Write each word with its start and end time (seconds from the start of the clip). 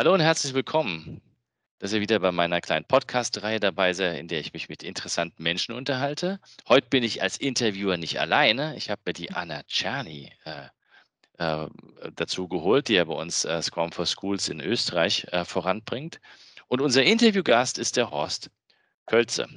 Hallo 0.00 0.14
und 0.14 0.20
herzlich 0.20 0.54
willkommen, 0.54 1.20
dass 1.78 1.92
ihr 1.92 2.00
wieder 2.00 2.20
bei 2.20 2.32
meiner 2.32 2.62
kleinen 2.62 2.86
Podcast-Reihe 2.86 3.60
dabei 3.60 3.92
seid, 3.92 4.18
in 4.18 4.28
der 4.28 4.40
ich 4.40 4.54
mich 4.54 4.70
mit 4.70 4.82
interessanten 4.82 5.42
Menschen 5.42 5.74
unterhalte. 5.74 6.40
Heute 6.66 6.88
bin 6.88 7.02
ich 7.02 7.20
als 7.20 7.36
Interviewer 7.36 7.98
nicht 7.98 8.18
alleine. 8.18 8.74
Ich 8.78 8.88
habe 8.88 9.02
mir 9.04 9.12
die 9.12 9.30
Anna 9.30 9.62
Czerny 9.64 10.32
äh, 10.46 10.68
äh, 11.36 11.68
dazu 12.16 12.48
geholt, 12.48 12.88
die 12.88 12.94
ja 12.94 13.04
bei 13.04 13.12
uns 13.12 13.44
äh, 13.44 13.60
Scrum 13.60 13.92
for 13.92 14.06
Schools 14.06 14.48
in 14.48 14.62
Österreich 14.62 15.26
äh, 15.32 15.44
voranbringt. 15.44 16.18
Und 16.68 16.80
unser 16.80 17.02
Interviewgast 17.02 17.76
ist 17.76 17.98
der 17.98 18.10
Horst 18.10 18.50
Kölze, 19.04 19.48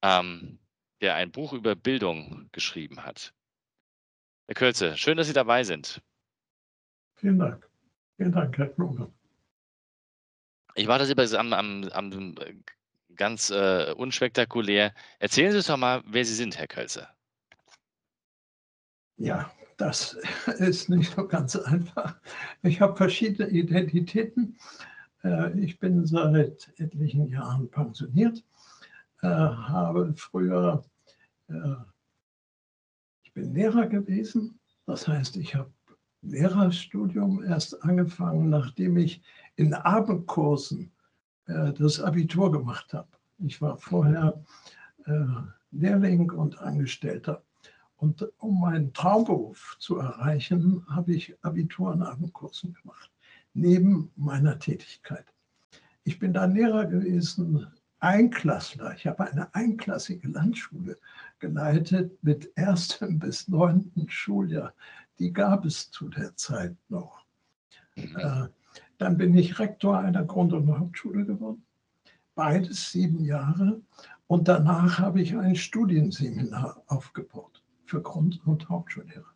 ähm, 0.00 0.58
der 1.02 1.16
ein 1.16 1.32
Buch 1.32 1.52
über 1.52 1.76
Bildung 1.76 2.48
geschrieben 2.50 3.04
hat. 3.04 3.34
Herr 4.46 4.54
Kölze, 4.54 4.96
schön, 4.96 5.18
dass 5.18 5.26
Sie 5.26 5.34
dabei 5.34 5.64
sind. 5.64 6.00
Vielen 7.16 7.38
Dank. 7.38 7.68
Vielen 8.16 8.32
Dank, 8.32 8.56
Herr 8.56 8.68
Kluge. 8.68 9.12
Ich 10.76 10.86
war 10.86 10.98
das 10.98 11.08
übrigens 11.08 11.32
am, 11.32 11.54
am, 11.54 11.88
am 11.92 12.34
ganz 13.16 13.50
äh, 13.50 13.94
unspektakulär. 13.96 14.92
Erzählen 15.18 15.50
Sie 15.50 15.56
uns 15.56 15.66
doch 15.66 15.78
mal, 15.78 16.02
wer 16.06 16.24
Sie 16.24 16.34
sind, 16.34 16.58
Herr 16.58 16.66
Kölzer. 16.66 17.08
Ja, 19.16 19.50
das 19.78 20.18
ist 20.58 20.90
nicht 20.90 21.14
so 21.14 21.26
ganz 21.26 21.56
einfach. 21.56 22.20
Ich 22.62 22.82
habe 22.82 22.94
verschiedene 22.94 23.48
Identitäten. 23.48 24.58
Äh, 25.24 25.58
ich 25.58 25.78
bin 25.78 26.04
seit 26.04 26.70
etlichen 26.76 27.28
Jahren 27.28 27.70
pensioniert, 27.70 28.44
äh, 29.22 29.28
habe 29.28 30.12
früher, 30.14 30.84
äh, 31.48 31.74
ich 33.22 33.32
bin 33.32 33.54
Lehrer 33.54 33.86
gewesen. 33.86 34.60
Das 34.84 35.08
heißt, 35.08 35.38
ich 35.38 35.54
habe 35.54 35.72
Lehrerstudium 36.20 37.42
erst 37.44 37.82
angefangen, 37.82 38.50
nachdem 38.50 38.98
ich 38.98 39.22
in 39.56 39.74
Abendkursen 39.74 40.92
äh, 41.46 41.72
das 41.72 42.00
Abitur 42.00 42.52
gemacht 42.52 42.92
habe. 42.92 43.08
Ich 43.38 43.60
war 43.60 43.76
vorher 43.76 44.42
äh, 45.04 45.24
Lehrling 45.72 46.30
und 46.30 46.58
Angestellter. 46.60 47.42
Und 47.96 48.26
um 48.38 48.60
meinen 48.60 48.92
Traumberuf 48.92 49.76
zu 49.78 49.98
erreichen, 49.98 50.86
habe 50.88 51.14
ich 51.14 51.34
Abitur 51.42 51.94
in 51.94 52.02
Abendkursen 52.02 52.74
gemacht, 52.74 53.10
neben 53.54 54.10
meiner 54.16 54.58
Tätigkeit. 54.58 55.24
Ich 56.04 56.18
bin 56.18 56.32
dann 56.32 56.54
Lehrer 56.54 56.84
gewesen, 56.86 57.66
Einklassler. 58.00 58.94
Ich 58.94 59.06
habe 59.06 59.24
eine 59.24 59.52
einklassige 59.54 60.28
Landschule 60.28 60.98
geleitet 61.38 62.22
mit 62.22 62.52
erstem 62.54 63.18
bis 63.18 63.48
neunten 63.48 64.08
Schuljahr. 64.08 64.74
Die 65.18 65.32
gab 65.32 65.64
es 65.64 65.90
zu 65.90 66.08
der 66.08 66.36
Zeit 66.36 66.76
noch. 66.88 67.24
Mhm. 67.96 68.50
Dann 68.98 69.16
bin 69.16 69.36
ich 69.36 69.58
Rektor 69.58 69.98
einer 69.98 70.24
Grund- 70.24 70.52
und 70.52 70.78
Hauptschule 70.78 71.24
geworden. 71.24 71.64
Beides 72.34 72.90
sieben 72.90 73.24
Jahre. 73.24 73.80
Und 74.26 74.48
danach 74.48 74.98
habe 74.98 75.20
ich 75.20 75.36
ein 75.36 75.56
Studienseminar 75.56 76.82
aufgebaut 76.86 77.62
für 77.84 78.02
Grund- 78.02 78.40
und 78.46 78.68
Hauptschullehrer. 78.68 79.32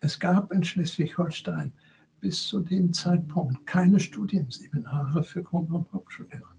Es 0.00 0.18
gab 0.18 0.52
in 0.52 0.64
Schleswig-Holstein 0.64 1.72
bis 2.20 2.46
zu 2.48 2.60
dem 2.60 2.92
Zeitpunkt 2.92 3.66
keine 3.66 4.00
Studienseminare 4.00 5.22
für 5.22 5.42
Grund- 5.42 5.70
und 5.70 5.92
Hauptschullehrer. 5.92 6.54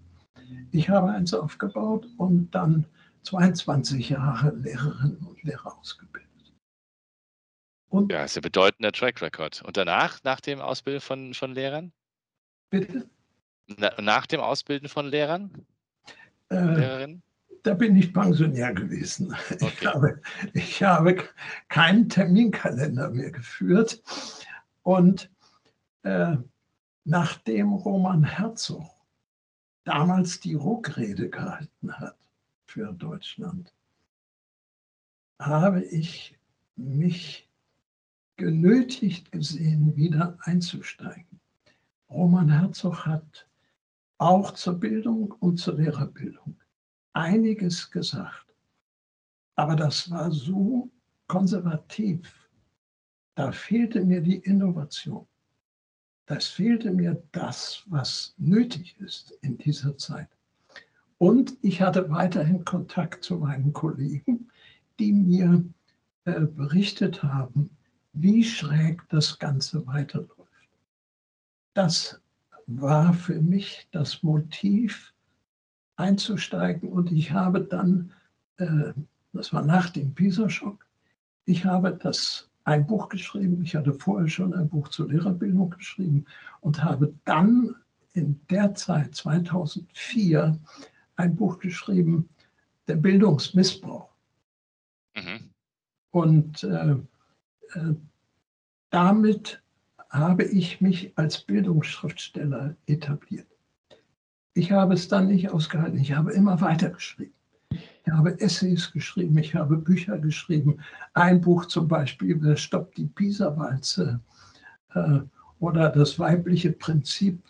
Ich 0.72 0.90
habe 0.90 1.10
eins 1.10 1.34
aufgebaut 1.34 2.08
und 2.18 2.52
dann 2.52 2.86
22 3.24 4.10
Jahre 4.10 4.56
Lehrerinnen 4.56 5.18
und 5.18 5.44
Lehrer 5.44 5.78
ausgebildet. 5.78 6.28
Und 7.90 8.12
ja, 8.12 8.24
ist 8.24 8.36
ja 8.36 8.42
bedeutender 8.42 8.92
Track 8.92 9.22
Record. 9.22 9.62
Und 9.64 9.78
danach, 9.78 10.24
nach 10.24 10.40
dem 10.40 10.62
Ausbilden 10.62 11.02
von, 11.02 11.34
von 11.34 11.54
Lehrern? 11.54 11.92
Bitte? 12.70 13.10
Na, 13.68 13.92
nach 14.02 14.26
dem 14.26 14.40
Ausbilden 14.40 14.90
von 14.90 15.08
Lehrern? 15.08 15.52
Äh, 16.50 16.56
Lehrerinnen? 16.56 17.24
Da 17.64 17.74
bin 17.74 17.96
ich 17.98 18.14
Pensionär 18.14 18.74
gewesen. 18.74 19.36
Okay. 19.50 19.68
Ich, 19.68 19.86
habe, 19.86 20.22
ich 20.54 20.84
habe 20.84 21.24
keinen 21.68 22.08
Terminkalender 22.08 23.10
mehr 23.10 23.32
geführt. 23.32 24.02
Und 24.84 25.30
äh, 26.04 26.38
nachdem 27.04 27.74
Roman 27.74 28.24
Herzog 28.24 28.90
damals 29.84 30.40
die 30.40 30.54
Ruckrede 30.54 31.30
gehalten 31.30 31.94
hat 31.94 32.18
für 32.66 32.94
Deutschland, 32.94 33.74
habe 35.40 35.84
ich 35.84 36.38
mich 36.76 37.50
genötigt 38.38 39.32
gesehen, 39.32 39.96
wieder 39.96 40.38
einzusteigen. 40.42 41.37
Roman 42.10 42.50
Herzog 42.50 43.06
hat 43.06 43.48
auch 44.18 44.52
zur 44.52 44.76
Bildung 44.76 45.32
und 45.40 45.58
zur 45.58 45.76
Lehrerbildung 45.76 46.56
einiges 47.14 47.90
gesagt. 47.92 48.54
Aber 49.56 49.76
das 49.76 50.10
war 50.10 50.32
so 50.32 50.90
konservativ. 51.28 52.50
Da 53.36 53.52
fehlte 53.52 54.04
mir 54.04 54.22
die 54.22 54.38
Innovation. 54.38 55.28
Das 56.28 56.48
fehlte 56.48 56.92
mir 56.92 57.22
das, 57.32 57.84
was 57.88 58.34
nötig 58.38 58.98
ist 59.00 59.32
in 59.42 59.58
dieser 59.58 59.98
Zeit. 59.98 60.30
Und 61.18 61.58
ich 61.62 61.82
hatte 61.82 62.10
weiterhin 62.10 62.64
Kontakt 62.66 63.24
zu 63.24 63.38
meinen 63.38 63.74
Kollegen, 63.74 64.50
die 65.00 65.14
mir 65.14 65.64
äh, 66.26 66.42
berichtet 66.42 67.24
haben, 67.24 67.70
wie 68.14 68.44
schräg 68.44 69.08
das 69.10 69.40
Ganze 69.40 69.86
weiterläuft. 69.88 70.37
Das 71.78 72.20
war 72.66 73.14
für 73.14 73.40
mich 73.40 73.88
das 73.92 74.24
Motiv, 74.24 75.14
einzusteigen. 75.96 76.90
Und 76.90 77.12
ich 77.12 77.32
habe 77.32 77.62
dann, 77.62 78.14
äh, 78.58 78.94
das 79.32 79.54
war 79.54 79.64
nach 79.64 79.92
dem 79.92 80.16
PISA-Schock, 80.16 80.88
ich 81.46 81.66
habe 81.66 81.92
das 81.94 82.50
ein 82.64 82.88
Buch 82.88 83.10
geschrieben. 83.10 83.62
Ich 83.62 83.76
hatte 83.76 83.94
vorher 83.94 84.28
schon 84.28 84.56
ein 84.56 84.68
Buch 84.68 84.88
zur 84.88 85.10
Lehrerbildung 85.10 85.70
geschrieben 85.70 86.26
und 86.62 86.84
habe 86.84 87.14
dann 87.26 87.76
in 88.14 88.42
der 88.50 88.74
Zeit 88.74 89.14
2004 89.14 90.58
ein 91.16 91.36
Buch 91.36 91.60
geschrieben, 91.60 92.28
der 92.88 92.96
Bildungsmissbrauch. 92.96 94.10
Mhm. 95.16 95.52
Und 96.10 96.64
äh, 96.64 96.94
äh, 96.94 97.96
damit 98.90 99.62
habe 100.10 100.44
ich 100.44 100.82
mich 100.82 101.14
als 101.18 101.42
Bildungsschriftsteller 101.42 102.76
etabliert. 102.86 103.48
Ich 104.54 104.72
habe 104.72 104.96
es 104.96 105.08
dann 105.08 105.28
nicht 105.28 105.52
ausgehalten. 105.52 106.00
Ich 106.00 106.14
habe 106.14 106.34
immer 106.34 106.60
weiter 106.62 106.90
geschrieben. 106.90 107.34
Ich 107.70 108.12
habe 108.12 108.40
Essays 108.40 108.92
geschrieben, 108.92 109.38
ich 109.38 109.54
habe 109.54 109.78
Bücher 109.78 110.18
geschrieben. 110.18 110.80
Ein 111.14 111.42
Buch 111.42 111.66
zum 111.66 111.88
Beispiel, 111.88 112.42
Wer 112.42 112.56
stoppt 112.56 112.98
die 112.98 113.08
Pisa-Walze? 113.08 114.22
Äh, 114.94 115.20
oder 115.60 115.90
das 115.90 116.18
weibliche 116.18 116.72
Prinzip 116.72 117.44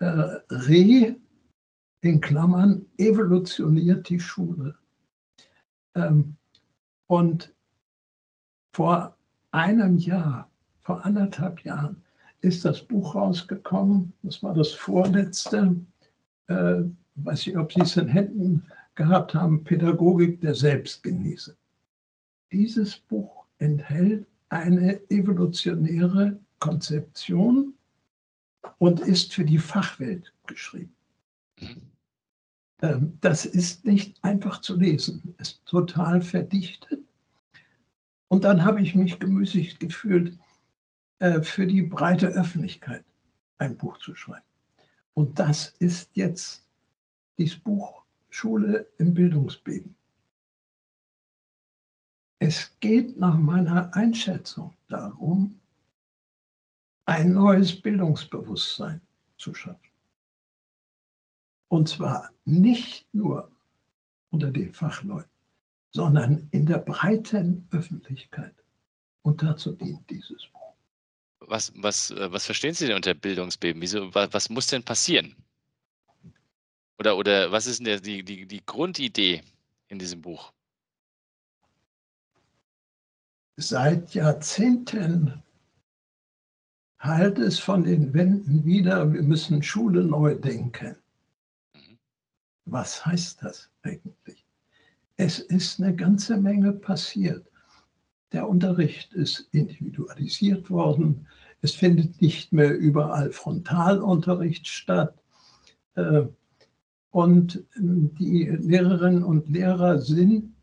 äh, 0.00 0.04
Re, 0.50 1.16
in 2.00 2.20
Klammern, 2.20 2.84
evolutioniert 2.98 4.08
die 4.08 4.18
Schule. 4.18 4.76
Ähm, 5.94 6.36
und 7.06 7.54
vor 8.74 9.16
einem 9.52 9.98
Jahr, 9.98 10.50
vor 10.82 11.04
anderthalb 11.04 11.64
Jahren, 11.64 12.02
ist 12.40 12.64
das 12.64 12.82
Buch 12.82 13.14
rausgekommen. 13.14 14.12
Das 14.22 14.42
war 14.42 14.54
das 14.54 14.72
vorletzte. 14.72 15.76
Äh, 16.48 16.82
weiß 17.16 17.46
ich, 17.46 17.56
ob 17.56 17.72
Sie 17.72 17.80
es 17.80 17.96
in 17.96 18.08
Händen 18.08 18.64
gehabt 18.94 19.34
haben, 19.34 19.64
Pädagogik 19.64 20.40
der 20.40 20.54
Selbstgenieße. 20.54 21.56
Dieses 22.50 22.96
Buch 22.98 23.44
enthält 23.58 24.26
eine 24.48 25.00
evolutionäre 25.08 26.38
Konzeption 26.58 27.74
und 28.78 29.00
ist 29.00 29.32
für 29.32 29.44
die 29.44 29.58
Fachwelt 29.58 30.32
geschrieben. 30.46 30.94
Ähm, 32.82 33.16
das 33.20 33.46
ist 33.46 33.84
nicht 33.86 34.22
einfach 34.22 34.60
zu 34.60 34.76
lesen, 34.76 35.34
ist 35.38 35.64
total 35.64 36.20
verdichtet. 36.20 37.00
Und 38.28 38.44
dann 38.44 38.64
habe 38.64 38.82
ich 38.82 38.94
mich 38.94 39.18
gemüßigt 39.18 39.80
gefühlt, 39.80 40.38
für 41.42 41.66
die 41.66 41.82
breite 41.82 42.28
Öffentlichkeit 42.28 43.04
ein 43.58 43.76
Buch 43.76 43.98
zu 43.98 44.14
schreiben. 44.14 44.44
Und 45.14 45.38
das 45.38 45.68
ist 45.78 46.10
jetzt 46.14 46.66
dieses 47.38 47.58
Buch 47.58 48.02
Schule 48.28 48.86
im 48.98 49.14
Bildungsbeben. 49.14 49.94
Es 52.38 52.76
geht 52.80 53.16
nach 53.18 53.38
meiner 53.38 53.94
Einschätzung 53.94 54.74
darum, 54.88 55.60
ein 57.04 57.34
neues 57.34 57.80
Bildungsbewusstsein 57.80 59.00
zu 59.36 59.54
schaffen. 59.54 59.78
Und 61.68 61.88
zwar 61.88 62.30
nicht 62.44 63.06
nur 63.14 63.50
unter 64.30 64.50
den 64.50 64.72
Fachleuten, 64.72 65.30
sondern 65.90 66.48
in 66.50 66.66
der 66.66 66.78
breiten 66.78 67.68
Öffentlichkeit. 67.70 68.54
Und 69.22 69.42
dazu 69.42 69.72
dient 69.72 70.08
dieses 70.10 70.46
Buch. 70.48 70.61
Was, 71.46 71.72
was, 71.76 72.10
äh, 72.10 72.32
was 72.32 72.46
verstehen 72.46 72.74
Sie 72.74 72.86
denn 72.86 72.96
unter 72.96 73.14
Bildungsbeben? 73.14 73.80
Wieso, 73.82 74.14
was, 74.14 74.32
was 74.32 74.50
muss 74.50 74.66
denn 74.68 74.82
passieren? 74.82 75.36
Oder, 76.98 77.16
oder 77.16 77.50
was 77.50 77.66
ist 77.66 77.84
denn 77.84 78.00
die, 78.02 78.22
die, 78.22 78.46
die 78.46 78.64
Grundidee 78.64 79.42
in 79.88 79.98
diesem 79.98 80.22
Buch? 80.22 80.52
Seit 83.56 84.14
Jahrzehnten 84.14 85.42
halt 87.02 87.38
es 87.38 87.58
von 87.58 87.84
den 87.84 88.14
Wänden 88.14 88.64
wieder, 88.64 89.12
wir 89.12 89.22
müssen 89.22 89.62
Schule 89.62 90.04
neu 90.04 90.36
denken. 90.36 90.96
Mhm. 91.74 91.98
Was 92.66 93.04
heißt 93.04 93.42
das 93.42 93.68
eigentlich? 93.82 94.46
Es 95.16 95.40
ist 95.40 95.80
eine 95.80 95.94
ganze 95.94 96.36
Menge 96.36 96.72
passiert. 96.72 97.51
Der 98.32 98.48
Unterricht 98.48 99.12
ist 99.12 99.48
individualisiert 99.52 100.70
worden. 100.70 101.26
Es 101.60 101.74
findet 101.74 102.20
nicht 102.22 102.52
mehr 102.52 102.76
überall 102.76 103.30
Frontalunterricht 103.30 104.66
statt. 104.66 105.22
Äh, 105.94 106.22
und 107.10 107.62
ähm, 107.76 108.14
die 108.14 108.44
Lehrerinnen 108.44 109.22
und 109.22 109.48
Lehrer 109.48 110.00
sind 110.00 110.54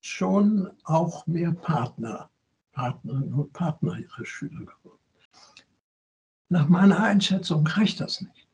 schon 0.00 0.70
auch 0.84 1.26
mehr 1.26 1.52
Partner, 1.52 2.30
Partnerinnen 2.72 3.32
und 3.32 3.52
Partner 3.52 3.98
ihrer 3.98 4.24
Schüler 4.24 4.66
geworden. 4.66 4.98
Nach 6.50 6.68
meiner 6.68 7.02
Einschätzung 7.02 7.66
reicht 7.66 8.00
das 8.00 8.20
nicht. 8.20 8.48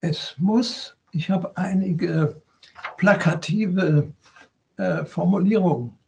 Es 0.00 0.36
muss, 0.38 0.96
ich 1.10 1.30
habe 1.30 1.56
einige 1.56 2.40
plakative 2.96 4.12
äh, 4.76 5.04
Formulierungen 5.04 5.98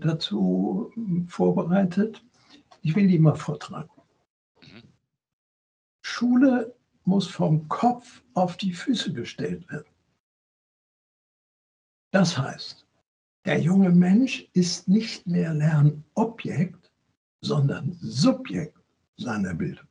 dazu 0.00 0.92
vorbereitet. 1.28 2.24
Ich 2.82 2.94
will 2.94 3.06
die 3.06 3.18
mal 3.18 3.34
vortragen. 3.34 3.90
Mhm. 4.60 4.82
Schule 6.02 6.74
muss 7.04 7.26
vom 7.28 7.68
Kopf 7.68 8.22
auf 8.34 8.56
die 8.56 8.72
Füße 8.72 9.12
gestellt 9.12 9.68
werden. 9.70 9.86
Das 12.10 12.38
heißt, 12.38 12.86
der 13.44 13.60
junge 13.60 13.90
Mensch 13.90 14.48
ist 14.52 14.88
nicht 14.88 15.26
mehr 15.26 15.52
Lernobjekt, 15.52 16.90
sondern 17.40 17.92
Subjekt 18.00 18.78
seiner 19.16 19.54
Bildung. 19.54 19.86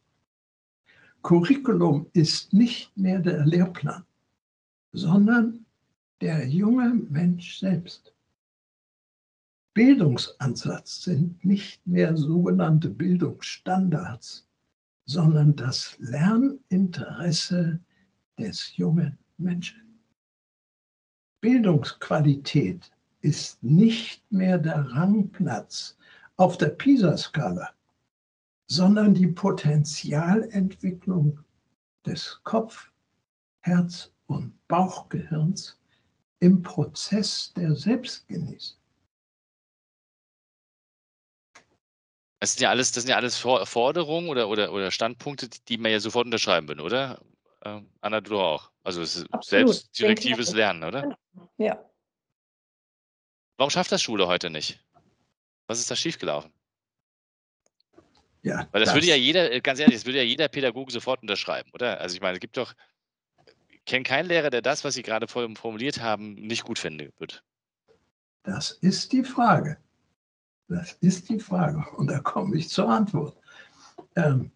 Curriculum 1.21 2.07
ist 2.13 2.51
nicht 2.53 2.95
mehr 2.97 3.19
der 3.19 3.45
Lehrplan, 3.45 4.03
sondern 4.91 5.65
der 6.21 6.47
junge 6.47 6.93
Mensch 7.09 7.59
selbst. 7.59 8.12
Bildungsansatz 9.73 11.03
sind 11.03 11.43
nicht 11.43 11.85
mehr 11.87 12.15
sogenannte 12.15 12.89
Bildungsstandards, 12.89 14.47
sondern 15.05 15.55
das 15.55 15.97
Lerninteresse 15.97 17.79
des 18.37 18.77
jungen 18.77 19.17
Menschen. 19.37 19.99
Bildungsqualität 21.41 22.91
ist 23.21 23.63
nicht 23.63 24.31
mehr 24.31 24.59
der 24.59 24.91
Rangplatz 24.91 25.97
auf 26.37 26.57
der 26.57 26.69
PISA-Skala, 26.69 27.71
sondern 28.67 29.15
die 29.15 29.27
Potenzialentwicklung 29.27 31.39
des 32.05 32.39
Kopf-, 32.43 32.91
Herz- 33.61 34.13
und 34.27 34.53
Bauchgehirns 34.67 35.79
im 36.39 36.61
Prozess 36.61 37.51
der 37.55 37.75
Selbstgenießung. 37.75 38.82
Das 42.43 42.55
sind 42.55 42.61
ja 42.63 42.71
alles, 42.71 42.91
das 42.91 43.03
sind 43.03 43.09
ja 43.11 43.15
alles 43.15 43.37
Forderungen 43.37 44.27
oder, 44.27 44.49
oder, 44.49 44.73
oder 44.73 44.91
Standpunkte, 44.91 45.47
die 45.47 45.77
man 45.77 45.93
ja 45.93 46.01
sofort 46.01 46.25
unterschreiben 46.25 46.67
will, 46.67 46.81
oder? 46.81 47.21
Ähm, 47.63 47.89
Anna, 48.01 48.19
du 48.19 48.37
auch. 48.37 48.69
Also 48.83 49.01
es 49.01 49.15
ist 49.15 49.33
Absolut. 49.33 49.69
selbstdirektives 49.69 50.51
Lernen, 50.51 50.83
oder? 50.83 51.17
Ja. 51.57 51.89
Warum 53.55 53.69
schafft 53.69 53.93
das 53.93 54.01
Schule 54.01 54.27
heute 54.27 54.49
nicht? 54.49 54.77
Was 55.67 55.79
ist 55.79 55.89
da 55.89 55.95
schiefgelaufen? 55.95 56.51
Ja, 58.41 58.67
Weil 58.73 58.81
das, 58.81 58.89
das, 58.89 58.95
würde 58.95 59.07
ja 59.07 59.15
jeder, 59.15 59.49
äh, 59.49 59.61
ganz 59.61 59.79
ehrlich, 59.79 59.95
das 59.95 60.05
würde 60.05 60.17
ja 60.17 60.25
jeder 60.25 60.49
Pädagoge 60.49 60.91
sofort 60.91 61.21
unterschreiben, 61.21 61.71
oder? 61.71 62.01
Also 62.01 62.13
ich 62.15 62.21
meine, 62.21 62.33
es 62.33 62.41
gibt 62.41 62.57
doch, 62.57 62.73
ich 63.69 63.85
kenne 63.85 64.03
keinen 64.03 64.27
Lehrer, 64.27 64.49
der 64.49 64.61
das, 64.61 64.83
was 64.83 64.95
Sie 64.95 65.01
gerade 65.01 65.29
formuliert 65.29 66.01
haben, 66.01 66.33
nicht 66.33 66.65
gut 66.65 66.77
finden 66.77 67.09
wird. 67.19 67.41
Das 68.43 68.71
ist 68.71 69.13
die 69.13 69.23
Frage. 69.23 69.77
Das 70.67 70.93
ist 70.93 71.29
die 71.29 71.39
Frage. 71.39 71.85
Und 71.97 72.07
da 72.07 72.19
komme 72.19 72.57
ich 72.57 72.69
zur 72.69 72.89
Antwort. 72.89 73.37
Ähm, 74.15 74.51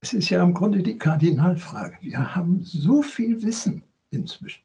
es 0.00 0.12
ist 0.12 0.28
ja 0.28 0.42
im 0.42 0.52
Grunde 0.52 0.82
die 0.82 0.98
Kardinalfrage. 0.98 1.98
Wir 2.02 2.34
haben 2.34 2.62
so 2.62 3.02
viel 3.02 3.42
Wissen 3.42 3.82
inzwischen, 4.10 4.62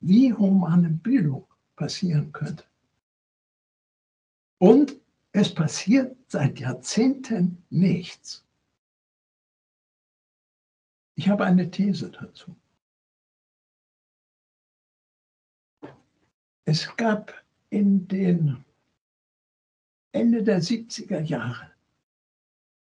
wie 0.00 0.32
humane 0.32 0.90
Bildung 0.90 1.46
passieren 1.74 2.30
könnte. 2.32 2.64
Und 4.58 5.00
es 5.32 5.52
passiert 5.52 6.16
seit 6.28 6.60
Jahrzehnten 6.60 7.64
nichts. 7.70 8.44
Ich 11.14 11.28
habe 11.28 11.44
eine 11.44 11.70
These 11.70 12.10
dazu. 12.10 12.54
Es 16.64 16.96
gab 16.96 17.41
in 17.72 18.06
den 18.06 18.64
Ende 20.12 20.42
der 20.42 20.60
70er 20.60 21.20
Jahre 21.20 21.70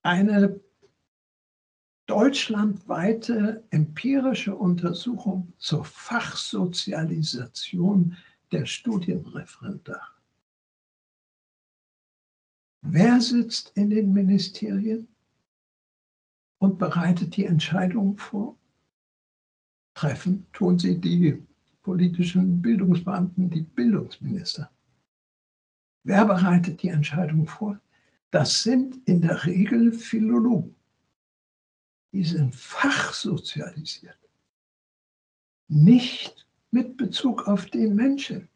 eine 0.03 0.59
deutschlandweite 2.07 3.65
empirische 3.69 4.57
Untersuchung 4.57 5.53
zur 5.59 5.85
Fachsozialisation 5.85 8.17
der 8.51 8.65
Studienreferendare. 8.65 10.01
Wer 12.81 13.21
sitzt 13.21 13.77
in 13.77 13.91
den 13.91 14.15
Ministerien 14.15 15.07
und 16.59 16.79
bereitet 16.79 17.37
die 17.37 17.45
Entscheidungen 17.45 18.17
vor? 18.17 18.57
Treffen 19.95 20.47
tun 20.55 20.79
sie 20.79 20.99
die 20.99 21.47
politischen 21.83 22.63
Bildungsbeamten, 22.63 23.51
die 23.51 23.63
Bildungsminister. 23.63 24.71
Wer 26.05 26.25
bereitet 26.25 26.83
die 26.83 26.89
Entscheidung 26.89 27.47
vor? 27.47 27.81
Das 28.31 28.63
sind 28.63 29.07
in 29.07 29.21
der 29.21 29.45
Regel 29.45 29.93
Philologen. 29.93 30.75
Die 32.13 32.25
sind 32.25 32.55
fachsozialisiert. 32.55 34.19
Nicht 35.69 36.47
mit 36.71 36.97
Bezug 36.97 37.47
auf 37.47 37.67
den 37.67 37.95
Menschen. 37.95 38.49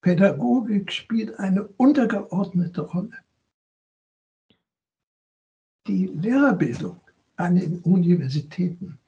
Pädagogik 0.00 0.92
spielt 0.92 1.38
eine 1.38 1.66
untergeordnete 1.66 2.82
Rolle. 2.82 3.18
Die 5.86 6.06
Lehrerbildung 6.06 7.00
an 7.36 7.56
den 7.56 7.80
Universitäten 7.80 8.98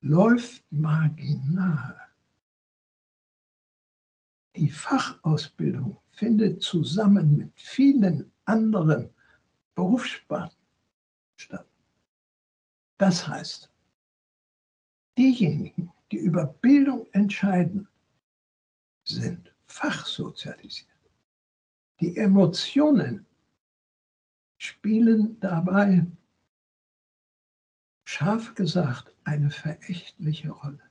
läuft 0.00 0.64
marginal 0.70 2.11
die 4.56 4.68
Fachausbildung 4.68 5.98
findet 6.12 6.62
zusammen 6.62 7.36
mit 7.36 7.52
vielen 7.60 8.30
anderen 8.44 9.10
Berufssparten 9.74 10.58
statt. 11.36 11.66
Das 12.98 13.26
heißt, 13.26 13.70
diejenigen, 15.16 15.90
die 16.10 16.18
über 16.18 16.46
Bildung 16.46 17.06
entscheiden, 17.12 17.88
sind 19.04 19.54
fachsozialisiert. 19.66 20.88
Die 22.00 22.16
Emotionen 22.16 23.26
spielen 24.58 25.40
dabei, 25.40 26.06
scharf 28.04 28.54
gesagt, 28.54 29.14
eine 29.24 29.50
verächtliche 29.50 30.50
Rolle. 30.50 30.82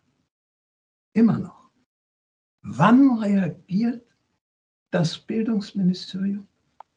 Immer 1.13 1.38
noch. 1.38 1.61
Wann 2.62 3.18
reagiert 3.20 4.06
das 4.91 5.18
Bildungsministerium? 5.18 6.48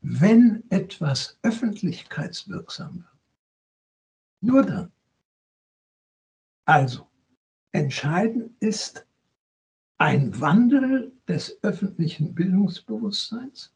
Wenn 0.00 0.62
etwas 0.70 1.38
öffentlichkeitswirksam 1.42 2.96
wird. 2.96 3.18
Nur 4.40 4.62
dann. 4.62 4.92
Also, 6.66 7.06
entscheidend 7.72 8.52
ist 8.60 9.06
ein 9.96 10.38
Wandel 10.40 11.12
des 11.26 11.62
öffentlichen 11.62 12.34
Bildungsbewusstseins 12.34 13.72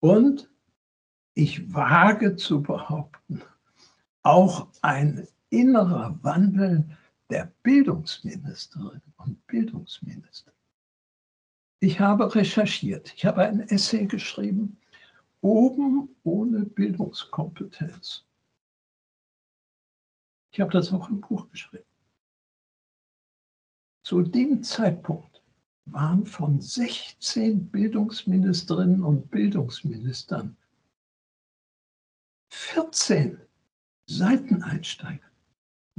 und 0.00 0.50
ich 1.34 1.72
wage 1.72 2.36
zu 2.36 2.62
behaupten, 2.62 3.42
auch 4.22 4.68
ein 4.82 5.26
innerer 5.50 6.18
Wandel 6.22 6.88
der 7.30 7.52
Bildungsministerinnen 7.62 9.14
und 9.16 9.46
Bildungsminister. 9.46 10.52
Ich 11.80 12.00
habe 12.00 12.34
recherchiert, 12.34 13.12
ich 13.14 13.24
habe 13.24 13.42
ein 13.42 13.60
Essay 13.60 14.06
geschrieben, 14.06 14.78
oben 15.40 16.14
ohne 16.24 16.64
Bildungskompetenz. 16.64 18.24
Ich 20.50 20.60
habe 20.60 20.72
das 20.72 20.92
auch 20.92 21.08
im 21.08 21.20
Buch 21.20 21.48
geschrieben. 21.50 21.84
Zu 24.02 24.22
dem 24.22 24.62
Zeitpunkt 24.62 25.42
waren 25.84 26.26
von 26.26 26.60
16 26.60 27.70
Bildungsministerinnen 27.70 29.02
und 29.02 29.30
Bildungsministern 29.30 30.56
14 32.50 33.38
Seiteneinsteiger. 34.06 35.27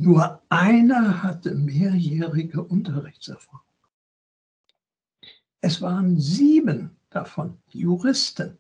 Nur 0.01 0.41
einer 0.48 1.24
hatte 1.24 1.53
mehrjährige 1.53 2.63
Unterrichtserfahrung. 2.63 3.60
Es 5.60 5.82
waren 5.82 6.18
sieben 6.18 6.96
davon 7.10 7.62
Juristen. 7.68 8.58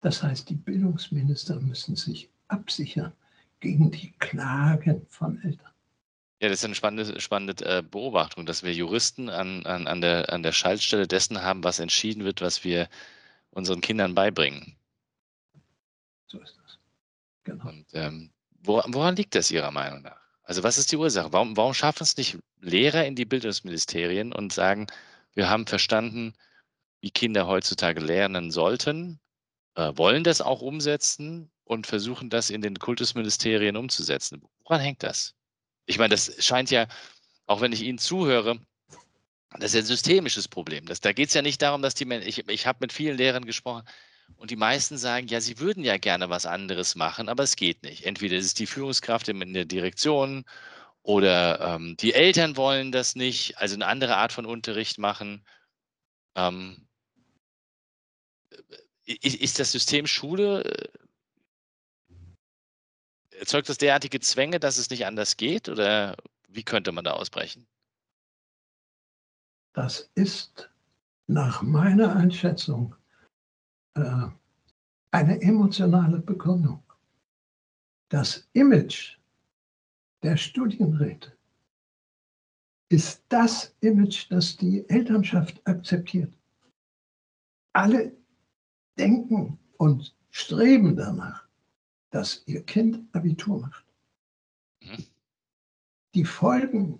Das 0.00 0.22
heißt, 0.22 0.48
die 0.48 0.54
Bildungsminister 0.54 1.60
müssen 1.60 1.94
sich 1.94 2.30
absichern 2.48 3.12
gegen 3.60 3.90
die 3.90 4.12
Klagen 4.12 5.06
von 5.10 5.38
Eltern. 5.42 5.72
Ja, 6.40 6.48
das 6.48 6.60
ist 6.60 6.64
eine 6.64 6.74
spannende, 6.74 7.20
spannende 7.20 7.66
äh, 7.66 7.82
Beobachtung, 7.82 8.46
dass 8.46 8.62
wir 8.62 8.72
Juristen 8.72 9.28
an, 9.28 9.66
an, 9.66 9.88
an, 9.88 10.00
der, 10.00 10.32
an 10.32 10.42
der 10.42 10.52
Schaltstelle 10.52 11.06
dessen 11.06 11.42
haben, 11.42 11.62
was 11.64 11.80
entschieden 11.80 12.24
wird, 12.24 12.40
was 12.40 12.64
wir 12.64 12.88
unseren 13.50 13.82
Kindern 13.82 14.14
beibringen. 14.14 14.74
So 16.28 16.40
ist 16.40 16.56
das. 16.64 16.78
Genau. 17.44 17.68
Und 17.68 17.84
ähm, 17.92 18.30
woran, 18.62 19.16
liegt 19.16 19.34
das 19.34 19.50
Ihrer 19.50 19.70
Meinung 19.70 20.02
nach? 20.02 20.20
Also 20.42 20.62
was 20.62 20.78
ist 20.78 20.92
die 20.92 20.96
Ursache? 20.96 21.32
Warum, 21.32 21.56
warum 21.56 21.74
schaffen 21.74 22.02
es 22.02 22.16
nicht 22.16 22.38
Lehrer 22.60 23.04
in 23.06 23.14
die 23.14 23.24
Bildungsministerien 23.24 24.32
und 24.32 24.52
sagen, 24.52 24.86
wir 25.34 25.48
haben 25.48 25.66
verstanden, 25.66 26.34
wie 27.00 27.10
Kinder 27.10 27.46
heutzutage 27.46 28.00
lernen 28.00 28.50
sollten, 28.50 29.20
äh, 29.74 29.92
wollen 29.96 30.24
das 30.24 30.40
auch 30.40 30.60
umsetzen 30.60 31.50
und 31.64 31.86
versuchen 31.86 32.30
das 32.30 32.50
in 32.50 32.62
den 32.62 32.78
Kultusministerien 32.78 33.76
umzusetzen. 33.76 34.42
Woran 34.64 34.80
hängt 34.80 35.02
das? 35.02 35.34
Ich 35.86 35.98
meine, 35.98 36.10
das 36.10 36.44
scheint 36.44 36.70
ja, 36.70 36.86
auch 37.46 37.60
wenn 37.60 37.72
ich 37.72 37.82
Ihnen 37.82 37.98
zuhöre, 37.98 38.60
das 39.58 39.74
ist 39.74 39.84
ein 39.84 39.86
systemisches 39.86 40.48
Problem. 40.48 40.86
Das, 40.86 41.00
da 41.00 41.12
geht 41.12 41.28
es 41.28 41.34
ja 41.34 41.42
nicht 41.42 41.60
darum, 41.60 41.82
dass 41.82 41.94
die 41.94 42.04
Menschen, 42.04 42.28
ich, 42.28 42.48
ich 42.48 42.66
habe 42.66 42.78
mit 42.80 42.92
vielen 42.92 43.16
Lehrern 43.16 43.44
gesprochen 43.44 43.82
und 44.36 44.50
die 44.50 44.56
meisten 44.56 44.98
sagen, 44.98 45.28
ja, 45.28 45.40
sie 45.40 45.58
würden 45.58 45.84
ja 45.84 45.98
gerne 45.98 46.30
was 46.30 46.46
anderes 46.46 46.94
machen, 46.94 47.28
aber 47.28 47.42
es 47.42 47.56
geht 47.56 47.82
nicht. 47.82 48.04
Entweder 48.06 48.36
ist 48.36 48.46
es 48.46 48.54
die 48.54 48.66
Führungskraft 48.66 49.28
in 49.28 49.52
der 49.52 49.64
Direktion 49.64 50.44
oder 51.02 51.60
ähm, 51.60 51.96
die 51.98 52.14
Eltern 52.14 52.56
wollen 52.56 52.92
das 52.92 53.16
nicht, 53.16 53.58
also 53.58 53.74
eine 53.74 53.86
andere 53.86 54.16
Art 54.16 54.32
von 54.32 54.46
Unterricht 54.46 54.98
machen. 54.98 55.44
Ähm, 56.34 56.86
ist 59.04 59.58
das 59.58 59.72
System 59.72 60.06
Schule, 60.06 60.64
äh, 60.64 60.88
erzeugt 63.38 63.68
das 63.68 63.78
derartige 63.78 64.20
Zwänge, 64.20 64.60
dass 64.60 64.78
es 64.78 64.90
nicht 64.90 65.06
anders 65.06 65.36
geht 65.36 65.68
oder 65.68 66.16
wie 66.48 66.62
könnte 66.62 66.92
man 66.92 67.04
da 67.04 67.12
ausbrechen? 67.12 67.66
Das 69.72 70.10
ist 70.14 70.70
nach 71.26 71.62
meiner 71.62 72.14
Einschätzung 72.14 72.94
äh, 73.94 74.28
eine 75.10 75.40
emotionale 75.42 76.18
Begründung. 76.18 76.82
Das 78.08 78.48
Image 78.52 79.18
der 80.22 80.36
Studienräte 80.36 81.36
ist 82.88 83.24
das 83.28 83.74
Image, 83.80 84.30
das 84.30 84.56
die 84.56 84.88
Elternschaft 84.88 85.66
akzeptiert. 85.66 86.32
Alle 87.72 88.14
denken 88.98 89.58
und 89.78 90.14
streben 90.30 90.94
danach, 90.94 91.48
dass 92.10 92.42
ihr 92.46 92.62
Kind 92.64 93.02
Abitur 93.14 93.60
macht. 93.60 93.86
Mhm. 94.82 95.04
Die 96.14 96.24
Folgen 96.24 96.98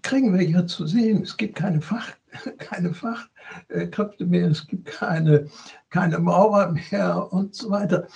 kriegen 0.00 0.32
wir 0.32 0.42
ja 0.42 0.66
zu 0.66 0.86
sehen. 0.86 1.22
Es 1.22 1.36
gibt 1.36 1.56
keine, 1.56 1.82
Fach, 1.82 2.16
keine 2.58 2.94
Fachkräfte 2.94 4.26
mehr, 4.26 4.48
es 4.48 4.66
gibt 4.66 4.86
keine, 4.86 5.50
keine 5.90 6.18
Maurer 6.18 6.72
mehr 6.72 7.32
und 7.32 7.54
so 7.54 7.70
weiter. 7.70 8.08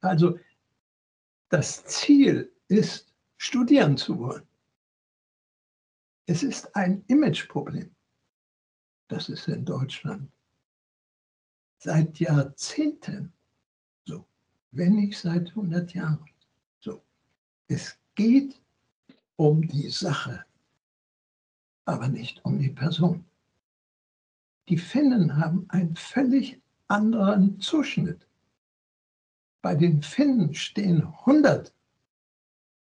Also 0.00 0.38
das 1.48 1.84
Ziel 1.84 2.52
ist, 2.68 3.12
studieren 3.36 3.96
zu 3.96 4.18
wollen. 4.18 4.46
Es 6.26 6.42
ist 6.42 6.74
ein 6.74 7.04
Imageproblem. 7.08 7.94
Das 9.08 9.28
ist 9.28 9.48
in 9.48 9.64
Deutschland 9.64 10.30
seit 11.84 12.18
Jahrzehnten 12.18 13.30
so, 14.06 14.26
wenn 14.70 14.94
nicht 14.94 15.18
seit 15.18 15.50
100 15.50 15.92
Jahren 15.92 16.30
so. 16.80 17.02
Es 17.68 17.98
geht 18.14 18.58
um 19.36 19.60
die 19.68 19.90
Sache, 19.90 20.46
aber 21.84 22.08
nicht 22.08 22.42
um 22.44 22.58
die 22.58 22.70
Person. 22.70 23.24
Die 24.68 24.78
Finnen 24.78 25.36
haben 25.36 25.66
einen 25.68 25.94
völlig 25.96 26.60
anderen 26.88 27.60
Zuschnitt. 27.60 28.26
Bei 29.62 29.74
den 29.74 30.02
Finnen 30.02 30.54
stehen 30.54 31.02
100 31.02 31.72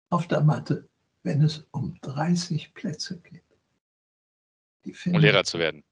auf 0.10 0.28
der 0.28 0.42
Matte, 0.42 0.88
wenn 1.24 1.42
es 1.42 1.66
um 1.72 1.98
30 2.02 2.74
Plätze 2.74 3.20
geht. 3.22 3.44
Finnen, 4.96 5.16
um 5.16 5.22
Lehrer 5.22 5.44
zu 5.44 5.60
werden. 5.60 5.84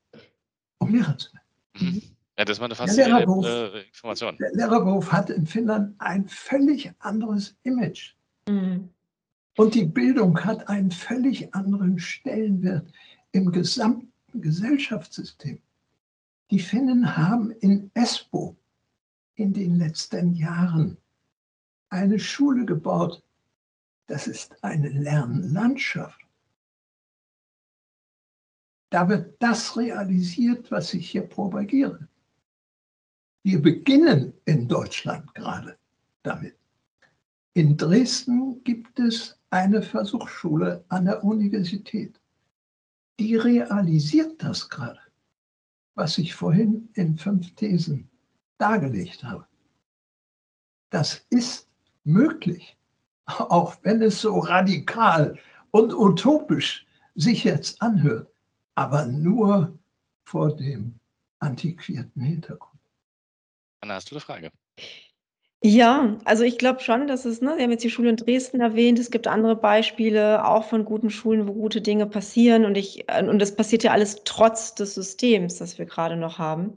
Um 0.79 0.93
Lehrer 0.93 1.17
zu 1.17 1.31
werden. 1.33 1.45
Mhm. 1.79 2.01
Ja, 2.37 2.45
das 2.45 2.59
war 2.59 2.65
eine 2.65 2.75
faszinierende 2.75 3.71
äh, 3.75 3.87
Information. 3.87 4.37
Der 4.37 4.51
Lehrerberuf 4.53 5.11
hat 5.11 5.29
in 5.29 5.45
Finnland 5.45 5.93
ein 5.99 6.27
völlig 6.27 6.91
anderes 6.99 7.55
Image. 7.63 8.15
Mhm. 8.47 8.89
Und 9.57 9.75
die 9.75 9.85
Bildung 9.85 10.39
hat 10.43 10.67
einen 10.69 10.89
völlig 10.89 11.53
anderen 11.53 11.99
Stellenwert 11.99 12.89
im 13.33 13.51
gesamten 13.51 14.09
Gesellschaftssystem. 14.33 15.61
Die 16.51 16.59
Finnen 16.59 17.15
haben 17.15 17.51
in 17.51 17.91
Espoo 17.93 18.55
in 19.35 19.53
den 19.53 19.75
letzten 19.77 20.33
Jahren 20.33 20.97
eine 21.89 22.19
Schule 22.19 22.65
gebaut. 22.65 23.23
Das 24.07 24.27
ist 24.27 24.63
eine 24.63 24.89
Lernlandschaft. 24.89 26.19
Da 28.89 29.07
wird 29.07 29.35
das 29.39 29.77
realisiert, 29.77 30.71
was 30.71 30.93
ich 30.95 31.11
hier 31.11 31.21
propagiere. 31.21 32.07
Wir 33.43 33.61
beginnen 33.61 34.33
in 34.45 34.67
Deutschland 34.67 35.33
gerade 35.35 35.77
damit. 36.23 36.55
In 37.53 37.77
Dresden 37.77 38.63
gibt 38.63 38.99
es 38.99 39.37
eine 39.51 39.81
Versuchsschule 39.81 40.83
an 40.89 41.05
der 41.05 41.23
Universität. 41.23 42.19
Die 43.19 43.35
realisiert 43.35 44.41
das 44.41 44.69
gerade, 44.69 44.99
was 45.99 46.17
ich 46.17 46.33
vorhin 46.33 46.87
in 46.93 47.17
fünf 47.17 47.53
Thesen 47.55 48.09
dargelegt 48.57 49.21
habe. 49.21 49.45
Das 50.91 51.25
ist 51.29 51.67
möglich, 52.05 52.77
auch 53.25 53.75
wenn 53.83 54.01
es 54.01 54.21
so 54.21 54.39
radikal 54.39 55.37
und 55.71 55.93
utopisch 55.93 56.87
sich 57.15 57.43
jetzt 57.43 57.81
anhört, 57.81 58.31
aber 58.75 59.05
nur 59.07 59.77
vor 60.23 60.55
dem 60.55 60.97
antiquierten 61.39 62.21
Hintergrund. 62.21 62.79
Anna, 63.81 63.95
hast 63.95 64.09
du 64.09 64.15
eine 64.15 64.21
Frage? 64.21 64.51
Ja, 65.61 66.17
also 66.23 66.43
ich 66.45 66.57
glaube 66.57 66.79
schon, 66.79 67.07
dass 67.07 67.25
es 67.25 67.41
ne, 67.41 67.53
Sie 67.57 67.63
haben 67.63 67.71
jetzt 67.71 67.83
die 67.83 67.89
Schule 67.89 68.09
in 68.09 68.15
Dresden 68.15 68.61
erwähnt. 68.61 68.97
Es 68.97 69.11
gibt 69.11 69.27
andere 69.27 69.57
Beispiele 69.57 70.45
auch 70.47 70.63
von 70.63 70.85
guten 70.85 71.09
Schulen, 71.09 71.47
wo 71.49 71.53
gute 71.53 71.81
Dinge 71.81 72.05
passieren. 72.07 72.63
Und 72.63 72.77
ich, 72.77 73.03
äh, 73.09 73.25
und 73.25 73.39
das 73.39 73.55
passiert 73.57 73.83
ja 73.83 73.91
alles 73.91 74.21
trotz 74.23 74.73
des 74.75 74.95
Systems, 74.95 75.57
das 75.57 75.77
wir 75.77 75.85
gerade 75.85 76.15
noch 76.15 76.37
haben. 76.39 76.75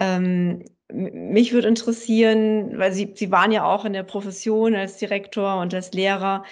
Ähm, 0.00 0.64
mich 0.92 1.52
würde 1.52 1.68
interessieren, 1.68 2.78
weil 2.78 2.92
Sie, 2.92 3.12
Sie 3.16 3.32
waren 3.32 3.52
ja 3.52 3.64
auch 3.64 3.84
in 3.84 3.92
der 3.94 4.04
Profession 4.04 4.74
als 4.76 4.98
Direktor 4.98 5.60
und 5.60 5.74
als 5.74 5.92
Lehrer. 5.92 6.44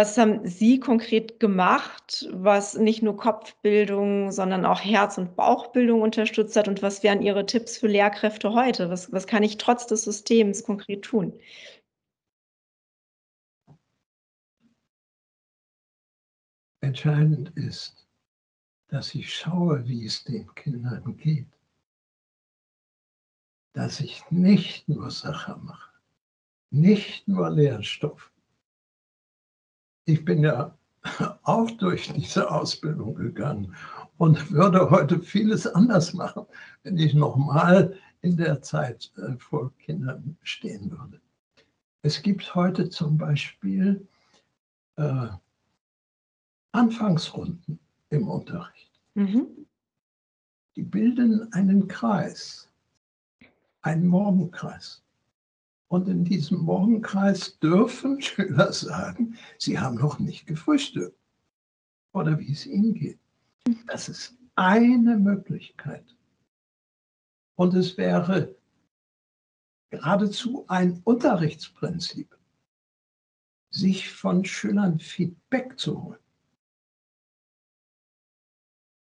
Was 0.00 0.16
haben 0.16 0.46
Sie 0.48 0.80
konkret 0.80 1.40
gemacht, 1.40 2.26
was 2.32 2.74
nicht 2.74 3.02
nur 3.02 3.18
Kopfbildung, 3.18 4.32
sondern 4.32 4.64
auch 4.64 4.80
Herz- 4.80 5.18
und 5.18 5.36
Bauchbildung 5.36 6.00
unterstützt 6.00 6.56
hat? 6.56 6.68
Und 6.68 6.80
was 6.80 7.02
wären 7.02 7.20
Ihre 7.20 7.44
Tipps 7.44 7.76
für 7.76 7.86
Lehrkräfte 7.86 8.54
heute? 8.54 8.88
Was, 8.88 9.12
was 9.12 9.26
kann 9.26 9.42
ich 9.42 9.58
trotz 9.58 9.86
des 9.86 10.04
Systems 10.04 10.62
konkret 10.64 11.02
tun? 11.02 11.38
Entscheidend 16.80 17.50
ist, 17.56 18.08
dass 18.88 19.14
ich 19.14 19.30
schaue, 19.30 19.86
wie 19.86 20.06
es 20.06 20.24
den 20.24 20.46
Kindern 20.54 21.14
geht. 21.18 21.52
Dass 23.74 24.00
ich 24.00 24.22
nicht 24.30 24.88
nur 24.88 25.10
Sache 25.10 25.58
mache, 25.58 25.92
nicht 26.70 27.28
nur 27.28 27.50
Lehrstoff, 27.50 28.29
ich 30.04 30.24
bin 30.24 30.42
ja 30.42 30.76
auch 31.42 31.70
durch 31.72 32.12
diese 32.12 32.50
Ausbildung 32.50 33.14
gegangen 33.14 33.74
und 34.18 34.50
würde 34.50 34.90
heute 34.90 35.20
vieles 35.20 35.66
anders 35.66 36.12
machen, 36.12 36.46
wenn 36.82 36.98
ich 36.98 37.14
nochmal 37.14 37.96
in 38.22 38.36
der 38.36 38.60
Zeit 38.62 39.12
äh, 39.16 39.36
vor 39.38 39.72
Kindern 39.78 40.36
stehen 40.42 40.90
würde. 40.90 41.20
Es 42.02 42.22
gibt 42.22 42.54
heute 42.54 42.88
zum 42.88 43.18
Beispiel 43.18 44.06
äh, 44.96 45.28
Anfangsrunden 46.72 47.78
im 48.10 48.28
Unterricht. 48.28 48.90
Mhm. 49.14 49.66
Die 50.76 50.82
bilden 50.82 51.52
einen 51.52 51.88
Kreis, 51.88 52.70
einen 53.82 54.06
Morgenkreis. 54.06 55.02
Und 55.90 56.08
in 56.08 56.24
diesem 56.24 56.58
Morgenkreis 56.58 57.58
dürfen 57.58 58.20
Schüler 58.22 58.72
sagen, 58.72 59.36
sie 59.58 59.80
haben 59.80 59.96
noch 59.96 60.20
nicht 60.20 60.46
gefrühstückt 60.46 61.18
oder 62.12 62.38
wie 62.38 62.52
es 62.52 62.64
ihnen 62.64 62.94
geht. 62.94 63.18
Das 63.88 64.08
ist 64.08 64.38
eine 64.54 65.16
Möglichkeit. 65.16 66.16
Und 67.56 67.74
es 67.74 67.98
wäre 67.98 68.54
geradezu 69.90 70.64
ein 70.68 71.00
Unterrichtsprinzip, 71.02 72.38
sich 73.70 74.12
von 74.12 74.44
Schülern 74.44 75.00
Feedback 75.00 75.76
zu 75.76 76.00
holen. 76.04 76.20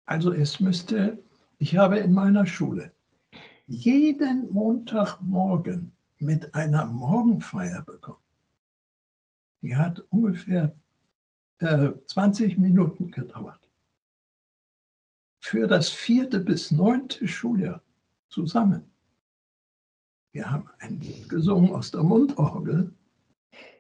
Also 0.05 0.31
es 0.31 0.61
müsste, 0.61 1.25
ich 1.59 1.79
habe 1.79 1.99
in 2.01 2.13
meiner 2.13 2.47
Schule 2.47 2.93
jeden 3.67 4.53
Montagmorgen 4.53 5.96
mit 6.19 6.55
einer 6.55 6.87
Morgenfeier 6.87 7.83
bekommen. 7.83 8.23
Die 9.63 9.77
hat 9.77 10.01
ungefähr 10.11 10.75
äh, 11.59 11.93
20 12.07 12.59
Minuten 12.59 13.11
gedauert. 13.11 13.61
Für 15.41 15.67
das 15.67 15.89
vierte 15.89 16.41
bis 16.41 16.71
neunte 16.71 17.27
Schuljahr 17.29 17.83
zusammen. 18.29 18.85
Wir 20.33 20.51
haben 20.51 20.69
ein 20.81 21.01
Lied 21.01 21.29
gesungen 21.29 21.73
aus 21.73 21.91
der 21.91 22.03
Mundorgel. 22.03 22.93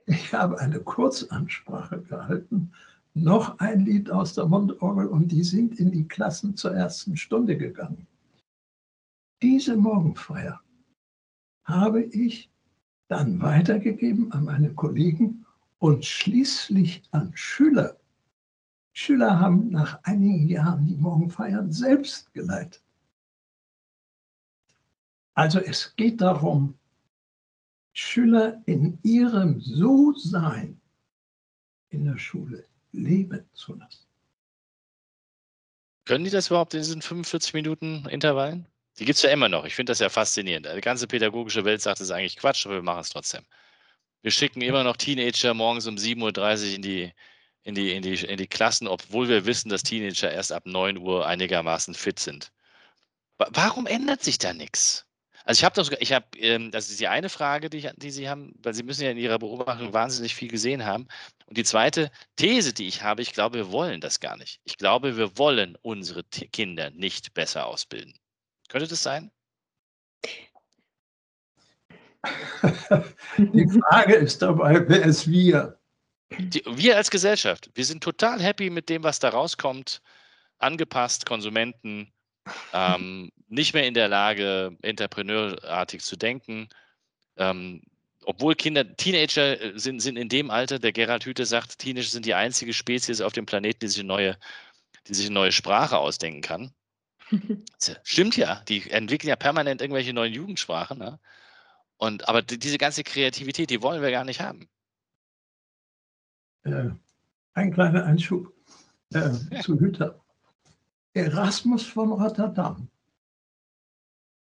Ich 0.06 0.32
habe 0.32 0.58
eine 0.58 0.80
Kurzansprache 0.80 2.00
gehalten, 2.02 2.72
noch 3.14 3.58
ein 3.58 3.84
Lied 3.84 4.10
aus 4.10 4.34
der 4.34 4.46
Mundorgel 4.46 5.06
und 5.06 5.32
die 5.32 5.42
sind 5.42 5.78
in 5.80 5.90
die 5.90 6.06
Klassen 6.06 6.56
zur 6.56 6.74
ersten 6.74 7.16
Stunde 7.16 7.56
gegangen. 7.56 8.06
Diese 9.42 9.76
Morgenfeier 9.76 10.60
habe 11.66 12.02
ich 12.02 12.50
dann 13.08 13.40
weitergegeben 13.40 14.32
an 14.32 14.44
meine 14.44 14.72
Kollegen 14.74 15.44
und 15.78 16.04
schließlich 16.04 17.02
an 17.10 17.32
Schüler. 17.34 17.96
Schüler 18.92 19.38
haben 19.38 19.68
nach 19.68 20.02
einigen 20.04 20.48
Jahren 20.48 20.86
die 20.86 20.96
Morgenfeiern 20.96 21.70
selbst 21.70 22.32
geleitet. 22.32 22.82
Also 25.34 25.60
es 25.60 25.94
geht 25.96 26.20
darum, 26.20 26.78
Schüler 27.92 28.62
in 28.66 28.98
ihrem 29.02 29.60
So-Sein 29.60 30.80
in 31.90 32.04
der 32.04 32.18
Schule 32.18 32.64
leben 32.92 33.44
zu 33.52 33.74
lassen. 33.74 34.06
Können 36.06 36.24
die 36.24 36.30
das 36.30 36.48
überhaupt 36.48 36.72
in 36.72 36.80
diesen 36.80 37.02
45 37.02 37.52
Minuten 37.52 38.06
Intervallen? 38.06 38.66
Die 38.98 39.04
gibt 39.04 39.16
es 39.16 39.22
ja 39.22 39.30
immer 39.30 39.48
noch. 39.48 39.64
Ich 39.64 39.74
finde 39.74 39.90
das 39.90 39.98
ja 39.98 40.08
faszinierend. 40.08 40.66
Die 40.74 40.80
ganze 40.80 41.06
pädagogische 41.06 41.64
Welt 41.64 41.82
sagt, 41.82 42.00
es 42.00 42.06
ist 42.06 42.10
eigentlich 42.10 42.36
Quatsch, 42.36 42.66
aber 42.66 42.76
wir 42.76 42.82
machen 42.82 43.00
es 43.00 43.10
trotzdem. 43.10 43.44
Wir 44.22 44.30
schicken 44.30 44.62
immer 44.62 44.84
noch 44.84 44.96
Teenager 44.96 45.54
morgens 45.54 45.86
um 45.86 45.96
7.30 45.96 46.68
Uhr 46.70 46.74
in 46.76 46.82
die, 46.82 47.12
in, 47.62 47.74
die, 47.74 47.92
in, 47.92 48.02
die, 48.02 48.14
in 48.14 48.36
die 48.38 48.46
Klassen, 48.46 48.88
obwohl 48.88 49.28
wir 49.28 49.44
wissen, 49.44 49.68
dass 49.68 49.82
Teenager 49.82 50.32
erst 50.32 50.52
ab 50.52 50.66
9 50.66 50.96
Uhr 50.98 51.26
einigermaßen 51.26 51.94
fit 51.94 52.18
sind. 52.18 52.52
Warum 53.38 53.86
ändert 53.86 54.24
sich 54.24 54.38
da 54.38 54.54
nichts? 54.54 55.06
Also 55.44 55.60
ich 55.60 55.64
habe 55.64 55.76
das, 55.76 55.90
ich 56.00 56.12
habe, 56.12 56.26
ähm, 56.38 56.72
das 56.72 56.90
ist 56.90 56.98
die 56.98 57.06
eine 57.06 57.28
Frage, 57.28 57.70
die, 57.70 57.78
ich, 57.78 57.90
die 57.96 58.10
Sie 58.10 58.28
haben, 58.28 58.52
weil 58.62 58.74
Sie 58.74 58.82
müssen 58.82 59.04
ja 59.04 59.10
in 59.10 59.16
Ihrer 59.16 59.38
Beobachtung 59.38 59.92
wahnsinnig 59.92 60.34
viel 60.34 60.48
gesehen 60.48 60.84
haben. 60.84 61.06
Und 61.46 61.56
die 61.56 61.62
zweite 61.62 62.10
These, 62.34 62.72
die 62.72 62.88
ich 62.88 63.02
habe, 63.02 63.22
ich 63.22 63.32
glaube, 63.32 63.58
wir 63.58 63.70
wollen 63.70 64.00
das 64.00 64.18
gar 64.18 64.36
nicht. 64.36 64.58
Ich 64.64 64.76
glaube, 64.76 65.16
wir 65.16 65.38
wollen 65.38 65.76
unsere 65.82 66.24
Kinder 66.24 66.90
nicht 66.90 67.32
besser 67.34 67.66
ausbilden. 67.66 68.14
Könnte 68.68 68.88
das 68.88 69.02
sein? 69.02 69.30
Die 73.38 73.68
Frage 73.68 74.14
ist 74.14 74.42
dabei, 74.42 74.88
wer 74.88 75.04
ist 75.04 75.30
wir? 75.30 75.78
Die, 76.38 76.62
wir 76.66 76.96
als 76.96 77.10
Gesellschaft. 77.10 77.70
Wir 77.74 77.84
sind 77.84 78.02
total 78.02 78.42
happy 78.42 78.70
mit 78.70 78.88
dem, 78.88 79.04
was 79.04 79.18
da 79.18 79.28
rauskommt. 79.28 80.02
Angepasst, 80.58 81.26
Konsumenten, 81.26 82.12
ähm, 82.72 83.30
nicht 83.48 83.74
mehr 83.74 83.86
in 83.86 83.94
der 83.94 84.08
Lage, 84.08 84.76
entrepreneurartig 84.82 86.02
zu 86.02 86.16
denken. 86.16 86.68
Ähm, 87.36 87.82
obwohl 88.24 88.56
Kinder, 88.56 88.96
Teenager 88.96 89.60
äh, 89.60 89.78
sind, 89.78 90.00
sind 90.00 90.16
in 90.16 90.28
dem 90.28 90.50
Alter, 90.50 90.78
der 90.78 90.92
Gerhard 90.92 91.24
Hüthe 91.24 91.46
sagt, 91.46 91.78
Teenager 91.78 92.08
sind 92.08 92.26
die 92.26 92.34
einzige 92.34 92.72
Spezies 92.72 93.20
auf 93.20 93.32
dem 93.32 93.46
Planeten, 93.46 93.80
die 93.80 93.88
sich 93.88 94.00
eine 94.00 94.08
neue, 94.08 94.38
die 95.06 95.14
sich 95.14 95.26
eine 95.26 95.34
neue 95.34 95.52
Sprache 95.52 95.98
ausdenken 95.98 96.40
kann. 96.40 96.72
Stimmt 98.02 98.36
ja, 98.36 98.62
die 98.68 98.90
entwickeln 98.90 99.28
ja 99.28 99.36
permanent 99.36 99.80
irgendwelche 99.80 100.12
neuen 100.12 100.32
Jugendsprachen. 100.32 100.98
Ne? 100.98 101.18
Und, 101.96 102.28
aber 102.28 102.42
diese 102.42 102.78
ganze 102.78 103.02
Kreativität, 103.02 103.70
die 103.70 103.82
wollen 103.82 104.02
wir 104.02 104.10
gar 104.10 104.24
nicht 104.24 104.40
haben. 104.40 104.68
Äh, 106.64 106.90
ein 107.54 107.72
kleiner 107.72 108.04
Einschub 108.04 108.52
äh, 109.14 109.30
ja. 109.50 109.60
zu 109.60 109.78
Hütter. 109.80 110.20
Erasmus 111.14 111.86
von 111.86 112.12
Rotterdam 112.12 112.88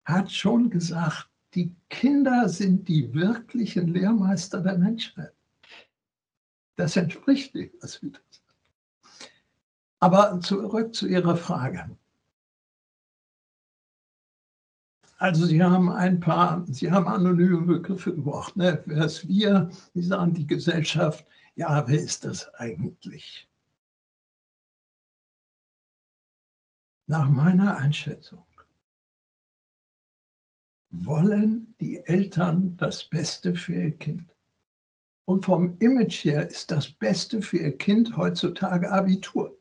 hat 0.04 0.32
schon 0.32 0.70
gesagt, 0.70 1.28
die 1.54 1.74
Kinder 1.90 2.48
sind 2.48 2.88
die 2.88 3.12
wirklichen 3.12 3.88
Lehrmeister 3.88 4.60
der 4.60 4.78
Menschheit. 4.78 5.32
Das 6.76 6.96
entspricht 6.96 7.54
dem, 7.54 7.70
was 7.80 8.00
Hütter 8.00 8.20
sagt. 8.30 8.42
Aber 9.98 10.40
zurück 10.40 10.94
zu 10.94 11.06
Ihrer 11.06 11.36
Frage. 11.36 11.90
Also 15.18 15.46
Sie 15.46 15.62
haben 15.62 15.88
ein 15.90 16.20
paar, 16.20 16.64
Sie 16.66 16.90
haben 16.90 17.08
anonyme 17.08 17.62
Begriffe 17.62 18.14
gebraucht. 18.14 18.56
Ne? 18.56 18.82
Wer 18.86 19.06
ist 19.06 19.26
wir? 19.26 19.70
Sie 19.94 20.02
sagen 20.02 20.34
die 20.34 20.46
Gesellschaft. 20.46 21.26
Ja, 21.54 21.88
wer 21.88 21.98
ist 21.98 22.24
das 22.24 22.52
eigentlich? 22.54 23.48
Nach 27.06 27.28
meiner 27.30 27.76
Einschätzung 27.78 28.44
wollen 30.90 31.74
die 31.80 31.98
Eltern 32.04 32.76
das 32.76 33.04
Beste 33.04 33.54
für 33.54 33.74
ihr 33.74 33.96
Kind. 33.96 34.34
Und 35.24 35.44
vom 35.44 35.78
Image 35.78 36.24
her 36.24 36.48
ist 36.48 36.70
das 36.70 36.90
Beste 36.90 37.42
für 37.42 37.58
ihr 37.58 37.76
Kind 37.76 38.16
heutzutage 38.16 38.90
Abitur. 38.90 39.56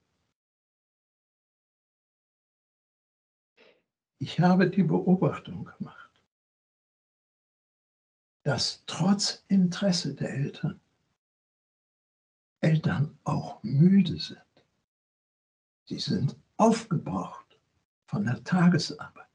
Ich 4.25 4.39
habe 4.39 4.67
die 4.67 4.81
Beobachtung 4.81 5.65
gemacht, 5.65 6.09
dass 8.41 8.81
trotz 8.87 9.45
Interesse 9.49 10.15
der 10.15 10.31
Eltern 10.31 10.81
Eltern 12.59 13.19
auch 13.23 13.61
müde 13.61 14.17
sind. 14.19 14.41
Sie 15.85 15.99
sind 15.99 16.35
aufgebraucht 16.57 17.59
von 18.07 18.25
der 18.25 18.43
Tagesarbeit. 18.43 19.29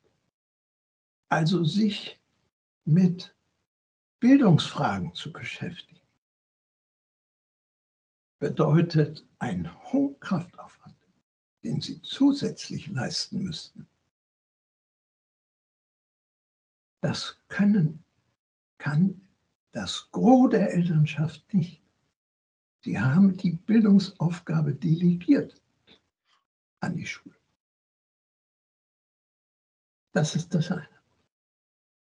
Also 1.28 1.62
sich 1.62 2.18
mit 2.84 3.32
Bildungsfragen 4.18 5.14
zu 5.14 5.32
beschäftigen, 5.32 6.00
bedeutet 8.40 9.24
ein 9.38 9.70
hohen 9.92 10.18
Kraftaufwand, 10.18 10.96
den 11.62 11.80
sie 11.80 12.02
zusätzlich 12.02 12.88
leisten 12.88 13.44
müssten. 13.44 13.86
Das 17.00 17.40
können, 17.48 18.04
kann 18.78 19.20
das 19.72 20.08
Gros 20.10 20.50
der 20.50 20.72
Elternschaft 20.72 21.52
nicht. 21.54 21.82
Sie 22.82 22.98
haben 22.98 23.36
die 23.36 23.52
Bildungsaufgabe 23.52 24.74
delegiert 24.74 25.60
an 26.80 26.96
die 26.96 27.06
Schule. 27.06 27.36
Das 30.12 30.34
ist 30.34 30.54
das 30.54 30.70
eine. 30.70 30.88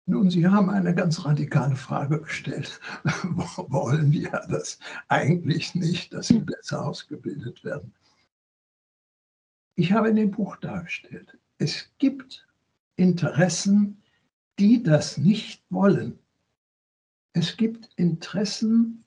Nun, 0.06 0.30
Sie 0.30 0.46
haben 0.46 0.68
eine 0.68 0.94
ganz 0.94 1.24
radikale 1.24 1.76
Frage 1.76 2.20
gestellt. 2.20 2.78
Wollen 3.68 4.12
wir 4.12 4.30
das 4.50 4.78
eigentlich 5.08 5.74
nicht, 5.74 6.12
dass 6.12 6.28
sie 6.28 6.40
besser 6.40 6.84
ausgebildet 6.84 7.64
werden? 7.64 7.94
Ich 9.76 9.92
habe 9.92 10.10
in 10.10 10.16
dem 10.16 10.30
Buch 10.30 10.56
dargestellt, 10.56 11.38
es 11.58 11.90
gibt 11.98 12.46
Interessen, 12.96 14.02
die 14.58 14.82
das 14.82 15.18
nicht 15.18 15.64
wollen. 15.70 16.18
Es 17.32 17.56
gibt 17.56 17.90
Interessen, 17.96 19.04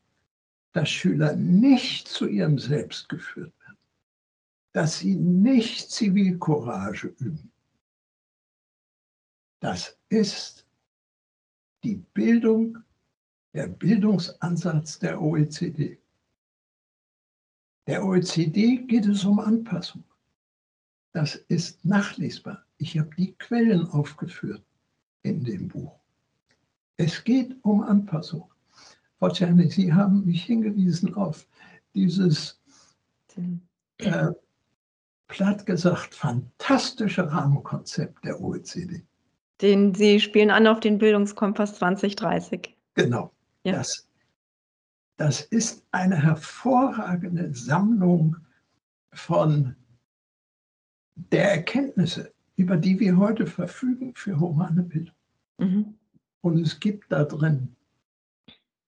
dass 0.74 0.90
Schüler 0.90 1.36
nicht 1.36 2.08
zu 2.08 2.28
ihrem 2.28 2.60
Selbst 2.60 3.10
geführt 3.10 3.54
werden, 3.62 3.78
dass 4.74 5.00
sie 5.00 5.16
nicht 5.16 5.90
Zivilcourage 5.90 7.08
üben. 7.20 7.52
Das 9.60 9.98
ist 10.10 10.68
die 11.84 11.96
Bildung, 12.14 12.78
der 13.54 13.68
Bildungsansatz 13.68 15.00
der 15.00 15.22
OECD. 15.22 15.98
Der 17.88 18.04
OECD 18.06 18.78
geht 18.86 19.06
es 19.06 19.24
um 19.24 19.40
Anpassung. 19.40 20.04
Das 21.14 21.36
ist 21.48 21.84
nachlesbar. 21.86 22.66
Ich 22.78 23.00
habe 23.00 23.16
die 23.16 23.34
Quellen 23.34 23.88
aufgeführt 23.88 24.67
in 25.24 25.44
dem 25.44 25.68
Buch. 25.68 26.00
Es 26.98 27.24
geht 27.24 27.56
um 27.64 27.82
Anpassung. 27.84 28.52
Frau 29.20 29.30
Czerny, 29.30 29.70
Sie 29.70 29.94
haben 29.94 30.26
mich 30.26 30.46
hingewiesen 30.46 31.14
auf 31.16 31.48
dieses, 31.94 32.60
äh, 33.98 34.28
platt 35.28 35.66
gesagt, 35.66 36.16
fantastische 36.16 37.32
Rahmenkonzept 37.32 38.24
der 38.26 38.40
OECD. 38.42 39.04
Den 39.62 39.94
Sie 39.96 40.20
spielen 40.20 40.52
an 40.52 40.68
auf 40.68 40.80
den 40.80 40.98
Bildungskompass 41.00 41.76
2030. 41.76 42.76
Genau. 42.94 43.32
Ja. 43.64 43.74
Das, 43.74 44.08
das 45.18 45.42
ist 45.42 45.86
eine 45.92 46.22
hervorragende 46.22 47.54
Sammlung 47.54 48.38
von 49.14 49.76
der 51.16 51.52
Erkenntnisse, 51.52 52.32
über 52.58 52.76
die 52.76 53.00
wir 53.00 53.18
heute 53.18 53.48
verfügen 53.48 54.14
für 54.16 54.40
humane 54.40 54.84
Bildung. 54.84 55.16
Mhm. 55.60 55.96
Und 56.42 56.60
es 56.60 56.80
gibt 56.80 57.12
da 57.12 57.24
drin 57.24 57.76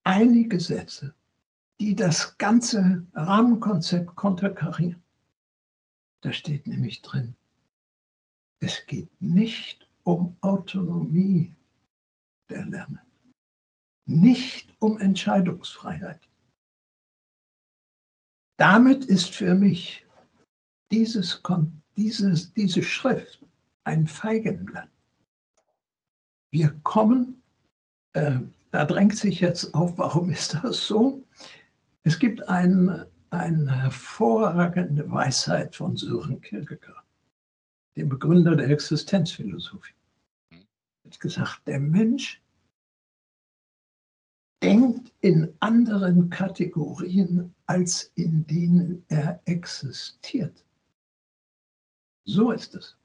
einige 0.04 0.60
Sätze, 0.60 1.14
die 1.80 1.96
das 1.96 2.38
ganze 2.38 3.06
Rahmenkonzept 3.14 4.16
konterkarieren. 4.16 5.02
Da 6.22 6.34
steht 6.34 6.68
nämlich 6.68 7.02
drin, 7.02 7.36
es 8.60 8.86
geht 8.88 9.10
nicht 9.22 9.88
um 10.04 10.36
Autonomie 10.42 11.56
der 12.50 12.66
Lerner, 12.66 13.06
nicht 14.06 14.76
um 14.80 14.98
Entscheidungsfreiheit. 15.00 16.28
Damit 18.58 19.06
ist 19.06 19.34
für 19.34 19.54
mich 19.54 20.06
dieses, 20.92 21.42
dieses, 21.96 22.54
diese 22.54 22.84
Schrift 22.84 23.39
ein 23.90 24.06
Feigenblatt. 24.06 24.90
Wir 26.52 26.70
kommen, 26.84 27.42
äh, 28.14 28.40
da 28.72 28.86
drängt 28.86 29.18
sich 29.18 29.40
jetzt 29.40 29.74
auf, 29.74 29.98
warum 29.98 30.30
ist 30.30 30.60
das 30.62 30.86
so? 30.86 31.26
Es 32.04 32.20
gibt 32.20 32.48
ein, 32.48 33.06
eine 33.32 33.84
hervorragende 33.84 35.10
Weisheit 35.12 35.76
von 35.76 35.98
Sören 35.98 36.40
Kierkegaard, 36.40 37.04
dem 37.98 38.10
Begründer 38.10 38.56
der 38.56 38.70
Existenzphilosophie. 38.70 39.96
Er 40.52 41.12
hat 41.12 41.20
gesagt, 41.20 41.62
der 41.66 41.80
Mensch 41.80 42.42
denkt 44.62 45.12
in 45.22 45.56
anderen 45.62 46.30
Kategorien, 46.30 47.56
als 47.66 48.12
in 48.16 48.46
denen 48.46 49.04
er 49.08 49.42
existiert. 49.46 50.64
So 52.26 52.52
ist 52.52 52.76
es. 52.76 52.99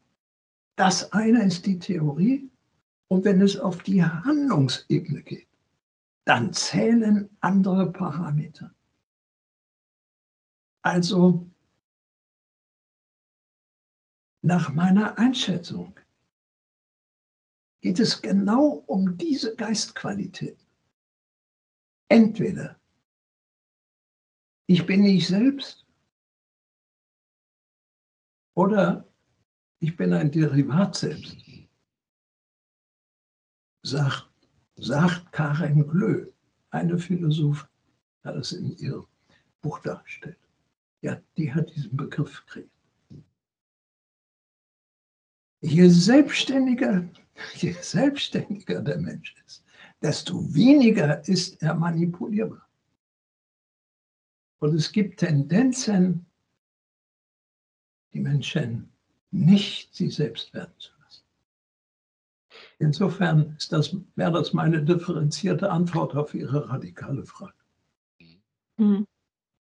Das 0.76 1.12
eine 1.12 1.44
ist 1.44 1.66
die 1.66 1.78
Theorie 1.78 2.50
und 3.08 3.24
wenn 3.24 3.40
es 3.40 3.56
auf 3.56 3.82
die 3.82 4.02
Handlungsebene 4.02 5.22
geht, 5.22 5.48
dann 6.24 6.52
zählen 6.52 7.30
andere 7.40 7.92
Parameter. 7.92 8.74
Also 10.82 11.48
nach 14.42 14.72
meiner 14.72 15.16
Einschätzung 15.18 15.98
geht 17.80 18.00
es 18.00 18.20
genau 18.20 18.82
um 18.86 19.16
diese 19.16 19.54
Geistqualität. 19.56 20.58
Entweder 22.08 22.78
ich 24.66 24.86
bin 24.86 25.02
nicht 25.02 25.28
selbst 25.28 25.86
oder 28.54 29.06
ich 29.84 29.96
bin 29.98 30.14
ein 30.14 30.30
Derivat 30.30 30.96
selbst 30.96 31.36
sagt, 33.82 34.30
sagt 34.76 35.30
Karen 35.30 35.86
Glö, 35.86 36.32
eine 36.70 36.98
Philosophin, 36.98 37.68
hat 38.24 38.36
es 38.36 38.52
in 38.52 38.74
ihrem 38.78 39.06
Buch 39.60 39.78
dargestellt. 39.80 40.38
Ja, 41.02 41.20
die 41.36 41.52
hat 41.52 41.68
diesen 41.76 41.94
Begriff 41.94 42.46
gekriegt. 42.46 42.70
Je 45.60 45.88
selbstständiger, 45.88 47.06
je 47.56 47.72
selbstständiger 47.72 48.80
der 48.80 48.98
Mensch 48.98 49.34
ist, 49.46 49.62
desto 50.00 50.54
weniger 50.54 51.26
ist 51.28 51.60
er 51.62 51.74
manipulierbar. 51.74 52.66
Und 54.60 54.74
es 54.76 54.90
gibt 54.90 55.20
Tendenzen, 55.20 56.24
die 58.14 58.20
Menschen 58.20 58.93
nicht 59.34 59.94
sie 59.94 60.10
selbst 60.10 60.54
werden 60.54 60.72
zu 60.78 60.94
Insofern 62.78 63.54
ist 63.56 63.72
das, 63.72 63.96
wäre 64.16 64.32
das 64.32 64.52
meine 64.52 64.82
differenzierte 64.82 65.70
Antwort 65.70 66.14
auf 66.16 66.34
Ihre 66.34 66.68
radikale 66.68 67.24
Frage. 67.24 67.54
Mhm. 68.76 69.06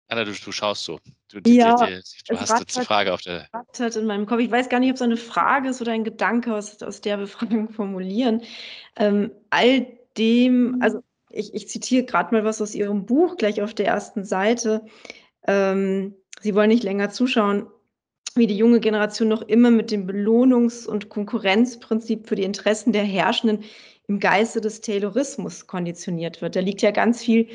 Anna, 0.08 0.24
du, 0.24 0.32
du, 0.32 0.52
schaust 0.52 0.86
so. 0.86 1.00
Du, 1.28 1.40
ja, 1.46 1.76
die, 1.86 1.94
die, 1.94 2.24
du 2.28 2.40
hast 2.40 2.60
jetzt 2.60 2.78
eine 2.78 2.86
Frage 2.86 3.14
auf 3.14 3.22
der. 3.22 3.48
in 3.78 4.06
meinem 4.06 4.26
Kopf. 4.26 4.40
Ich 4.40 4.50
weiß 4.50 4.70
gar 4.70 4.80
nicht, 4.80 4.90
ob 4.90 4.96
es 4.96 5.02
eine 5.02 5.18
Frage 5.18 5.70
ist 5.70 5.82
oder 5.82 5.92
ein 5.92 6.04
Gedanke, 6.04 6.56
aus, 6.56 6.82
aus 6.82 7.02
der 7.02 7.20
wir 7.20 7.28
Fragen 7.28 7.70
formulieren. 7.74 8.42
Ähm, 8.96 9.32
all 9.50 9.86
dem, 10.18 10.80
also 10.82 11.04
ich, 11.30 11.54
ich 11.54 11.68
zitiere 11.68 12.06
gerade 12.06 12.34
mal 12.34 12.44
was 12.44 12.62
aus 12.62 12.74
Ihrem 12.74 13.06
Buch, 13.06 13.38
gleich 13.38 13.62
auf 13.62 13.74
der 13.74 13.88
ersten 13.88 14.24
Seite. 14.24 14.86
Ähm, 15.46 16.16
Sie 16.42 16.56
wollen 16.56 16.70
nicht 16.70 16.84
länger 16.84 17.10
zuschauen 17.10 17.68
wie 18.36 18.48
die 18.48 18.58
junge 18.58 18.80
Generation 18.80 19.28
noch 19.28 19.42
immer 19.42 19.72
mit 19.72 19.92
dem 19.92 20.08
Belohnungs- 20.08 20.88
und 20.88 21.10
Konkurrenzprinzip 21.10 22.28
für 22.28 22.36
die 22.36 22.44
Interessen 22.44 22.94
der 22.94 23.04
Herrschenden 23.04 23.64
im 24.08 24.20
Geiste 24.20 24.62
des 24.62 24.82
Taylorismus 24.82 25.68
konditioniert 25.68 26.42
wird. 26.42 26.56
Da 26.56 26.60
liegt 26.62 26.82
ja 26.82 26.92
ganz 26.92 27.24
viel 27.24 27.48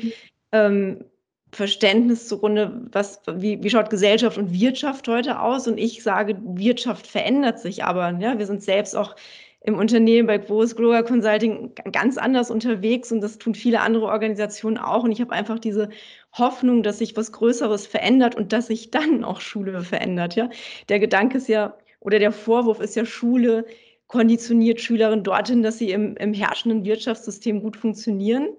ähm, 0.51 1.03
Verständnis 1.51 2.27
zugrunde, 2.27 2.87
was, 2.91 3.21
wie, 3.27 3.61
wie 3.63 3.69
schaut 3.69 3.89
Gesellschaft 3.89 4.37
und 4.37 4.53
Wirtschaft 4.53 5.07
heute 5.07 5.39
aus? 5.39 5.67
Und 5.67 5.77
ich 5.77 6.03
sage, 6.03 6.37
Wirtschaft 6.43 7.07
verändert 7.07 7.59
sich 7.59 7.83
aber. 7.83 8.17
Ja? 8.19 8.37
Wir 8.37 8.45
sind 8.45 8.63
selbst 8.63 8.95
auch 8.95 9.15
im 9.65 9.79
Unternehmen 9.79 10.27
bei 10.27 10.37
Groß 10.37 10.75
Global 10.75 11.03
Consulting 11.03 11.73
ganz 11.91 12.17
anders 12.17 12.51
unterwegs 12.51 13.11
und 13.11 13.21
das 13.21 13.39
tun 13.39 13.55
viele 13.55 13.81
andere 13.81 14.05
Organisationen 14.05 14.77
auch. 14.77 15.03
Und 15.03 15.11
ich 15.11 15.21
habe 15.21 15.31
einfach 15.31 15.57
diese 15.57 15.89
Hoffnung, 16.33 16.83
dass 16.83 16.99
sich 16.99 17.17
was 17.17 17.31
Größeres 17.31 17.87
verändert 17.87 18.35
und 18.35 18.53
dass 18.53 18.67
sich 18.67 18.91
dann 18.91 19.23
auch 19.23 19.41
Schule 19.41 19.81
verändert. 19.81 20.35
Ja? 20.35 20.49
Der 20.89 20.99
Gedanke 20.99 21.37
ist 21.37 21.47
ja, 21.47 21.75
oder 21.99 22.19
der 22.19 22.31
Vorwurf 22.31 22.79
ist 22.79 22.95
ja, 22.95 23.05
Schule 23.05 23.65
konditioniert 24.05 24.81
Schülerinnen 24.81 25.23
dorthin, 25.23 25.63
dass 25.63 25.79
sie 25.79 25.89
im, 25.89 26.15
im 26.17 26.33
herrschenden 26.33 26.85
Wirtschaftssystem 26.85 27.59
gut 27.63 27.75
funktionieren. 27.75 28.49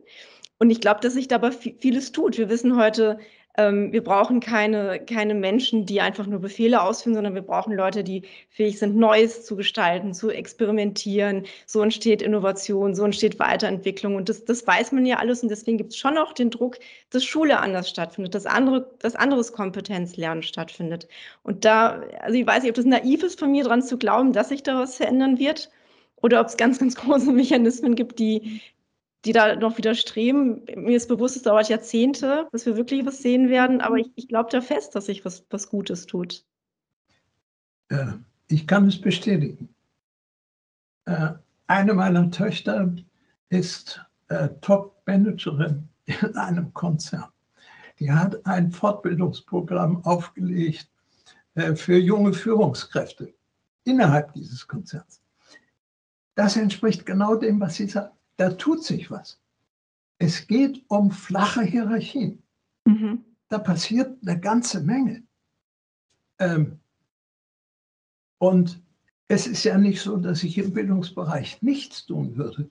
Und 0.59 0.71
ich 0.71 0.81
glaube, 0.81 0.99
dass 1.03 1.15
sich 1.15 1.29
dabei 1.29 1.53
vieles 1.53 2.11
tut. 2.11 2.37
Wir 2.37 2.49
wissen 2.49 2.77
heute, 2.77 3.21
ähm, 3.57 3.93
wir 3.93 4.05
brauchen 4.05 4.41
keine, 4.41 5.01
keine 5.05 5.35
Menschen, 5.35 5.87
die 5.87 6.01
einfach 6.01 6.27
nur 6.27 6.41
Befehle 6.41 6.83
ausführen, 6.83 7.15
sondern 7.15 7.35
wir 7.35 7.43
brauchen 7.43 7.75
Leute, 7.75 8.05
die 8.05 8.23
fähig 8.51 8.79
sind, 8.79 8.97
Neues 8.97 9.45
zu 9.45 9.57
gestalten, 9.57 10.15
zu 10.15 10.31
experimentieren. 10.31 11.45
So 11.67 11.83
entsteht 11.83 12.23
Innovation, 12.23 12.95
so 12.95 13.05
entsteht 13.05 13.39
Weiterentwicklung. 13.39 14.17
Und 14.17 14.29
das, 14.29 14.45
das 14.45 14.67
weiß 14.67 14.93
man 14.93 15.07
ja 15.07 15.17
alles. 15.17 15.43
Und 15.43 15.49
deswegen 15.49 15.79
gibt 15.79 15.93
es 15.93 15.97
schon 15.97 16.19
auch 16.19 16.33
den 16.33 16.51
Druck, 16.51 16.79
dass 17.11 17.25
Schule 17.25 17.59
anders 17.59 17.89
stattfindet, 17.89 18.35
dass, 18.35 18.47
andere, 18.47 18.91
dass 18.99 19.17
anderes 19.17 19.53
Kompetenzlernen 19.53 20.43
stattfindet. 20.43 21.09
Und 21.43 21.65
da, 21.65 22.03
also 22.21 22.39
ich 22.39 22.47
weiß 22.47 22.63
nicht, 22.63 22.71
ob 22.71 22.77
das 22.77 22.85
naiv 22.85 23.23
ist 23.23 23.39
von 23.39 23.51
mir, 23.53 23.65
daran 23.65 23.83
zu 23.83 23.97
glauben, 23.99 24.33
dass 24.33 24.51
sich 24.51 24.63
da 24.63 24.79
was 24.79 24.97
verändern 24.97 25.39
wird 25.39 25.71
oder 26.17 26.41
ob 26.41 26.49
es 26.49 26.57
ganz, 26.57 26.79
ganz 26.79 26.97
große 26.97 27.33
Mechanismen 27.33 27.95
gibt, 27.95 28.19
die, 28.19 28.61
die 29.25 29.33
da 29.33 29.57
noch 29.57 29.77
widerstreben. 29.79 30.65
Mir 30.77 30.97
ist 30.97 31.09
bewusst, 31.09 31.37
es 31.37 31.43
dauert 31.43 31.69
Jahrzehnte, 31.69 32.47
bis 32.53 32.67
wir 32.67 32.77
wirklich 32.77 33.05
was 33.05 33.19
sehen 33.19 33.49
werden, 33.49 33.81
aber 33.81 33.97
ich, 33.97 34.11
ich 34.15 34.29
glaube 34.29 34.51
da 34.51 34.61
fest, 34.61 34.95
dass 34.95 35.07
sich 35.07 35.25
was, 35.25 35.45
was 35.51 35.69
Gutes 35.69 36.07
tut. 36.07 36.45
Ja, 37.91 38.19
ich 38.49 38.67
kann 38.67 38.87
es 38.87 39.01
bestätigen. 39.01 39.75
Äh, 41.07 41.31
eine 41.67 41.95
meiner 41.95 42.31
Töchter 42.31 42.95
ist 43.49 44.05
äh, 44.29 44.49
Top-Managerin 44.61 45.89
in 46.05 46.37
einem 46.37 46.73
Konzern. 46.75 47.29
Die 47.99 48.13
hat 48.13 48.45
ein 48.47 48.71
Fortbildungsprogramm 48.71 50.05
aufgelegt 50.05 50.89
äh, 51.55 51.75
für 51.75 51.97
junge 51.97 52.33
Führungskräfte 52.33 53.33
innerhalb 53.85 54.33
dieses 54.35 54.67
Konzerns. 54.67 55.23
Das 56.35 56.57
entspricht 56.57 57.07
genau 57.07 57.37
dem, 57.37 57.61
was 57.61 57.77
Sie 57.77 57.89
sagen. 57.89 58.16
Da 58.37 58.51
tut 58.51 58.85
sich 58.85 59.11
was. 59.11 59.41
Es 60.19 60.47
geht 60.47 60.83
um 60.89 61.11
flache 61.11 61.63
Hierarchien. 61.63 62.43
Mhm. 62.85 63.25
Da 63.49 63.59
passiert 63.59 64.17
eine 64.23 64.41
ganze 64.41 64.81
Menge. 64.81 65.23
Ähm, 66.39 66.81
und 68.39 68.81
es 69.29 69.47
ist 69.47 69.65
ja 69.65 69.79
nicht 69.79 70.01
so, 70.01 70.17
dass 70.17 70.43
ich 70.43 70.59
im 70.59 70.73
Bildungsbereich 70.73 71.63
nichts 71.63 72.07
tun 72.07 72.37
würde. 72.37 72.69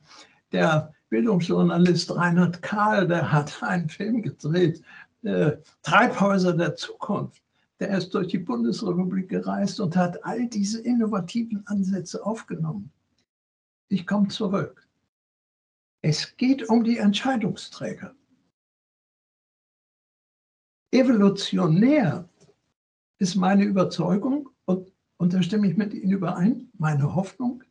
Der 0.52 0.94
Bildungsjournalist 1.10 2.16
Reinhard 2.16 2.62
Kahl, 2.62 3.08
der 3.08 3.32
hat 3.32 3.62
einen 3.62 3.90
Film 3.90 4.22
gedreht, 4.22 4.82
äh, 5.24 5.58
Treibhäuser 5.82 6.54
der 6.54 6.76
Zukunft. 6.76 7.42
Der 7.80 7.90
ist 7.98 8.14
durch 8.14 8.28
die 8.28 8.38
Bundesrepublik 8.38 9.28
gereist 9.28 9.80
und 9.80 9.98
hat 9.98 10.24
all 10.24 10.48
diese 10.48 10.80
innovativen 10.82 11.66
Ansätze 11.68 12.26
aufgenommen. 12.26 12.92
Ich 13.90 14.08
komme 14.08 14.30
zurück. 14.30 14.85
Es 16.08 16.38
geht 16.38 16.70
um 16.70 16.84
die 16.84 17.00
Entscheidungsträger. 17.00 18.16
Evolutionär 20.92 22.30
ist 23.18 23.34
meine 23.34 23.64
Überzeugung 23.64 24.52
und, 24.66 24.94
und 25.18 25.34
da 25.34 25.42
stimme 25.42 25.68
ich 25.68 25.76
mit 25.76 25.96
Ihnen 25.96 26.12
überein, 26.12 26.70
meine 26.78 27.16
Hoffnung. 27.16 27.64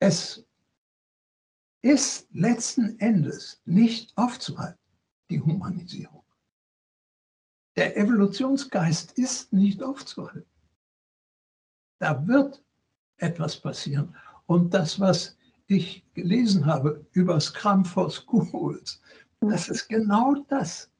Es 0.00 0.46
ist 1.82 2.28
letzten 2.32 2.96
Endes 3.00 3.60
nicht 3.64 4.16
aufzuhalten, 4.16 4.78
die 5.30 5.40
Humanisierung. 5.40 6.22
Der 7.74 7.96
Evolutionsgeist 7.96 9.18
ist 9.18 9.52
nicht 9.52 9.82
aufzuhalten. 9.82 10.48
Da 11.98 12.24
wird 12.28 12.62
etwas 13.16 13.60
passieren. 13.60 14.14
Und 14.46 14.72
das, 14.72 15.00
was 15.00 15.37
ich 15.68 16.02
gelesen 16.14 16.66
habe 16.66 17.06
über 17.12 17.38
Scrum 17.40 17.84
for 17.84 18.10
Schools, 18.10 19.00
das 19.40 19.68
ist 19.68 19.88
genau 19.88 20.34
das. 20.48 20.90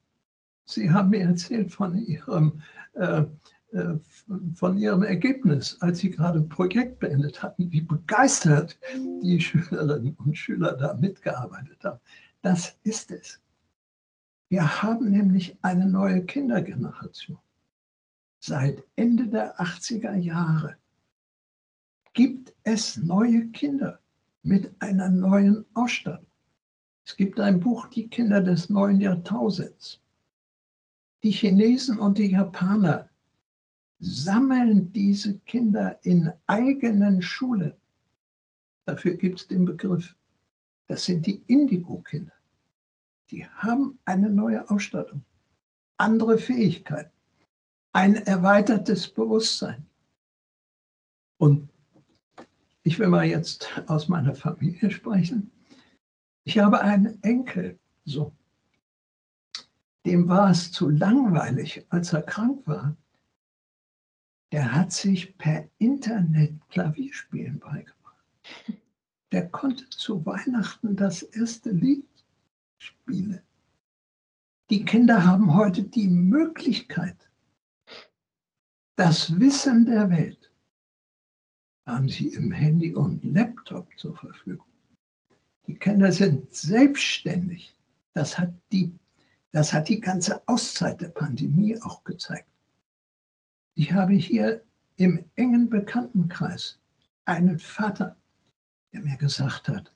Sie 0.64 0.90
haben 0.90 1.10
mir 1.10 1.22
erzählt 1.22 1.72
von 1.72 1.96
Ihrem, 1.96 2.60
äh, 2.92 3.24
äh, 3.72 3.98
von 4.54 4.76
Ihrem 4.76 5.02
Ergebnis, 5.02 5.78
als 5.80 5.98
Sie 5.98 6.10
gerade 6.10 6.40
ein 6.40 6.48
Projekt 6.48 7.00
beendet 7.00 7.42
hatten, 7.42 7.72
wie 7.72 7.80
begeistert 7.80 8.78
die 9.22 9.40
Schülerinnen 9.40 10.14
und 10.16 10.36
Schüler 10.36 10.76
da 10.76 10.94
mitgearbeitet 10.94 11.82
haben. 11.82 12.00
Das 12.42 12.76
ist 12.82 13.10
es. 13.10 13.40
Wir 14.50 14.82
haben 14.82 15.10
nämlich 15.10 15.56
eine 15.62 15.86
neue 15.86 16.24
Kindergeneration. 16.24 17.38
Seit 18.40 18.84
Ende 18.94 19.26
der 19.26 19.58
80er 19.58 20.14
Jahre 20.14 20.76
gibt 22.12 22.54
es 22.62 22.96
neue 22.98 23.48
Kinder 23.48 24.00
mit 24.42 24.74
einer 24.80 25.08
neuen 25.08 25.64
Ausstattung. 25.74 26.26
Es 27.04 27.16
gibt 27.16 27.40
ein 27.40 27.60
Buch, 27.60 27.86
Die 27.86 28.08
Kinder 28.08 28.40
des 28.40 28.68
neuen 28.68 29.00
Jahrtausends. 29.00 30.00
Die 31.22 31.30
Chinesen 31.30 31.98
und 31.98 32.18
die 32.18 32.30
Japaner 32.30 33.08
sammeln 33.98 34.92
diese 34.92 35.38
Kinder 35.40 35.98
in 36.04 36.32
eigenen 36.46 37.22
Schulen. 37.22 37.74
Dafür 38.84 39.14
gibt 39.14 39.40
es 39.40 39.48
den 39.48 39.64
Begriff. 39.64 40.14
Das 40.86 41.04
sind 41.04 41.26
die 41.26 41.42
Indigo-Kinder. 41.46 42.32
Die 43.30 43.46
haben 43.46 43.98
eine 44.04 44.30
neue 44.30 44.68
Ausstattung, 44.70 45.22
andere 45.98 46.38
Fähigkeiten, 46.38 47.12
ein 47.92 48.16
erweitertes 48.16 49.08
Bewusstsein. 49.08 49.84
Und 51.38 51.68
ich 52.88 52.98
will 52.98 53.08
mal 53.08 53.26
jetzt 53.26 53.82
aus 53.86 54.08
meiner 54.08 54.34
Familie 54.34 54.90
sprechen. 54.90 55.50
Ich 56.44 56.58
habe 56.58 56.80
einen 56.80 57.22
Enkel, 57.22 57.78
so 58.06 58.32
dem 60.06 60.26
war 60.26 60.50
es 60.50 60.72
zu 60.72 60.88
langweilig, 60.88 61.84
als 61.90 62.14
er 62.14 62.22
krank 62.22 62.66
war. 62.66 62.96
Der 64.52 64.72
hat 64.72 64.90
sich 64.92 65.36
per 65.36 65.68
Internet 65.76 66.54
Klavierspielen 66.70 67.58
beigebracht. 67.58 68.24
Der 69.32 69.50
konnte 69.50 69.86
zu 69.90 70.24
Weihnachten 70.24 70.96
das 70.96 71.20
erste 71.20 71.70
Lied 71.70 72.08
spielen. 72.78 73.42
Die 74.70 74.86
Kinder 74.86 75.26
haben 75.26 75.54
heute 75.54 75.82
die 75.82 76.08
Möglichkeit, 76.08 77.30
das 78.96 79.38
Wissen 79.38 79.84
der 79.84 80.08
Welt 80.08 80.37
haben 81.88 82.08
sie 82.08 82.28
im 82.28 82.52
Handy 82.52 82.94
und 82.94 83.24
Laptop 83.24 83.88
zur 83.98 84.16
Verfügung. 84.16 84.66
Die 85.66 85.74
Kinder 85.74 86.12
sind 86.12 86.54
selbstständig. 86.54 87.74
Das 88.14 88.38
hat 88.38 88.52
die 88.72 88.92
das 89.52 89.72
hat 89.72 89.88
die 89.88 90.00
ganze 90.00 90.46
Auszeit 90.46 91.00
der 91.00 91.08
Pandemie 91.08 91.80
auch 91.80 92.04
gezeigt. 92.04 92.48
Ich 93.74 93.92
habe 93.92 94.12
hier 94.12 94.62
im 94.96 95.24
engen 95.36 95.70
Bekanntenkreis 95.70 96.78
einen 97.24 97.58
Vater, 97.58 98.16
der 98.92 99.02
mir 99.02 99.16
gesagt 99.16 99.68
hat, 99.68 99.92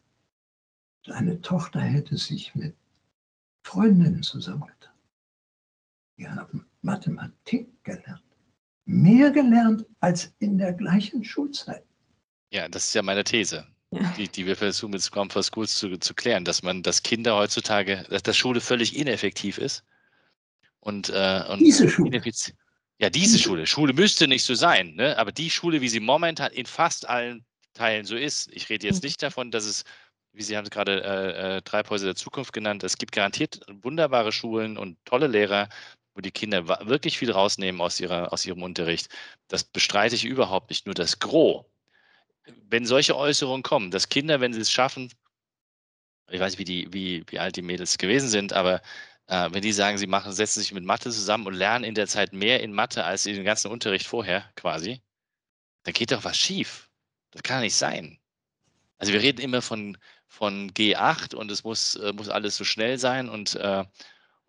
seine 1.05 1.41
Tochter 1.41 1.81
hätte 1.81 2.17
sich 2.17 2.55
mit 2.55 2.77
Freundinnen 3.67 4.23
zusammengetan. 4.23 4.95
Die 6.19 6.29
haben 6.29 6.67
Mathematik 6.83 7.69
gelernt. 7.85 8.32
Mehr 8.93 9.31
gelernt 9.31 9.85
als 10.01 10.33
in 10.39 10.59
der 10.59 10.73
gleichen 10.73 11.25
Schulzeit. 11.25 11.85
Ja, 12.51 12.69
das 12.69 12.87
ist 12.87 12.95
ja 12.95 13.03
meine 13.03 13.25
These 13.25 13.67
die, 14.17 14.29
die 14.29 14.47
wir 14.47 14.57
versuchen 14.57 14.93
mit 14.93 15.03
Scrum 15.03 15.31
for 15.31 15.43
Schools 15.43 15.77
zu, 15.77 15.97
zu 15.99 16.15
klären, 16.15 16.45
dass 16.45 16.63
man, 16.63 16.83
dass 16.83 17.03
Kinder 17.03 17.37
heutzutage, 17.37 18.05
dass, 18.09 18.23
dass 18.23 18.37
Schule 18.37 18.61
völlig 18.61 18.97
ineffektiv 18.97 19.59
ist. 19.59 19.85
Und, 20.81 21.11
äh, 21.11 21.45
und 21.49 21.61
diese 21.61 21.89
Schule. 21.89 22.23
Ja, 22.99 23.11
diese 23.11 23.39
Schule. 23.39 23.67
Schule 23.67 23.93
müsste 23.93 24.29
nicht 24.29 24.45
so 24.45 24.55
sein, 24.55 24.95
ne? 24.95 25.19
aber 25.19 25.33
die 25.33 25.51
Schule, 25.51 25.81
wie 25.81 25.89
sie 25.89 26.01
momentan 26.01 26.53
in 26.53 26.67
fast 26.67 27.09
allen 27.09 27.45
Teilen 27.75 28.05
so 28.05 28.17
ist. 28.17 28.49
Ich 28.53 28.69
rede 28.69 28.87
jetzt 28.87 29.03
mhm. 29.03 29.09
nicht 29.09 29.23
davon, 29.23 29.51
dass 29.51 29.65
es, 29.65 29.85
wie 30.33 30.43
Sie 30.43 30.57
haben 30.57 30.65
es 30.65 30.71
gerade 30.71 31.03
äh, 31.03 31.57
äh, 31.57 31.63
Treibhäuser 31.63 32.07
der 32.07 32.15
Zukunft 32.15 32.53
genannt, 32.53 32.85
es 32.85 32.99
gibt 32.99 33.13
garantiert 33.13 33.61
wunderbare 33.83 34.31
Schulen 34.31 34.79
und 34.79 34.99
tolle 35.05 35.27
Lehrer, 35.27 35.69
wo 36.15 36.21
die 36.21 36.31
Kinder 36.31 36.69
wirklich 36.87 37.19
viel 37.19 37.31
rausnehmen 37.31 37.81
aus, 37.81 38.01
ihrer, 38.01 38.33
aus 38.33 38.45
ihrem 38.45 38.63
Unterricht. 38.63 39.09
Das 39.49 39.65
bestreite 39.65 40.15
ich 40.15 40.25
überhaupt 40.25 40.71
nicht. 40.71 40.87
Nur 40.87 40.95
das 40.95 41.19
Gros, 41.19 41.65
wenn 42.69 42.87
solche 42.87 43.17
Äußerungen 43.17 43.63
kommen, 43.63 43.91
dass 43.91 44.09
Kinder, 44.09 44.41
wenn 44.41 44.53
sie 44.53 44.61
es 44.61 44.71
schaffen, 44.71 45.13
ich 46.31 46.41
weiß 46.41 46.57
nicht, 46.57 46.69
wie, 46.69 46.93
wie, 46.93 47.25
wie 47.29 47.39
alt 47.39 47.57
die 47.57 47.63
Mädels 47.63 47.99
gewesen 47.99 48.29
sind, 48.29 48.53
aber 48.53 48.81
äh, 49.27 49.49
wenn 49.53 49.63
die 49.63 49.73
sagen, 49.73 49.99
sie 49.99 50.07
machen, 50.07 50.33
setzen 50.33 50.61
sich 50.61 50.73
mit 50.73 50.85
Mathe 50.85 51.11
zusammen 51.11 51.47
und 51.47 51.55
lernen 51.55 51.85
in 51.85 51.95
der 51.95 52.07
Zeit 52.07 52.33
mehr 52.33 52.63
in 52.63 52.73
Mathe 52.73 53.05
als 53.05 53.27
in 53.27 53.35
den 53.35 53.45
ganzen 53.45 53.71
Unterricht 53.71 54.07
vorher 54.07 54.51
quasi, 54.57 55.03
dann 55.85 55.95
geht 55.95 56.13
doch 56.13 56.25
was 56.25 56.39
schief. 56.39 56.91
Das 57.31 57.43
kann 57.43 57.61
nicht 57.61 57.75
sein. 57.75 58.19
Also 58.99 59.13
wir 59.13 59.23
reden 59.23 59.41
immer 59.41 59.63
von, 59.63 59.99
von 60.29 60.71
G8 60.71 61.35
und 61.35 61.51
es 61.51 61.65
muss, 61.65 61.97
äh, 61.97 62.13
muss 62.13 62.29
alles 62.29 62.57
so 62.57 62.65
schnell 62.65 62.99
sein 62.99 63.29
und, 63.29 63.57
äh, 63.57 63.85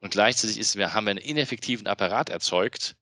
und 0.04 0.10
gleichzeitig 0.10 0.60
ist, 0.60 0.76
wir 0.76 0.94
haben 0.94 1.08
einen 1.08 1.18
ineffektiven 1.18 1.88
Apparat 1.88 2.30
erzeugt, 2.30 2.98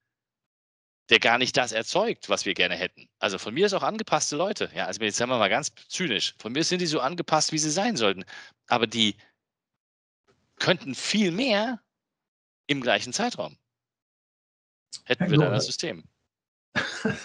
der 1.10 1.20
gar 1.20 1.40
nicht 1.40 1.58
das 1.58 1.72
erzeugt, 1.72 2.30
was 2.30 2.46
wir 2.46 2.54
gerne 2.54 2.76
hätten. 2.76 3.10
Also 3.18 3.40
von 3.40 3.56
mir 3.56 3.66
ist 3.66 3.74
auch 3.74 3.82
angepasste 3.82 4.36
Leute. 4.36 4.70
Ja, 4.76 4.86
also 4.86 5.02
jetzt 5.02 5.18
sagen 5.18 5.32
wir 5.32 5.40
mal 5.40 5.50
ganz 5.50 5.72
zynisch. 5.90 6.36
Von 6.38 6.52
mir 6.52 6.64
sind 6.64 6.80
die 6.80 6.86
so 6.86 7.00
angepasst, 7.00 7.52
wie 7.54 7.58
sie 7.58 7.72
sein 7.72 7.98
sollten. 7.98 8.24
Aber 8.68 8.86
die 8.86 9.16
könnten 10.60 10.94
viel 10.94 11.32
mehr 11.32 11.82
im 12.68 12.82
gleichen 12.82 13.14
Zeitraum. 13.14 13.58
Hätten 15.06 15.24
Herr 15.24 15.32
wir 15.32 15.40
dann 15.40 15.54
das 15.54 15.66
System. 15.66 16.04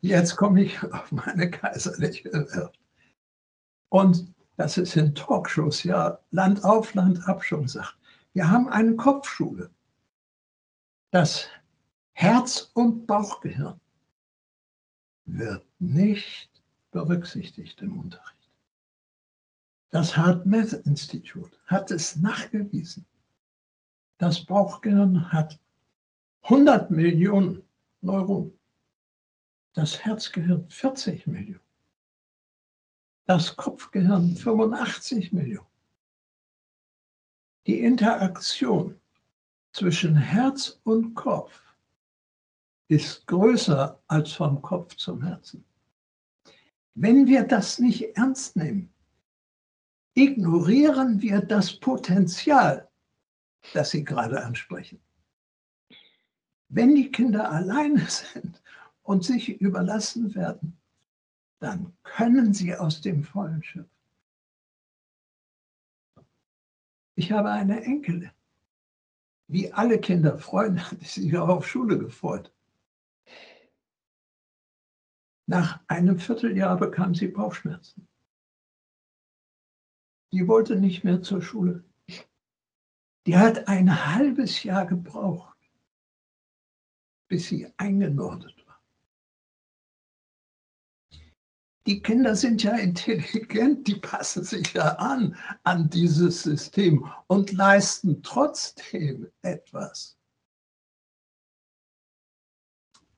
Jetzt 0.00 0.34
komme 0.34 0.64
ich 0.64 0.82
auf 0.82 1.12
meine 1.12 1.48
kaiserliche 1.48 2.32
Welt. 2.32 2.76
Und 3.90 4.34
das 4.56 4.76
ist 4.76 4.96
in 4.96 5.14
Talkshows 5.14 5.84
ja 5.84 6.18
Land 6.32 6.64
auf, 6.64 6.94
Land 6.94 7.28
ab 7.28 7.44
schon 7.44 7.62
gesagt. 7.62 7.94
Wir 8.32 8.50
haben 8.50 8.68
eine 8.68 8.96
Kopfschule. 8.96 9.70
Das 11.10 11.48
Herz- 12.12 12.70
und 12.74 13.06
Bauchgehirn 13.06 13.80
wird 15.24 15.66
nicht 15.78 16.50
berücksichtigt 16.90 17.80
im 17.82 17.98
Unterricht. 17.98 18.50
Das 19.90 20.16
HeartMath-Institut 20.16 21.58
hat 21.66 21.90
es 21.90 22.16
nachgewiesen. 22.16 23.06
Das 24.18 24.44
Bauchgehirn 24.44 25.32
hat 25.32 25.58
100 26.42 26.90
Millionen 26.90 27.62
Neuronen, 28.00 28.58
das 29.74 30.04
Herzgehirn 30.04 30.68
40 30.68 31.26
Millionen, 31.26 31.60
das 33.26 33.56
Kopfgehirn 33.56 34.36
85 34.36 35.32
Millionen. 35.32 35.67
Die 37.68 37.80
Interaktion 37.80 38.98
zwischen 39.72 40.16
Herz 40.16 40.80
und 40.84 41.14
Kopf 41.14 41.60
ist 42.88 43.26
größer 43.26 44.02
als 44.06 44.32
vom 44.32 44.62
Kopf 44.62 44.96
zum 44.96 45.22
Herzen. 45.22 45.62
Wenn 46.94 47.26
wir 47.26 47.42
das 47.42 47.78
nicht 47.78 48.16
ernst 48.16 48.56
nehmen, 48.56 48.90
ignorieren 50.14 51.20
wir 51.20 51.42
das 51.42 51.78
Potenzial, 51.78 52.88
das 53.74 53.90
Sie 53.90 54.02
gerade 54.02 54.42
ansprechen. 54.42 54.98
Wenn 56.70 56.94
die 56.94 57.10
Kinder 57.10 57.50
alleine 57.50 58.00
sind 58.08 58.62
und 59.02 59.24
sich 59.24 59.60
überlassen 59.60 60.34
werden, 60.34 60.80
dann 61.58 61.92
können 62.02 62.54
sie 62.54 62.74
aus 62.74 63.02
dem 63.02 63.24
Vollen 63.24 63.62
schöpfen. 63.62 63.97
Ich 67.18 67.32
habe 67.32 67.50
eine 67.50 67.82
Enkelin. 67.82 68.30
Wie 69.48 69.72
alle 69.72 69.98
Kinder 69.98 70.38
freuen, 70.38 70.78
hat 70.90 71.00
sie 71.00 71.22
sich 71.22 71.36
auch 71.36 71.48
auf 71.48 71.66
Schule 71.66 71.98
gefreut. 71.98 72.54
Nach 75.48 75.80
einem 75.88 76.20
Vierteljahr 76.20 76.76
bekam 76.76 77.16
sie 77.16 77.26
Bauchschmerzen. 77.26 78.06
Die 80.32 80.46
wollte 80.46 80.76
nicht 80.76 81.02
mehr 81.02 81.20
zur 81.20 81.42
Schule. 81.42 81.82
Die 83.26 83.36
hat 83.36 83.66
ein 83.66 84.06
halbes 84.14 84.62
Jahr 84.62 84.86
gebraucht, 84.86 85.58
bis 87.26 87.48
sie 87.48 87.68
eingenordet 87.78 88.57
Die 91.88 92.02
Kinder 92.02 92.36
sind 92.36 92.62
ja 92.62 92.76
intelligent, 92.76 93.88
die 93.88 93.94
passen 93.94 94.44
sich 94.44 94.74
ja 94.74 94.96
an 94.96 95.34
an 95.62 95.88
dieses 95.88 96.42
System 96.42 97.10
und 97.28 97.50
leisten 97.52 98.22
trotzdem 98.22 99.26
etwas. 99.40 100.18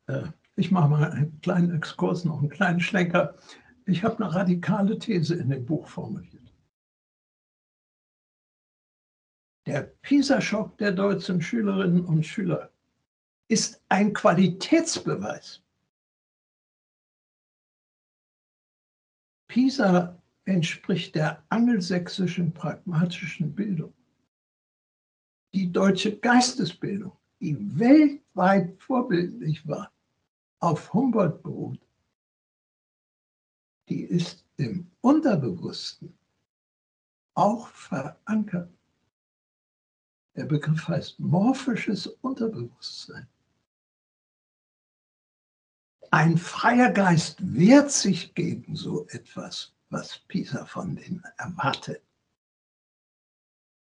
Äh, 0.06 0.28
ich 0.54 0.70
mache 0.70 0.88
mal 0.88 1.10
einen 1.10 1.40
kleinen 1.40 1.74
Exkurs, 1.74 2.24
noch 2.24 2.38
einen 2.38 2.48
kleinen 2.48 2.78
Schlenker. 2.78 3.36
Ich 3.86 4.04
habe 4.04 4.22
eine 4.22 4.32
radikale 4.32 4.96
These 5.00 5.34
in 5.34 5.50
dem 5.50 5.66
Buch 5.66 5.88
formuliert. 5.88 6.54
Der 9.66 9.82
PISA-Schock 9.82 10.78
der 10.78 10.92
deutschen 10.92 11.42
Schülerinnen 11.42 12.04
und 12.04 12.24
Schüler 12.24 12.70
ist 13.48 13.82
ein 13.88 14.12
Qualitätsbeweis. 14.12 15.60
PISA 19.50 20.16
entspricht 20.44 21.16
der 21.16 21.42
angelsächsischen 21.48 22.54
pragmatischen 22.54 23.52
Bildung. 23.52 23.92
Die 25.52 25.72
deutsche 25.72 26.16
Geistesbildung, 26.16 27.16
die 27.40 27.56
weltweit 27.76 28.80
vorbildlich 28.80 29.66
war, 29.66 29.90
auf 30.60 30.94
Humboldt 30.94 31.42
beruht, 31.42 31.80
die 33.88 34.02
ist 34.02 34.44
im 34.56 34.88
Unterbewussten 35.00 36.16
auch 37.34 37.66
verankert. 37.70 38.72
Der 40.36 40.44
Begriff 40.44 40.86
heißt 40.86 41.18
morphisches 41.18 42.06
Unterbewusstsein. 42.06 43.26
Ein 46.12 46.38
freier 46.38 46.90
Geist 46.90 47.38
wehrt 47.40 47.92
sich 47.92 48.34
gegen 48.34 48.74
so 48.74 49.06
etwas, 49.08 49.72
was 49.90 50.18
Pisa 50.26 50.66
von 50.66 50.96
denen 50.96 51.22
erwartet. 51.36 52.02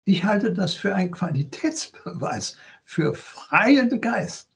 Ich 0.05 0.25
halte 0.25 0.53
das 0.53 0.75
für 0.75 0.95
einen 0.95 1.13
Qualitätsbeweis 1.13 2.59
für 2.85 3.15
freien 3.15 4.01
Geist. 4.01 4.51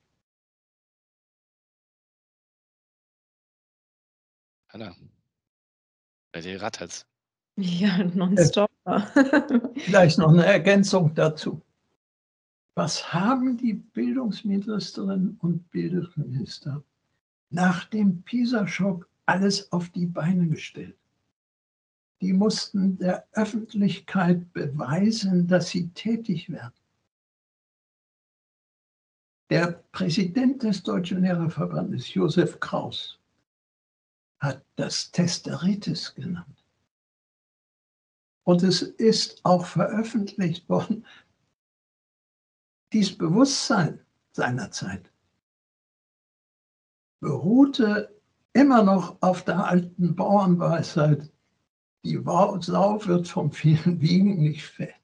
Anna, 4.69 4.95
bei 6.33 6.41
dir 6.41 6.61
rattert's. 6.61 7.07
Ja, 7.57 7.99
nonstop. 8.05 8.71
Vielleicht 9.77 10.19
noch 10.19 10.31
eine 10.31 10.45
Ergänzung 10.45 11.15
dazu. 11.15 11.63
Was 12.75 13.13
haben 13.13 13.57
die 13.57 13.75
Bildungsministerinnen 13.75 15.39
und 15.41 15.71
Bildungsminister 15.71 16.83
nach 17.55 17.85
dem 17.85 18.23
PISA-Schock 18.23 19.09
alles 19.27 19.71
auf 19.73 19.89
die 19.91 20.07
Beine 20.07 20.49
gestellt? 20.49 20.99
Die 22.21 22.33
mussten 22.33 22.99
der 22.99 23.27
Öffentlichkeit 23.33 24.53
beweisen, 24.53 25.47
dass 25.47 25.69
sie 25.69 25.89
tätig 25.91 26.51
werden. 26.51 26.75
Der 29.51 29.85
Präsident 29.93 30.63
des 30.63 30.83
Deutschen 30.83 31.23
Lehrerverbandes, 31.23 32.13
Josef 32.13 32.59
Kraus, 32.61 33.21
hat 34.41 34.65
das 34.77 35.13
Testeritis 35.13 36.15
genannt. 36.15 36.65
Und 38.45 38.63
es 38.63 38.83
ist 38.83 39.45
auch 39.45 39.65
veröffentlicht 39.65 40.69
worden, 40.69 41.07
dies 42.93 43.17
Bewusstsein 43.17 44.01
seiner 44.33 44.71
Zeit 44.71 45.14
beruhte 47.25 48.15
immer 48.53 48.83
noch 48.83 49.17
auf 49.23 49.45
der 49.47 49.65
alten 49.65 50.15
Bauernweisheit, 50.15 51.33
die 52.05 52.21
Sau 52.61 53.01
wird 53.07 53.29
vom 53.29 53.51
vielen 53.51 53.99
Wiegen 54.03 54.43
nicht 54.43 54.67
fett. 54.67 54.95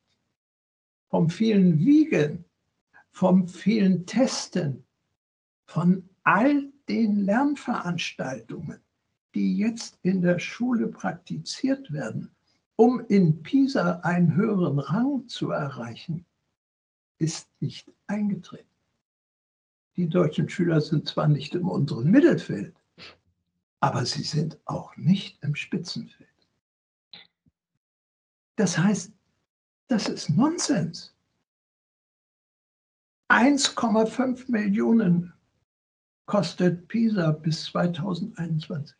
Vom 1.08 1.30
vielen 1.30 1.78
Wiegen, 1.78 2.44
vom 3.10 3.48
vielen 3.48 4.04
Testen, 4.04 4.84
von 5.64 6.10
all 6.22 6.70
den 6.90 7.24
Lernveranstaltungen, 7.24 8.80
die 9.34 9.56
jetzt 9.56 9.98
in 10.02 10.20
der 10.20 10.38
Schule 10.38 10.88
praktiziert 10.88 11.90
werden, 11.90 12.30
um 12.76 13.00
in 13.08 13.42
Pisa 13.42 14.00
einen 14.00 14.34
höheren 14.34 14.78
Rang 14.78 15.26
zu 15.26 15.52
erreichen, 15.52 16.26
ist 17.16 17.48
nicht 17.60 17.90
eingetreten. 18.06 18.69
Die 20.00 20.08
deutschen 20.08 20.48
Schüler 20.48 20.80
sind 20.80 21.06
zwar 21.06 21.28
nicht 21.28 21.54
im 21.54 21.68
unteren 21.68 22.10
Mittelfeld, 22.10 22.74
aber 23.80 24.06
sie 24.06 24.22
sind 24.22 24.58
auch 24.64 24.96
nicht 24.96 25.36
im 25.42 25.54
Spitzenfeld. 25.54 26.26
Das 28.56 28.78
heißt, 28.78 29.12
das 29.88 30.08
ist 30.08 30.30
Nonsens. 30.30 31.14
1,5 33.28 34.50
Millionen 34.50 35.34
kostet 36.24 36.88
Pisa 36.88 37.32
bis 37.32 37.66
2021. 37.66 38.96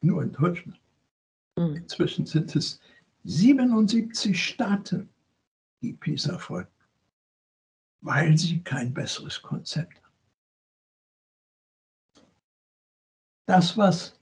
nur 0.00 0.22
in 0.22 0.32
Deutschland. 0.32 0.80
Mhm. 1.58 1.76
Inzwischen 1.76 2.24
sind 2.24 2.56
es 2.56 2.80
77 3.24 4.42
Staaten, 4.42 5.10
die 5.84 5.92
PISA 5.92 6.38
folgen, 6.38 6.70
weil 8.00 8.38
sie 8.38 8.62
kein 8.62 8.94
besseres 8.94 9.40
Konzept 9.42 10.02
haben. 10.02 10.14
Das, 13.46 13.76
was 13.76 14.18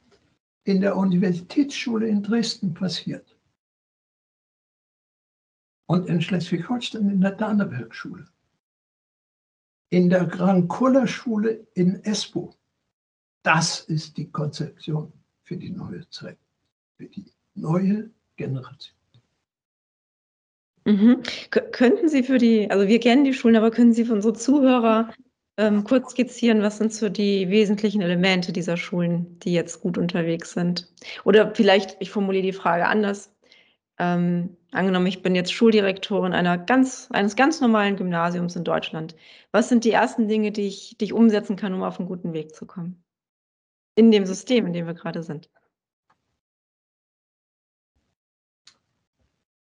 in 0.65 0.81
der 0.81 0.97
Universitätsschule 0.97 2.09
in 2.09 2.23
Dresden 2.23 2.75
passiert 2.75 3.39
und 5.87 6.09
in 6.09 6.21
Schleswig-Holstein 6.21 7.09
in 7.09 7.21
der 7.21 7.33
Daneberg-Schule, 7.33 8.27
in 9.91 10.11
der 10.11 10.27
Grankulla-Schule 10.27 11.67
in 11.75 12.03
Espoo, 12.05 12.57
das 13.45 13.81
ist 13.81 14.17
die 14.17 14.31
Konzeption 14.31 15.13
für 15.43 15.57
die 15.57 15.71
neue 15.71 16.09
Zeit, 16.11 16.39
für 16.97 17.07
die 17.07 17.33
neue 17.55 18.11
Generation. 18.37 19.02
Mhm. 20.85 21.23
Könnten 21.51 22.09
Sie 22.09 22.23
für 22.23 22.39
die, 22.39 22.71
also 22.71 22.89
wir 22.89 23.01
kennen 23.01 23.25
die 23.25 23.35
Schulen, 23.35 23.57
aber 23.57 23.71
können 23.71 23.93
Sie 23.93 24.05
für 24.05 24.15
unsere 24.15 24.35
Zuhörer 24.35 25.13
ähm, 25.57 25.85
kurz 25.85 26.13
skizzieren, 26.13 26.63
was 26.63 26.79
sind 26.79 26.93
so 26.93 27.09
die 27.09 27.51
wesentlichen 27.51 28.01
Elemente 28.01 28.53
dieser 28.53 28.77
Schulen, 28.77 29.39
die 29.41 29.53
jetzt 29.53 29.81
gut 29.81 29.99
unterwegs 29.99 30.53
sind? 30.53 30.93
Oder 31.25 31.55
vielleicht, 31.55 31.97
ich 32.01 32.11
formuliere 32.11 32.43
die 32.43 32.53
Frage 32.53 32.87
anders. 32.87 33.33
Ähm, 33.99 34.57
angenommen, 34.73 35.07
ich 35.07 35.23
bin 35.23 35.35
jetzt 35.35 35.53
Schuldirektorin 35.53 36.33
einer 36.33 36.59
ganz, 36.59 37.09
eines 37.11 37.37
ganz 37.37 37.61
normalen 37.61 37.97
Gymnasiums 37.97 38.57
in 38.57 38.65
Deutschland. 38.65 39.15
Was 39.53 39.69
sind 39.69 39.85
die 39.85 39.93
ersten 39.93 40.27
Dinge, 40.27 40.51
die 40.51 40.67
ich, 40.67 40.97
die 40.99 41.05
ich 41.05 41.13
umsetzen 41.13 41.57
kann, 41.57 41.75
um 41.75 41.83
auf 41.83 41.99
einen 41.99 42.09
guten 42.09 42.33
Weg 42.33 42.55
zu 42.55 42.67
kommen? 42.67 43.05
In 43.95 44.11
dem 44.11 44.25
System, 44.25 44.67
in 44.67 44.73
dem 44.73 44.87
wir 44.87 44.95
gerade 44.95 45.23
sind. 45.23 45.51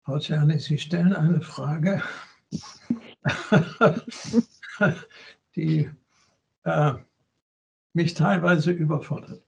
Frau 0.08 0.20
Czerny, 0.20 0.58
Sie 0.58 0.78
stellen 0.78 1.14
eine 1.14 1.42
Frage, 1.42 2.02
die 5.54 5.92
äh, 6.64 6.94
mich 7.92 8.14
teilweise 8.14 8.72
überfordert. 8.72 9.44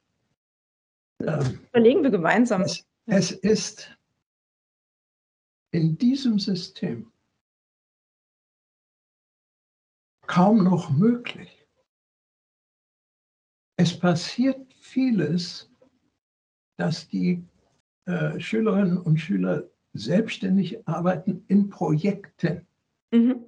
Ähm, 1.21 1.65
Überlegen 1.69 2.03
wir 2.03 2.09
gemeinsam. 2.09 2.63
Es, 2.63 2.85
es 3.05 3.31
ist 3.31 3.97
in 5.71 5.97
diesem 5.97 6.39
System 6.39 7.09
kaum 10.27 10.65
noch 10.65 10.89
möglich. 10.89 11.65
Es 13.77 13.97
passiert 13.97 14.73
vieles, 14.73 15.71
dass 16.75 17.07
die 17.07 17.47
äh, 18.07 18.37
Schülerinnen 18.41 18.97
und 18.97 19.19
Schüler 19.19 19.63
selbstständig 19.93 20.87
arbeiten 20.87 21.43
in 21.47 21.69
Projekten. 21.69 22.65
Mhm. 23.11 23.43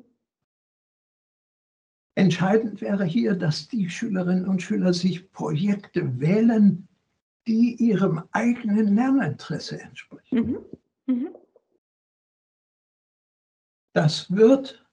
Entscheidend 2.15 2.81
wäre 2.81 3.05
hier, 3.05 3.35
dass 3.35 3.67
die 3.67 3.89
Schülerinnen 3.89 4.47
und 4.47 4.61
Schüler 4.61 4.93
sich 4.93 5.31
Projekte 5.31 6.19
wählen, 6.19 6.87
die 7.47 7.75
ihrem 7.75 8.23
eigenen 8.31 8.95
Lerninteresse 8.95 9.81
entsprechen. 9.81 10.51
Mhm. 11.07 11.13
Mhm. 11.13 11.29
Das 13.93 14.31
wird 14.31 14.85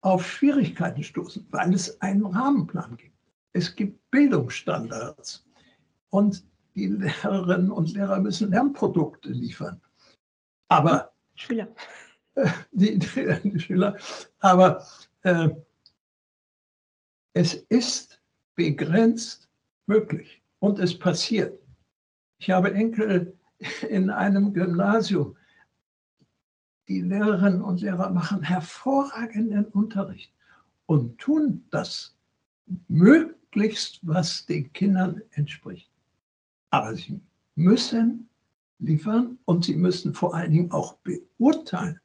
auf 0.00 0.26
Schwierigkeiten 0.26 1.02
stoßen, 1.02 1.46
weil 1.50 1.74
es 1.74 2.00
einen 2.00 2.24
Rahmenplan 2.24 2.96
gibt. 2.96 3.16
Es 3.52 3.74
gibt 3.74 4.10
Bildungsstandards 4.10 5.44
und 6.10 6.44
die 6.74 6.86
Lehrerinnen 6.86 7.70
und 7.70 7.92
Lehrer 7.92 8.20
müssen 8.20 8.50
Lernprodukte 8.50 9.30
liefern. 9.30 9.80
Aber 10.68 11.12
Schüler. 11.34 11.68
Die, 12.70 12.98
die, 13.00 13.50
die, 13.50 13.58
Schüler. 13.58 13.96
Aber 14.38 14.86
äh, 15.22 15.48
es 17.32 17.54
ist 17.54 18.20
begrenzt 18.54 19.48
möglich 19.86 20.40
und 20.60 20.78
es 20.78 20.96
passiert. 20.96 21.58
Ich 22.38 22.50
habe 22.50 22.72
Enkel 22.72 23.36
in 23.88 24.10
einem 24.10 24.52
Gymnasium. 24.52 25.36
Die 26.86 27.00
Lehrerinnen 27.00 27.60
und 27.60 27.80
Lehrer 27.80 28.10
machen 28.10 28.42
hervorragenden 28.42 29.64
Unterricht 29.66 30.32
und 30.86 31.18
tun 31.18 31.66
das 31.70 32.16
möglichst, 32.86 34.00
was 34.06 34.46
den 34.46 34.72
Kindern 34.72 35.22
entspricht. 35.32 35.90
Aber 36.70 36.94
sie 36.94 37.20
müssen 37.56 38.27
liefern 38.78 39.38
und 39.44 39.64
sie 39.64 39.76
müssen 39.76 40.14
vor 40.14 40.34
allen 40.34 40.52
Dingen 40.52 40.70
auch 40.70 40.98
beurteilen. 40.98 42.00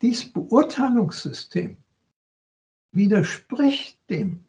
Dieses 0.00 0.32
Beurteilungssystem 0.32 1.76
widerspricht 2.92 3.98
dem, 4.10 4.44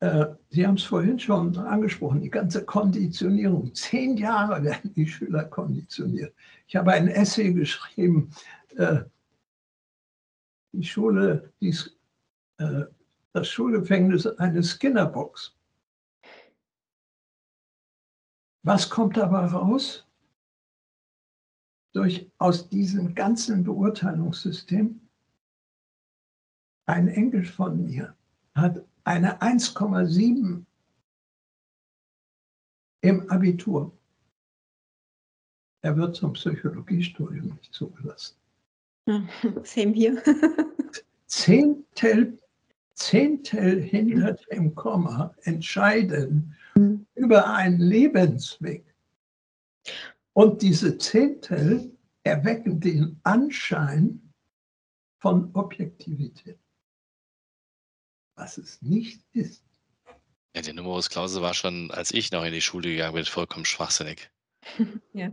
äh, 0.00 0.26
Sie 0.48 0.66
haben 0.66 0.74
es 0.74 0.82
vorhin 0.82 1.18
schon 1.18 1.56
angesprochen, 1.56 2.22
die 2.22 2.30
ganze 2.30 2.64
Konditionierung. 2.64 3.74
Zehn 3.74 4.16
Jahre 4.16 4.62
werden 4.64 4.92
die 4.94 5.06
Schüler 5.06 5.44
konditioniert. 5.44 6.34
Ich 6.66 6.74
habe 6.76 6.92
ein 6.92 7.08
Essay 7.08 7.52
geschrieben, 7.52 8.30
äh, 8.76 9.00
die 10.72 10.84
Schule, 10.84 11.52
dies, 11.60 11.96
äh, 12.58 12.84
das 13.32 13.48
Schulgefängnis 13.48 14.26
eine 14.26 14.62
Skinnerbox. 14.62 15.54
Was 18.62 18.90
kommt 18.90 19.16
dabei 19.16 19.46
raus? 19.46 20.06
Durch, 21.92 22.30
aus 22.38 22.68
diesem 22.68 23.14
ganzen 23.14 23.64
Beurteilungssystem, 23.64 25.00
ein 26.86 27.08
Enkel 27.08 27.44
von 27.44 27.84
mir 27.84 28.16
hat 28.54 28.84
eine 29.04 29.40
1,7 29.40 30.64
im 33.02 33.30
Abitur. 33.30 33.96
Er 35.82 35.96
wird 35.96 36.16
zum 36.16 36.34
Psychologiestudium 36.34 37.54
nicht 37.54 37.72
zugelassen. 37.72 38.36
Same 39.64 39.92
hier. 39.92 40.22
Zehntel, 41.26 42.38
Zehntel 42.94 43.80
hinter 43.80 44.34
dem 44.50 44.74
Komma 44.74 45.34
entscheiden 45.42 46.54
über 47.20 47.52
einen 47.52 47.78
Lebensweg. 47.80 48.84
Und 50.32 50.62
diese 50.62 50.96
Zehntel 50.98 51.96
erwecken 52.22 52.80
den 52.80 53.20
Anschein 53.24 54.32
von 55.20 55.54
Objektivität, 55.54 56.58
was 58.36 58.56
es 58.58 58.80
nicht 58.80 59.22
ist. 59.32 59.62
Ja, 60.54 60.62
der 60.62 60.74
Numerus 60.74 61.10
Clausus 61.10 61.42
war 61.42 61.54
schon, 61.54 61.90
als 61.90 62.10
ich 62.12 62.32
noch 62.32 62.44
in 62.44 62.52
die 62.52 62.62
Schule 62.62 62.88
gegangen 62.88 63.14
bin, 63.14 63.24
vollkommen 63.24 63.64
schwachsinnig. 63.64 64.30
ja. 65.12 65.30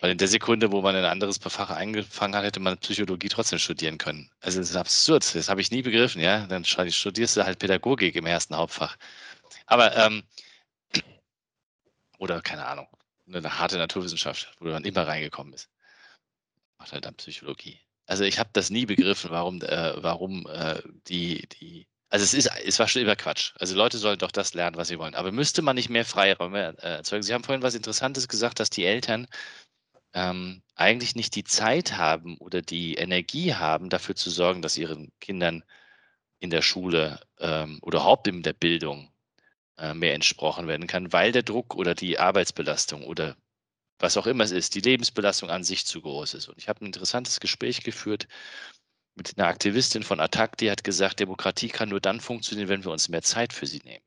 Weil 0.00 0.10
in 0.10 0.18
der 0.18 0.28
Sekunde, 0.28 0.72
wo 0.72 0.82
man 0.82 0.94
ein 0.96 1.04
anderes 1.04 1.38
Fach 1.38 1.70
eingefangen 1.70 2.34
hat, 2.34 2.44
hätte 2.44 2.60
man 2.60 2.76
Psychologie 2.78 3.28
trotzdem 3.28 3.58
studieren 3.58 3.98
können. 3.98 4.30
Also 4.40 4.58
das 4.58 4.70
ist 4.70 4.76
absurd, 4.76 5.34
das 5.34 5.48
habe 5.48 5.60
ich 5.60 5.70
nie 5.70 5.82
begriffen, 5.82 6.20
ja. 6.20 6.46
Dann 6.46 6.64
studierst 6.64 7.36
du 7.36 7.44
halt 7.44 7.58
Pädagogik 7.58 8.14
im 8.16 8.26
ersten 8.26 8.56
Hauptfach. 8.56 8.96
Aber 9.66 9.96
ähm, 9.96 10.22
oder 12.20 12.42
keine 12.42 12.66
Ahnung, 12.66 12.86
eine 13.26 13.58
harte 13.58 13.78
Naturwissenschaft, 13.78 14.52
wo 14.60 14.66
dann 14.66 14.84
immer 14.84 15.06
reingekommen 15.06 15.52
bist. 15.52 15.70
Macht 16.78 16.92
halt 16.92 17.04
dann 17.06 17.14
Psychologie. 17.16 17.80
Also 18.06 18.24
ich 18.24 18.38
habe 18.38 18.50
das 18.52 18.70
nie 18.70 18.86
begriffen, 18.86 19.30
warum, 19.30 19.62
äh, 19.62 20.02
warum 20.02 20.46
äh, 20.46 20.82
die, 21.08 21.48
die, 21.48 21.86
also 22.10 22.24
es 22.24 22.34
ist, 22.34 22.50
es 22.64 22.78
war 22.78 22.88
schon 22.88 23.02
immer 23.02 23.16
Quatsch. 23.16 23.52
Also 23.58 23.74
Leute 23.74 23.98
sollen 23.98 24.18
doch 24.18 24.32
das 24.32 24.54
lernen, 24.54 24.76
was 24.76 24.88
sie 24.88 24.98
wollen. 24.98 25.14
Aber 25.14 25.32
müsste 25.32 25.62
man 25.62 25.76
nicht 25.76 25.88
mehr 25.88 26.04
Freiräume 26.04 26.76
äh, 26.78 26.96
erzeugen? 26.96 27.22
Sie 27.22 27.32
haben 27.32 27.44
vorhin 27.44 27.62
was 27.62 27.74
Interessantes 27.74 28.28
gesagt, 28.28 28.60
dass 28.60 28.68
die 28.68 28.84
Eltern 28.84 29.26
ähm, 30.12 30.62
eigentlich 30.74 31.14
nicht 31.14 31.34
die 31.36 31.44
Zeit 31.44 31.96
haben 31.96 32.36
oder 32.38 32.62
die 32.62 32.96
Energie 32.96 33.54
haben, 33.54 33.88
dafür 33.88 34.16
zu 34.16 34.28
sorgen, 34.30 34.60
dass 34.60 34.76
ihren 34.76 35.12
Kindern 35.20 35.64
in 36.40 36.50
der 36.50 36.62
Schule 36.62 37.20
ähm, 37.38 37.78
oder 37.82 37.98
überhaupt 37.98 38.26
in 38.28 38.42
der 38.42 38.54
Bildung 38.54 39.10
mehr 39.94 40.14
entsprochen 40.14 40.68
werden 40.68 40.86
kann, 40.86 41.12
weil 41.12 41.32
der 41.32 41.42
Druck 41.42 41.74
oder 41.74 41.94
die 41.94 42.18
Arbeitsbelastung 42.18 43.04
oder 43.04 43.36
was 43.98 44.16
auch 44.16 44.26
immer 44.26 44.44
es 44.44 44.50
ist, 44.50 44.74
die 44.74 44.80
Lebensbelastung 44.80 45.50
an 45.50 45.64
sich 45.64 45.86
zu 45.86 46.00
groß 46.00 46.34
ist. 46.34 46.48
Und 46.48 46.58
ich 46.58 46.68
habe 46.68 46.84
ein 46.84 46.86
interessantes 46.86 47.40
Gespräch 47.40 47.82
geführt 47.82 48.26
mit 49.14 49.36
einer 49.36 49.48
Aktivistin 49.48 50.02
von 50.02 50.20
Attac, 50.20 50.56
die 50.56 50.70
hat 50.70 50.84
gesagt, 50.84 51.20
Demokratie 51.20 51.68
kann 51.68 51.90
nur 51.90 52.00
dann 52.00 52.20
funktionieren, 52.20 52.68
wenn 52.68 52.84
wir 52.84 52.92
uns 52.92 53.08
mehr 53.08 53.22
Zeit 53.22 53.52
für 53.52 53.66
sie 53.66 53.80
nehmen. 53.84 54.04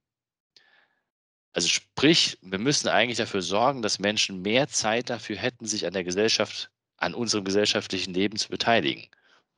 Also 1.53 1.67
sprich, 1.67 2.39
wir 2.41 2.57
müssen 2.57 2.87
eigentlich 2.87 3.19
dafür 3.19 3.43
sorgen, 3.43 3.83
dass 3.83 3.99
Menschen 3.99 4.41
mehr 4.41 4.67
Zeit 4.67 5.11
dafür 5.11 5.37
hätten, 5.37 5.65
sich 5.65 5.85
an 5.85 5.93
der 5.93 6.03
Gesellschaft, 6.03 6.71
an 6.97 7.13
unserem 7.13 7.45
gesellschaftlichen 7.45 8.13
Leben 8.13 8.37
zu 8.37 8.49
beteiligen. 8.49 9.07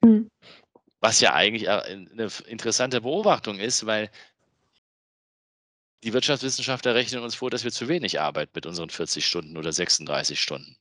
Mhm. 0.02 0.30
Was 1.00 1.22
ja 1.22 1.34
eigentlich 1.34 1.70
eine 1.70 2.30
interessante 2.48 3.02
Beobachtung 3.02 3.60
ist, 3.60 3.86
weil 3.86 4.10
die 6.06 6.14
Wirtschaftswissenschaftler 6.14 6.94
rechnen 6.94 7.24
uns 7.24 7.34
vor, 7.34 7.50
dass 7.50 7.64
wir 7.64 7.72
zu 7.72 7.88
wenig 7.88 8.22
arbeiten 8.22 8.52
mit 8.54 8.68
unseren 8.68 8.92
40 8.92 9.26
Stunden 9.26 9.58
oder 9.58 9.74
36 9.74 10.40
Stunden. 10.40 10.78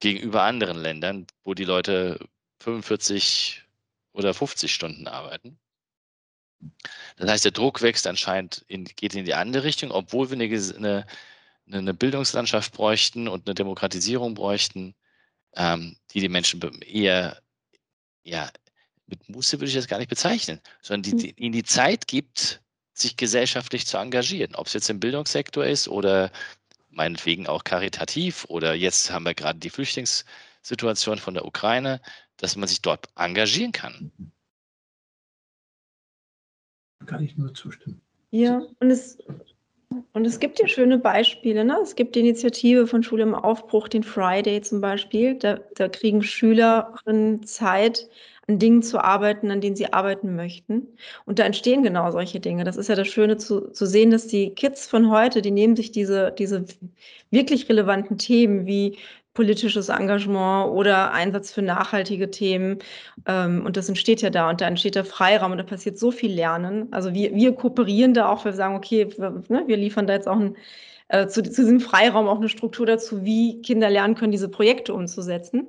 Gegenüber 0.00 0.42
anderen 0.42 0.78
Ländern, 0.78 1.28
wo 1.44 1.54
die 1.54 1.64
Leute 1.64 2.18
45 2.58 3.62
oder 4.12 4.34
50 4.34 4.74
Stunden 4.74 5.06
arbeiten. 5.06 5.60
Das 7.18 7.30
heißt, 7.30 7.44
der 7.44 7.52
Druck 7.52 7.82
wächst 7.82 8.08
anscheinend, 8.08 8.64
in, 8.66 8.84
geht 8.84 9.14
in 9.14 9.24
die 9.24 9.34
andere 9.34 9.62
Richtung, 9.62 9.92
obwohl 9.92 10.28
wir 10.28 10.34
eine, 10.34 10.76
eine, 10.76 11.06
eine 11.68 11.94
Bildungslandschaft 11.94 12.72
bräuchten 12.72 13.28
und 13.28 13.46
eine 13.46 13.54
Demokratisierung 13.54 14.34
bräuchten, 14.34 14.96
ähm, 15.54 15.96
die 16.12 16.20
die 16.20 16.28
Menschen 16.28 16.60
eher, 16.82 17.40
ja, 18.24 18.50
mit 19.06 19.28
Muße 19.28 19.60
würde 19.60 19.68
ich 19.68 19.74
das 19.74 19.86
gar 19.86 19.98
nicht 19.98 20.10
bezeichnen, 20.10 20.60
sondern 20.82 21.02
die, 21.02 21.16
die 21.16 21.42
ihnen 21.42 21.52
die 21.52 21.64
Zeit 21.64 22.08
gibt, 22.08 22.60
sich 23.00 23.16
gesellschaftlich 23.16 23.86
zu 23.86 23.98
engagieren. 23.98 24.54
Ob 24.54 24.66
es 24.66 24.72
jetzt 24.72 24.90
im 24.90 25.00
Bildungssektor 25.00 25.64
ist 25.64 25.88
oder 25.88 26.30
meinetwegen 26.90 27.46
auch 27.46 27.64
karitativ 27.64 28.44
oder 28.48 28.74
jetzt 28.74 29.10
haben 29.10 29.24
wir 29.24 29.34
gerade 29.34 29.58
die 29.58 29.70
Flüchtlingssituation 29.70 31.18
von 31.18 31.34
der 31.34 31.44
Ukraine, 31.44 32.00
dass 32.36 32.56
man 32.56 32.68
sich 32.68 32.82
dort 32.82 33.08
engagieren 33.16 33.72
kann. 33.72 34.12
Kann 37.06 37.24
ich 37.24 37.36
nur 37.36 37.54
zustimmen. 37.54 38.00
Ja, 38.30 38.62
und 38.78 38.90
es, 38.90 39.18
und 40.12 40.24
es 40.24 40.38
gibt 40.38 40.60
ja 40.60 40.68
schöne 40.68 40.98
Beispiele. 40.98 41.64
Ne? 41.64 41.78
Es 41.82 41.96
gibt 41.96 42.14
die 42.14 42.20
Initiative 42.20 42.86
von 42.86 43.02
Schule 43.02 43.22
im 43.22 43.34
Aufbruch, 43.34 43.88
den 43.88 44.02
Friday 44.02 44.60
zum 44.62 44.80
Beispiel. 44.80 45.34
Da, 45.34 45.58
da 45.74 45.88
kriegen 45.88 46.22
Schülerinnen 46.22 47.42
Zeit, 47.44 48.08
an 48.50 48.58
Dingen 48.58 48.82
zu 48.82 49.02
arbeiten, 49.02 49.50
an 49.50 49.60
denen 49.60 49.76
sie 49.76 49.92
arbeiten 49.92 50.34
möchten. 50.34 50.88
Und 51.24 51.38
da 51.38 51.44
entstehen 51.44 51.82
genau 51.82 52.10
solche 52.10 52.40
Dinge. 52.40 52.64
Das 52.64 52.76
ist 52.76 52.88
ja 52.88 52.96
das 52.96 53.08
Schöne 53.08 53.36
zu, 53.36 53.70
zu 53.70 53.86
sehen, 53.86 54.10
dass 54.10 54.26
die 54.26 54.50
Kids 54.50 54.86
von 54.86 55.10
heute, 55.10 55.40
die 55.42 55.50
nehmen 55.50 55.76
sich 55.76 55.92
diese, 55.92 56.32
diese 56.36 56.64
wirklich 57.30 57.68
relevanten 57.68 58.18
Themen 58.18 58.66
wie 58.66 58.98
politisches 59.34 59.88
Engagement 59.88 60.72
oder 60.72 61.12
Einsatz 61.12 61.52
für 61.52 61.62
nachhaltige 61.62 62.30
Themen. 62.30 62.78
Ähm, 63.26 63.64
und 63.64 63.76
das 63.76 63.88
entsteht 63.88 64.22
ja 64.22 64.30
da 64.30 64.50
und 64.50 64.60
da 64.60 64.66
entsteht 64.66 64.96
der 64.96 65.04
Freiraum 65.04 65.52
und 65.52 65.58
da 65.58 65.64
passiert 65.64 65.98
so 65.98 66.10
viel 66.10 66.32
Lernen. 66.32 66.88
Also 66.92 67.14
wir, 67.14 67.34
wir 67.34 67.54
kooperieren 67.54 68.12
da 68.12 68.28
auch, 68.28 68.44
wir 68.44 68.52
sagen, 68.52 68.74
okay, 68.74 69.08
wir, 69.16 69.42
ne, 69.48 69.64
wir 69.66 69.76
liefern 69.76 70.06
da 70.08 70.14
jetzt 70.14 70.26
auch 70.28 70.38
ein, 70.38 70.56
äh, 71.08 71.28
zu, 71.28 71.42
zu 71.42 71.62
diesem 71.62 71.80
Freiraum 71.80 72.26
auch 72.26 72.38
eine 72.38 72.48
Struktur 72.48 72.86
dazu, 72.86 73.24
wie 73.24 73.62
Kinder 73.62 73.88
lernen 73.88 74.16
können, 74.16 74.32
diese 74.32 74.48
Projekte 74.48 74.94
umzusetzen. 74.94 75.68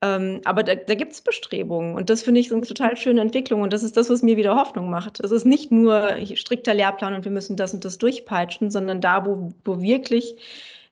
Ähm, 0.00 0.40
aber 0.44 0.62
da, 0.62 0.76
da 0.76 0.94
gibt 0.94 1.12
es 1.12 1.20
Bestrebungen 1.20 1.96
und 1.96 2.08
das 2.08 2.22
finde 2.22 2.40
ich 2.40 2.52
eine 2.52 2.60
total 2.60 2.96
schöne 2.96 3.20
Entwicklung 3.20 3.62
und 3.62 3.72
das 3.72 3.82
ist 3.82 3.96
das, 3.96 4.08
was 4.10 4.22
mir 4.22 4.36
wieder 4.36 4.54
Hoffnung 4.54 4.90
macht. 4.90 5.18
Es 5.18 5.32
ist 5.32 5.44
nicht 5.44 5.72
nur 5.72 6.16
strikter 6.36 6.72
Lehrplan 6.72 7.14
und 7.14 7.24
wir 7.24 7.32
müssen 7.32 7.56
das 7.56 7.74
und 7.74 7.84
das 7.84 7.98
durchpeitschen, 7.98 8.70
sondern 8.70 9.00
da, 9.00 9.26
wo, 9.26 9.52
wo 9.64 9.82
wirklich 9.82 10.36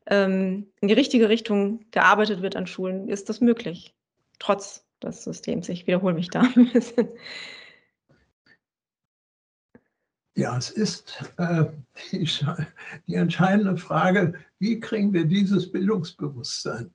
ähm, 0.06 0.66
in 0.80 0.88
die 0.88 0.94
richtige 0.94 1.28
Richtung 1.28 1.84
gearbeitet 1.92 2.42
wird 2.42 2.56
an 2.56 2.66
Schulen, 2.66 3.08
ist 3.08 3.28
das 3.28 3.40
möglich. 3.40 3.94
Trotz 4.40 4.84
des 5.02 5.22
Systems. 5.22 5.68
Ich 5.68 5.86
wiederhole 5.86 6.14
mich 6.14 6.30
da 6.30 6.40
ein 6.40 6.72
bisschen. 6.72 7.08
Ja, 10.34 10.56
es 10.58 10.70
ist 10.70 11.24
äh, 11.38 11.64
die, 12.12 12.28
die, 13.06 13.14
entscheidende 13.14 13.76
Frage, 13.76 14.34
wie 14.58 14.80
kriegen 14.80 15.12
wir 15.12 15.24
dieses 15.24 15.70
Bildungsbewusstsein 15.70 16.92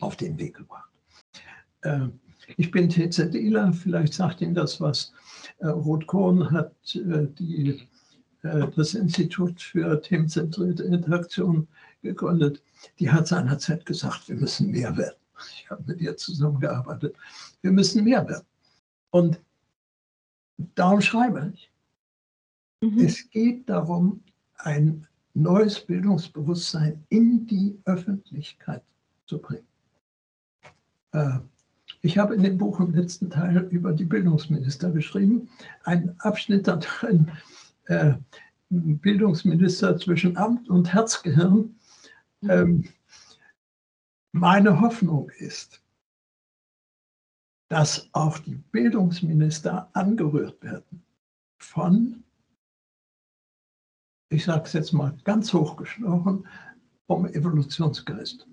auf 0.00 0.16
den 0.16 0.38
Weg 0.38 0.56
gebracht? 0.56 0.91
Äh, 1.82 2.08
ich 2.56 2.70
bin 2.70 2.88
TZIler, 2.88 3.72
vielleicht 3.72 4.14
sagt 4.14 4.40
Ihnen 4.40 4.54
das 4.54 4.80
was. 4.80 5.12
Äh, 5.58 5.68
Ruth 5.68 6.06
Kohn 6.06 6.50
hat 6.50 6.74
äh, 6.94 7.26
die, 7.38 7.86
das 8.42 8.94
Institut 8.94 9.62
für 9.62 10.02
themenzentrierte 10.02 10.82
Interaktion 10.82 11.68
gegründet. 12.02 12.60
Die 12.98 13.08
hat 13.08 13.28
seinerzeit 13.28 13.86
gesagt, 13.86 14.28
wir 14.28 14.34
müssen 14.34 14.72
mehr 14.72 14.96
werden. 14.96 15.14
Ich 15.54 15.70
habe 15.70 15.84
mit 15.86 16.00
ihr 16.00 16.16
zusammengearbeitet. 16.16 17.14
Wir 17.60 17.70
müssen 17.70 18.02
mehr 18.02 18.26
werden. 18.28 18.44
Und 19.10 19.40
darum 20.74 21.00
schreibe 21.00 21.52
ich. 21.54 21.70
Mhm. 22.80 22.98
Es 22.98 23.30
geht 23.30 23.68
darum, 23.68 24.24
ein 24.56 25.06
neues 25.34 25.80
Bildungsbewusstsein 25.80 27.04
in 27.08 27.46
die 27.46 27.78
Öffentlichkeit 27.84 28.82
zu 29.26 29.38
bringen. 29.38 29.66
Ich 32.02 32.18
habe 32.18 32.34
in 32.34 32.42
dem 32.42 32.58
Buch 32.58 32.80
im 32.80 32.94
letzten 32.94 33.30
Teil 33.30 33.58
über 33.70 33.92
die 33.92 34.04
Bildungsminister 34.04 34.90
geschrieben. 34.90 35.48
Ein 35.84 36.14
Abschnitt 36.20 36.66
da 36.66 36.76
drin, 36.76 37.30
äh, 37.86 38.14
Bildungsminister 38.70 39.96
zwischen 39.96 40.36
Amt 40.36 40.68
und 40.68 40.92
Herzgehirn. 40.92 41.76
Ähm, 42.48 42.88
meine 44.32 44.80
Hoffnung 44.80 45.30
ist, 45.38 45.80
dass 47.68 48.08
auch 48.12 48.38
die 48.38 48.56
Bildungsminister 48.56 49.88
angerührt 49.92 50.62
werden 50.62 51.02
von 51.58 52.22
ich 54.32 54.44
sage 54.44 54.64
es 54.64 54.72
jetzt 54.72 54.92
mal 54.92 55.16
ganz 55.24 55.52
hochgeschlossen, 55.52 56.46
vom 57.06 57.26
Evolutionsgeist. 57.26 58.46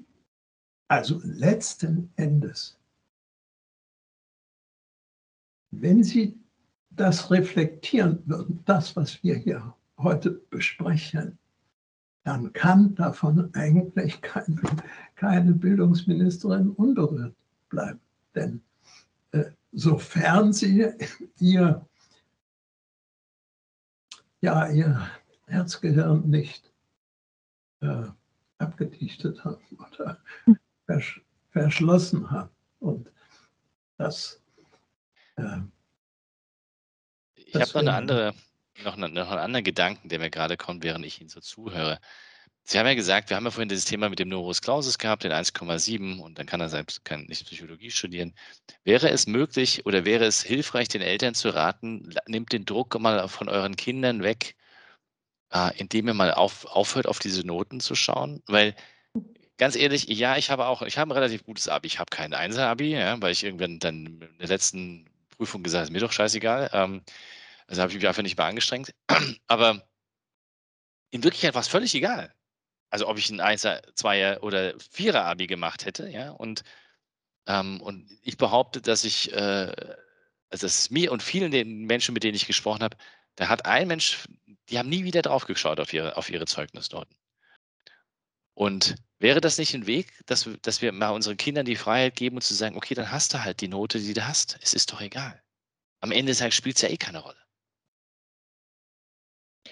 Also 0.89 1.21
letzten 1.23 2.11
Endes, 2.15 2.78
wenn 5.71 6.03
Sie 6.03 6.37
das 6.91 7.31
reflektieren 7.31 8.21
würden, 8.25 8.61
das, 8.65 8.95
was 8.95 9.23
wir 9.23 9.35
hier 9.35 9.73
heute 9.97 10.31
besprechen, 10.49 11.37
dann 12.23 12.51
kann 12.53 12.95
davon 12.95 13.49
eigentlich 13.53 14.21
keine, 14.21 14.61
keine 15.15 15.53
Bildungsministerin 15.53 16.71
unberührt 16.71 17.35
bleiben. 17.69 17.99
Denn 18.35 18.61
äh, 19.31 19.45
sofern 19.71 20.53
sie 20.53 20.87
ihr, 21.39 21.85
ja, 24.41 24.69
ihr 24.69 25.09
Herzgehirn 25.47 26.29
nicht 26.29 26.71
äh, 27.81 28.03
abgedichtet 28.57 29.43
haben 29.45 29.63
oder 29.91 30.19
versch 30.85 31.23
verschlossen 31.51 32.29
haben. 32.29 32.51
Und 32.79 33.11
das. 33.97 34.41
Äh, 35.39 35.61
ich 37.35 37.55
habe 37.55 37.65
noch 37.65 37.75
eine 37.75 37.93
andere, 37.93 38.33
noch, 38.83 38.97
eine, 38.97 39.09
noch 39.09 39.29
einen 39.29 39.39
anderen 39.39 39.63
Gedanken, 39.63 40.09
der 40.09 40.19
mir 40.19 40.29
gerade 40.29 40.57
kommt, 40.57 40.83
während 40.83 41.05
ich 41.05 41.19
Ihnen 41.19 41.29
so 41.29 41.39
zuhöre. 41.39 41.99
Sie 42.63 42.77
haben 42.77 42.85
ja 42.85 42.93
gesagt, 42.93 43.31
wir 43.31 43.37
haben 43.37 43.45
ja 43.45 43.51
vorhin 43.51 43.69
dieses 43.69 43.85
Thema 43.85 44.09
mit 44.09 44.19
dem 44.19 44.29
Numerus 44.29 44.61
Clausus 44.61 44.99
gehabt, 44.99 45.23
den 45.23 45.31
1,7 45.31 46.19
und 46.19 46.37
dann 46.37 46.45
kann 46.45 46.61
er 46.61 46.69
selbst 46.69 47.03
kann 47.03 47.25
nicht 47.25 47.45
Psychologie 47.47 47.89
studieren. 47.89 48.35
Wäre 48.83 49.09
es 49.09 49.25
möglich 49.25 49.87
oder 49.87 50.05
wäre 50.05 50.25
es 50.25 50.43
hilfreich, 50.43 50.87
den 50.87 51.01
Eltern 51.01 51.33
zu 51.33 51.49
raten, 51.49 52.13
nehmt 52.27 52.51
den 52.53 52.65
Druck 52.65 52.99
mal 52.99 53.27
von 53.27 53.49
euren 53.49 53.75
Kindern 53.75 54.21
weg, 54.21 54.55
äh, 55.51 55.75
indem 55.79 56.07
ihr 56.09 56.13
mal 56.13 56.31
auf, 56.33 56.65
aufhört, 56.65 57.07
auf 57.07 57.17
diese 57.19 57.45
Noten 57.45 57.79
zu 57.79 57.95
schauen. 57.95 58.43
Weil, 58.45 58.75
ganz 59.57 59.75
ehrlich, 59.75 60.07
ja, 60.07 60.37
ich 60.37 60.51
habe 60.51 60.67
auch, 60.67 60.83
ich 60.83 60.97
habe 60.99 61.09
ein 61.09 61.17
relativ 61.17 61.43
gutes 61.45 61.69
Abi. 61.69 61.87
Ich 61.87 61.99
habe 61.99 62.09
kein 62.11 62.35
Einser-Abi, 62.35 62.91
ja, 62.91 63.19
weil 63.21 63.31
ich 63.31 63.43
irgendwann 63.43 63.79
dann 63.79 64.05
in 64.05 64.37
der 64.39 64.47
letzten 64.47 65.08
Prüfung 65.39 65.63
gesagt 65.63 65.85
ist 65.85 65.91
mir 65.91 65.99
doch 65.99 66.11
scheißegal. 66.11 66.69
Ähm, 66.73 67.01
also 67.67 67.81
habe 67.81 67.91
ich 67.91 67.97
mich 67.97 68.07
einfach 68.07 68.23
nicht 68.23 68.37
mehr 68.37 68.45
angestrengt. 68.45 68.93
Aber 69.47 69.87
in 71.11 71.23
Wirklichkeit 71.23 71.55
war 71.55 71.61
es 71.61 71.67
völlig 71.67 71.95
egal. 71.95 72.33
Also 72.89 73.07
ob 73.07 73.17
ich 73.17 73.29
ein 73.29 73.39
Einser, 73.39 73.81
Zweier 73.95 74.43
oder 74.43 74.73
Vierer 74.91 75.25
Abi 75.25 75.47
gemacht 75.47 75.85
hätte, 75.85 76.09
ja. 76.09 76.31
Und, 76.31 76.63
ähm, 77.47 77.81
und 77.81 78.11
ich 78.23 78.37
behaupte, 78.37 78.81
dass 78.81 79.03
ich, 79.05 79.31
äh, 79.31 79.73
also 80.49 80.67
dass 80.67 80.89
mir 80.91 81.11
und 81.11 81.23
vielen 81.23 81.51
den 81.51 81.85
Menschen, 81.85 82.13
mit 82.13 82.23
denen 82.23 82.35
ich 82.35 82.47
gesprochen 82.47 82.83
habe, 82.83 82.97
da 83.35 83.47
hat 83.47 83.65
ein 83.65 83.87
Mensch 83.87 84.27
die 84.69 84.77
haben 84.77 84.89
nie 84.89 85.03
wieder 85.03 85.21
drauf 85.21 85.45
geschaut 85.45 85.79
auf 85.79 85.93
ihre, 85.93 86.15
auf 86.17 86.29
ihre 86.29 86.45
Zeugnisnoten. 86.45 87.15
Und 88.59 88.95
wäre 89.19 89.39
das 89.39 89.57
nicht 89.57 89.73
ein 89.73 89.87
Weg, 89.87 90.11
dass, 90.25 90.49
dass 90.63 90.81
wir 90.81 90.91
mal 90.91 91.11
unseren 91.11 91.37
Kindern 91.37 91.65
die 91.65 91.77
Freiheit 91.77 92.17
geben 92.17 92.35
und 92.35 92.41
zu 92.41 92.53
sagen, 92.53 92.75
okay, 92.75 92.93
dann 92.93 93.09
hast 93.09 93.33
du 93.33 93.41
halt 93.41 93.61
die 93.61 93.69
Note, 93.69 93.99
die 93.99 94.13
du 94.13 94.27
hast. 94.27 94.59
Es 94.61 94.73
ist 94.73 94.91
doch 94.91 94.99
egal. 94.99 95.41
Am 96.01 96.11
Ende 96.11 96.33
des 96.33 96.39
Tages 96.39 96.55
spielt 96.55 96.75
es 96.75 96.81
ja 96.81 96.89
eh 96.89 96.97
keine 96.97 97.19
Rolle. 97.19 97.37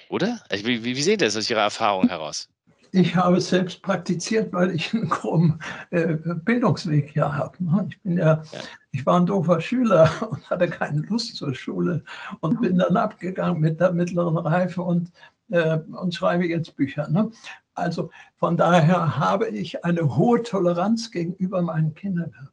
Oder? 0.07 0.41
Also, 0.49 0.65
wie, 0.65 0.85
wie, 0.85 1.01
sehen 1.01 1.17
das 1.17 1.35
aus 1.35 1.49
Ihrer 1.49 1.63
Erfahrung 1.63 2.07
heraus? 2.07 2.47
Ich 2.93 3.13
habe 3.13 3.37
es 3.37 3.49
selbst 3.49 3.81
praktiziert, 3.81 4.53
weil 4.53 4.73
ich 4.73 4.93
einen 4.93 5.09
krummen 5.09 5.61
äh, 5.89 6.13
Bildungsweg 6.45 7.09
hier 7.11 7.35
habe. 7.35 7.61
Ne? 7.61 7.87
Ich 7.89 8.01
bin 8.03 8.17
ja, 8.17 8.41
ja, 8.53 8.59
ich 8.93 9.05
war 9.05 9.19
ein 9.19 9.25
doofer 9.25 9.59
Schüler 9.59 10.09
und 10.31 10.49
hatte 10.49 10.69
keine 10.69 11.01
Lust 11.01 11.35
zur 11.35 11.53
Schule 11.53 12.05
und 12.39 12.61
bin 12.61 12.77
dann 12.77 12.95
abgegangen 12.95 13.59
mit 13.59 13.81
der 13.81 13.91
mittleren 13.91 14.37
Reife 14.37 14.81
und, 14.81 15.11
äh, 15.49 15.77
und 15.77 16.15
schreibe 16.15 16.47
jetzt 16.47 16.77
Bücher. 16.77 17.09
Ne? 17.09 17.29
Also 17.77 18.11
von 18.35 18.57
daher 18.57 19.17
habe 19.17 19.49
ich 19.49 19.85
eine 19.85 20.15
hohe 20.15 20.43
Toleranz 20.43 21.11
gegenüber 21.11 21.61
meinen 21.61 21.93
Kinderwerken. 21.93 22.49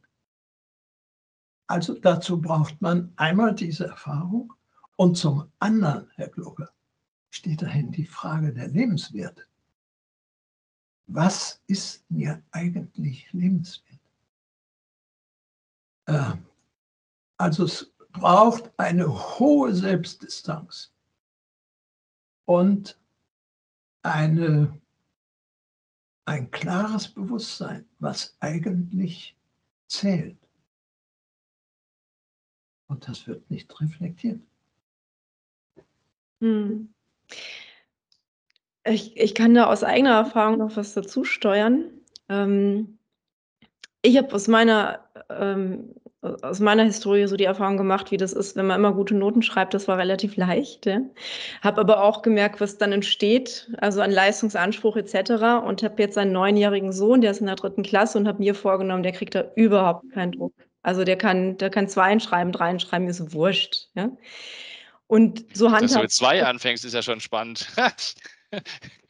Also 1.67 1.95
dazu 1.95 2.39
braucht 2.39 2.81
man 2.81 3.11
einmal 3.15 3.55
diese 3.55 3.87
Erfahrung 3.87 4.53
und 4.97 5.17
zum 5.17 5.51
anderen, 5.59 6.09
Herr 6.15 6.29
Gloger, 6.29 6.69
steht 7.29 7.61
dahin 7.61 7.91
die 7.91 8.05
Frage 8.05 8.53
der 8.53 8.67
Lebenswerte 8.67 9.45
was 11.07 11.61
ist 11.67 12.09
mir 12.09 12.41
eigentlich 12.51 13.31
lebenswert? 13.31 13.99
Äh, 16.07 16.33
also 17.37 17.65
es 17.65 17.91
braucht 18.11 18.71
eine 18.77 19.07
hohe 19.39 19.73
Selbstdistanz 19.73 20.93
und 22.45 22.99
eine, 24.03 24.79
ein 26.25 26.51
klares 26.51 27.07
Bewusstsein, 27.07 27.85
was 27.99 28.35
eigentlich 28.39 29.35
zählt. 29.87 30.37
Und 32.87 33.07
das 33.07 33.27
wird 33.27 33.49
nicht 33.49 33.79
reflektiert. 33.79 34.39
Hm. 36.41 36.93
Ich, 38.83 39.17
ich 39.17 39.33
kann 39.33 39.53
da 39.55 39.65
aus 39.65 39.83
eigener 39.83 40.13
Erfahrung 40.13 40.59
noch 40.59 40.75
was 40.75 40.93
dazu 40.93 41.23
steuern. 41.23 41.85
Ähm, 42.29 42.99
ich 44.01 44.17
habe 44.17 44.33
aus 44.33 44.47
meiner, 44.47 45.03
ähm, 45.29 45.95
aus 46.41 46.59
meiner 46.59 46.83
Historie 46.83 47.27
so 47.27 47.37
die 47.37 47.45
Erfahrung 47.45 47.77
gemacht, 47.77 48.11
wie 48.11 48.17
das 48.17 48.33
ist, 48.33 48.55
wenn 48.55 48.67
man 48.67 48.79
immer 48.79 48.93
gute 48.93 49.15
Noten 49.15 49.41
schreibt. 49.41 49.73
Das 49.73 49.87
war 49.87 49.97
relativ 49.97 50.35
leicht. 50.37 50.85
Ja. 50.85 51.01
Habe 51.61 51.81
aber 51.81 52.03
auch 52.03 52.21
gemerkt, 52.21 52.61
was 52.61 52.77
dann 52.77 52.91
entsteht, 52.91 53.71
also 53.77 54.01
an 54.01 54.11
Leistungsanspruch 54.11 54.97
etc. 54.97 55.65
Und 55.65 55.83
habe 55.83 56.01
jetzt 56.01 56.17
einen 56.17 56.31
neunjährigen 56.31 56.91
Sohn, 56.91 57.21
der 57.21 57.31
ist 57.31 57.41
in 57.41 57.47
der 57.47 57.55
dritten 57.55 57.83
Klasse 57.83 58.17
und 58.17 58.27
habe 58.27 58.39
mir 58.39 58.55
vorgenommen, 58.55 59.03
der 59.03 59.11
kriegt 59.11 59.35
da 59.35 59.45
überhaupt 59.55 60.11
keinen 60.13 60.33
Druck. 60.33 60.53
Also 60.83 61.03
der 61.03 61.17
kann, 61.17 61.57
der 61.57 61.69
kann 61.69 61.87
zwei 61.87 62.17
schreiben, 62.19 62.51
drei 62.51 62.77
schreiben, 62.77 63.07
ist 63.07 63.33
wurscht. 63.33 63.87
Ja. 63.95 64.11
Und 65.07 65.45
so 65.53 65.67
handhabt. 65.67 65.83
Dass 65.83 65.93
du 65.93 66.01
mit 66.01 66.11
zwei 66.11 66.43
anfängst, 66.43 66.85
ist 66.85 66.93
ja 66.93 67.01
schon 67.01 67.21
spannend. 67.21 67.67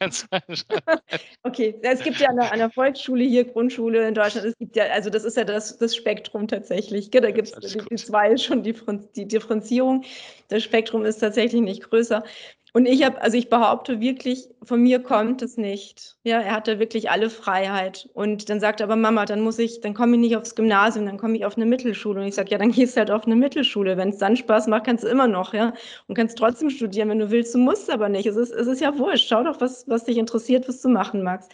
okay, 1.42 1.74
es 1.82 2.02
gibt 2.02 2.18
ja 2.18 2.28
an 2.28 2.36
der, 2.36 2.52
an 2.52 2.58
der, 2.58 2.70
Volksschule 2.70 3.24
hier, 3.24 3.44
Grundschule 3.44 4.06
in 4.06 4.14
Deutschland, 4.14 4.46
es 4.46 4.58
gibt 4.58 4.76
ja, 4.76 4.84
also 4.84 5.10
das 5.10 5.24
ist 5.24 5.36
ja 5.36 5.44
das, 5.44 5.78
das 5.78 5.96
Spektrum 5.96 6.48
tatsächlich. 6.48 7.10
Da 7.10 7.30
gibt 7.30 7.48
es 7.48 7.72
die, 7.72 7.78
die 7.90 7.96
zwei 7.96 8.36
schon 8.36 8.62
die, 8.62 8.74
die 9.14 9.26
Differenzierung. 9.26 10.04
Das 10.48 10.62
Spektrum 10.62 11.04
ist 11.04 11.18
tatsächlich 11.18 11.62
nicht 11.62 11.88
größer. 11.88 12.24
Und 12.76 12.84
ich 12.84 13.02
habe, 13.06 13.22
also 13.22 13.38
ich 13.38 13.48
behaupte 13.48 14.00
wirklich, 14.00 14.50
von 14.62 14.82
mir 14.82 15.02
kommt 15.02 15.40
es 15.40 15.56
nicht. 15.56 16.18
Ja, 16.24 16.42
er 16.42 16.52
hatte 16.52 16.78
wirklich 16.78 17.08
alle 17.10 17.30
Freiheit. 17.30 18.10
Und 18.12 18.50
dann 18.50 18.60
sagt 18.60 18.80
er 18.80 18.84
aber 18.84 18.96
Mama, 18.96 19.24
dann 19.24 19.40
muss 19.40 19.58
ich, 19.58 19.80
dann 19.80 19.94
komme 19.94 20.16
ich 20.16 20.20
nicht 20.20 20.36
aufs 20.36 20.54
Gymnasium, 20.54 21.06
dann 21.06 21.16
komme 21.16 21.38
ich 21.38 21.46
auf 21.46 21.56
eine 21.56 21.64
Mittelschule. 21.64 22.20
Und 22.20 22.26
ich 22.26 22.34
sage, 22.34 22.50
ja, 22.50 22.58
dann 22.58 22.72
gehst 22.72 22.94
du 22.94 22.98
halt 22.98 23.10
auf 23.10 23.24
eine 23.24 23.34
Mittelschule. 23.34 23.96
Wenn 23.96 24.10
es 24.10 24.18
dann 24.18 24.36
Spaß 24.36 24.66
macht, 24.66 24.84
kannst 24.84 25.04
du 25.04 25.08
immer 25.08 25.26
noch, 25.26 25.54
ja. 25.54 25.72
Und 26.06 26.16
kannst 26.16 26.36
trotzdem 26.36 26.68
studieren, 26.68 27.08
wenn 27.08 27.18
du 27.18 27.30
willst. 27.30 27.54
Du 27.54 27.58
musst 27.58 27.88
aber 27.88 28.10
nicht. 28.10 28.26
Es 28.26 28.36
ist, 28.36 28.52
es 28.52 28.66
ist 28.66 28.82
ja 28.82 28.98
wurscht. 28.98 29.26
Schau 29.26 29.42
doch, 29.42 29.58
was, 29.58 29.88
was 29.88 30.04
dich 30.04 30.18
interessiert, 30.18 30.68
was 30.68 30.82
du 30.82 30.90
machen 30.90 31.22
magst. 31.22 31.50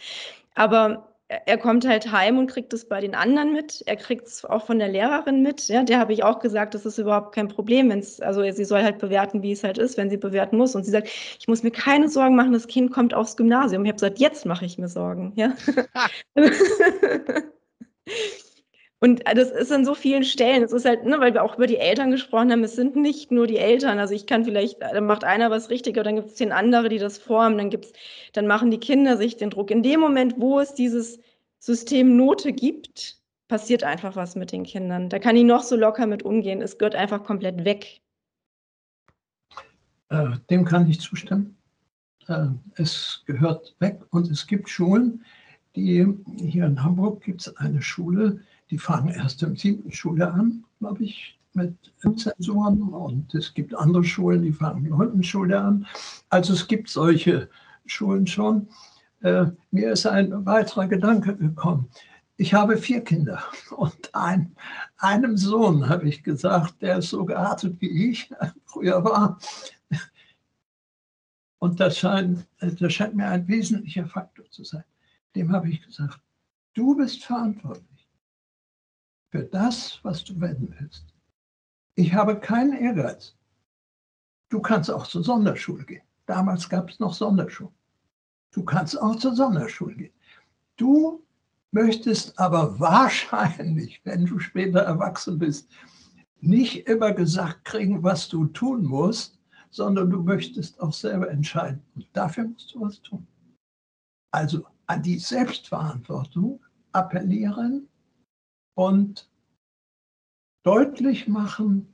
Aber 0.55 1.12
er 1.45 1.57
kommt 1.57 1.87
halt 1.87 2.11
heim 2.11 2.37
und 2.37 2.47
kriegt 2.47 2.73
es 2.73 2.87
bei 2.87 3.01
den 3.01 3.15
anderen 3.15 3.53
mit. 3.53 3.83
Er 3.85 3.95
kriegt 3.95 4.27
es 4.27 4.45
auch 4.45 4.65
von 4.65 4.79
der 4.79 4.89
Lehrerin 4.89 5.41
mit. 5.41 5.67
Ja, 5.67 5.83
der 5.83 5.99
habe 5.99 6.13
ich 6.13 6.23
auch 6.23 6.39
gesagt, 6.39 6.73
das 6.73 6.85
ist 6.85 6.97
überhaupt 6.97 7.35
kein 7.35 7.47
Problem. 7.47 7.89
Wenn's, 7.89 8.19
also 8.19 8.49
sie 8.51 8.65
soll 8.65 8.83
halt 8.83 8.99
bewerten, 8.99 9.41
wie 9.41 9.51
es 9.51 9.63
halt 9.63 9.77
ist, 9.77 9.97
wenn 9.97 10.09
sie 10.09 10.17
bewerten 10.17 10.57
muss. 10.57 10.75
Und 10.75 10.83
sie 10.83 10.91
sagt, 10.91 11.07
ich 11.39 11.47
muss 11.47 11.63
mir 11.63 11.71
keine 11.71 12.09
Sorgen 12.09 12.35
machen, 12.35 12.53
das 12.53 12.67
Kind 12.67 12.91
kommt 12.91 13.13
aufs 13.13 13.37
Gymnasium. 13.37 13.83
Ich 13.83 13.89
habe 13.89 13.95
gesagt, 13.95 14.19
jetzt 14.19 14.45
mache 14.45 14.65
ich 14.65 14.77
mir 14.77 14.87
Sorgen. 14.87 15.33
Ja. 15.35 15.53
Und 19.03 19.21
das 19.35 19.51
ist 19.51 19.69
an 19.69 19.83
so 19.83 19.95
vielen 19.95 20.23
Stellen. 20.23 20.63
Es 20.63 20.71
ist 20.71 20.85
halt, 20.85 21.03
ne, 21.03 21.19
weil 21.19 21.33
wir 21.33 21.43
auch 21.43 21.57
über 21.57 21.67
die 21.67 21.75
Eltern 21.75 22.09
gesprochen 22.09 22.53
haben, 22.53 22.63
es 22.63 22.77
sind 22.77 22.95
nicht 22.95 23.33
nur 23.33 23.47
die 23.47 23.57
Eltern. 23.57 23.99
Also 23.99 24.13
ich 24.13 24.27
kann 24.27 24.45
vielleicht, 24.45 24.81
dann 24.81 25.05
macht 25.05 25.25
einer 25.25 25.51
was 25.51 25.69
richtig, 25.69 25.97
aber 25.97 26.05
dann 26.05 26.15
gibt 26.15 26.29
es 26.29 26.35
zehn 26.35 26.53
andere, 26.53 26.87
die 26.87 26.99
das 26.99 27.17
formen. 27.17 27.57
Dann 27.57 27.69
gibt's, 27.69 27.91
dann 28.31 28.47
machen 28.47 28.71
die 28.71 28.77
Kinder 28.77 29.17
sich 29.17 29.35
den 29.35 29.49
Druck. 29.49 29.71
In 29.71 29.83
dem 29.83 29.99
Moment, 29.99 30.35
wo 30.37 30.61
es 30.61 30.73
dieses 30.73 31.19
System 31.59 32.15
Note 32.15 32.53
gibt, 32.53 33.17
passiert 33.49 33.83
einfach 33.83 34.15
was 34.15 34.37
mit 34.37 34.53
den 34.53 34.63
Kindern. 34.63 35.09
Da 35.09 35.19
kann 35.19 35.35
ich 35.35 35.43
noch 35.43 35.63
so 35.63 35.75
locker 35.75 36.07
mit 36.07 36.23
umgehen. 36.23 36.61
Es 36.61 36.77
gehört 36.77 36.95
einfach 36.95 37.25
komplett 37.25 37.65
weg. 37.65 37.99
Äh, 40.07 40.29
dem 40.49 40.63
kann 40.63 40.89
ich 40.89 41.01
zustimmen. 41.01 41.57
Äh, 42.29 42.45
es 42.75 43.21
gehört 43.25 43.75
weg 43.79 43.99
und 44.11 44.31
es 44.31 44.47
gibt 44.47 44.69
Schulen, 44.69 45.25
die 45.75 46.07
hier 46.37 46.65
in 46.65 46.81
Hamburg 46.81 47.21
gibt 47.21 47.41
es 47.41 47.57
eine 47.57 47.81
Schule, 47.81 48.39
die 48.73 48.79
fangen 48.79 49.09
erst 49.09 49.43
im 49.43 49.55
siebten 49.55 49.91
Schule 49.91 50.33
an, 50.33 50.65
glaube 50.79 51.03
ich, 51.03 51.39
mit 51.53 51.75
Zensuren. 52.17 52.81
Und 52.81 53.31
es 53.35 53.53
gibt 53.53 53.75
andere 53.75 54.03
Schulen, 54.03 54.41
die 54.41 54.51
fangen 54.51 54.83
der 54.83 54.95
neunten 54.97 55.21
Schule 55.21 55.61
an. 55.61 55.85
Also 56.29 56.53
es 56.53 56.67
gibt 56.67 56.89
solche 56.89 57.51
Schulen 57.85 58.25
schon. 58.25 58.67
Äh, 59.21 59.45
mir 59.69 59.91
ist 59.91 60.07
ein 60.07 60.43
weiterer 60.47 60.87
Gedanke 60.87 61.35
gekommen. 61.35 61.87
Ich 62.37 62.55
habe 62.55 62.77
vier 62.77 63.01
Kinder 63.01 63.43
und 63.77 64.09
ein, 64.15 64.55
einem 64.97 65.37
Sohn 65.37 65.87
habe 65.87 66.09
ich 66.09 66.23
gesagt, 66.23 66.81
der 66.81 66.97
ist 66.97 67.09
so 67.09 67.25
geartet 67.25 67.79
wie 67.79 68.09
ich 68.09 68.31
früher 68.65 69.03
war. 69.03 69.37
Und 71.59 71.79
das 71.79 71.99
scheint, 71.99 72.47
das 72.59 72.91
scheint 72.91 73.13
mir 73.13 73.27
ein 73.27 73.47
wesentlicher 73.47 74.07
Faktor 74.07 74.49
zu 74.49 74.63
sein. 74.63 74.83
Dem 75.35 75.51
habe 75.51 75.69
ich 75.69 75.85
gesagt, 75.85 76.19
du 76.73 76.95
bist 76.95 77.23
verantwortlich 77.23 77.92
für 79.33 79.45
das, 79.45 79.99
was 80.03 80.23
du 80.23 80.39
werden 80.39 80.75
willst. 80.79 81.05
Ich 81.95 82.13
habe 82.13 82.39
keinen 82.39 82.73
Ehrgeiz. 82.73 83.35
Du 84.49 84.61
kannst 84.61 84.91
auch 84.91 85.07
zur 85.07 85.23
Sonderschule 85.23 85.85
gehen. 85.85 86.03
Damals 86.27 86.69
gab 86.69 86.91
es 86.91 86.99
noch 86.99 87.15
Sonderschulen. 87.15 87.73
Du 88.51 88.63
kannst 88.63 89.01
auch 89.01 89.15
zur 89.15 89.33
Sonderschule 89.33 89.95
gehen. 89.95 90.13
Du 90.77 91.25
möchtest 91.71 92.37
aber 92.37 92.79
wahrscheinlich, 92.79 94.01
wenn 94.03 94.25
du 94.25 94.37
später 94.37 94.81
erwachsen 94.81 95.39
bist, 95.39 95.67
nicht 96.39 96.87
immer 96.87 97.11
gesagt 97.11 97.65
kriegen, 97.65 98.03
was 98.03 98.29
du 98.29 98.45
tun 98.45 98.83
musst, 98.85 99.39
sondern 99.71 100.11
du 100.11 100.21
möchtest 100.21 100.79
auch 100.79 100.93
selber 100.93 101.31
entscheiden. 101.31 101.81
Und 101.95 102.05
dafür 102.13 102.43
musst 102.43 102.71
du 102.75 102.81
was 102.81 103.01
tun. 103.01 103.25
Also 104.29 104.63
an 104.85 105.01
die 105.01 105.17
Selbstverantwortung 105.17 106.63
appellieren 106.91 107.89
und 108.75 109.29
deutlich 110.63 111.27
machen, 111.27 111.93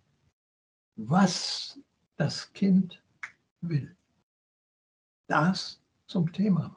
was 0.96 1.80
das 2.18 2.52
Kind 2.54 3.04
will. 3.62 3.96
Das 5.28 5.82
zum 6.08 6.32
Thema. 6.32 6.76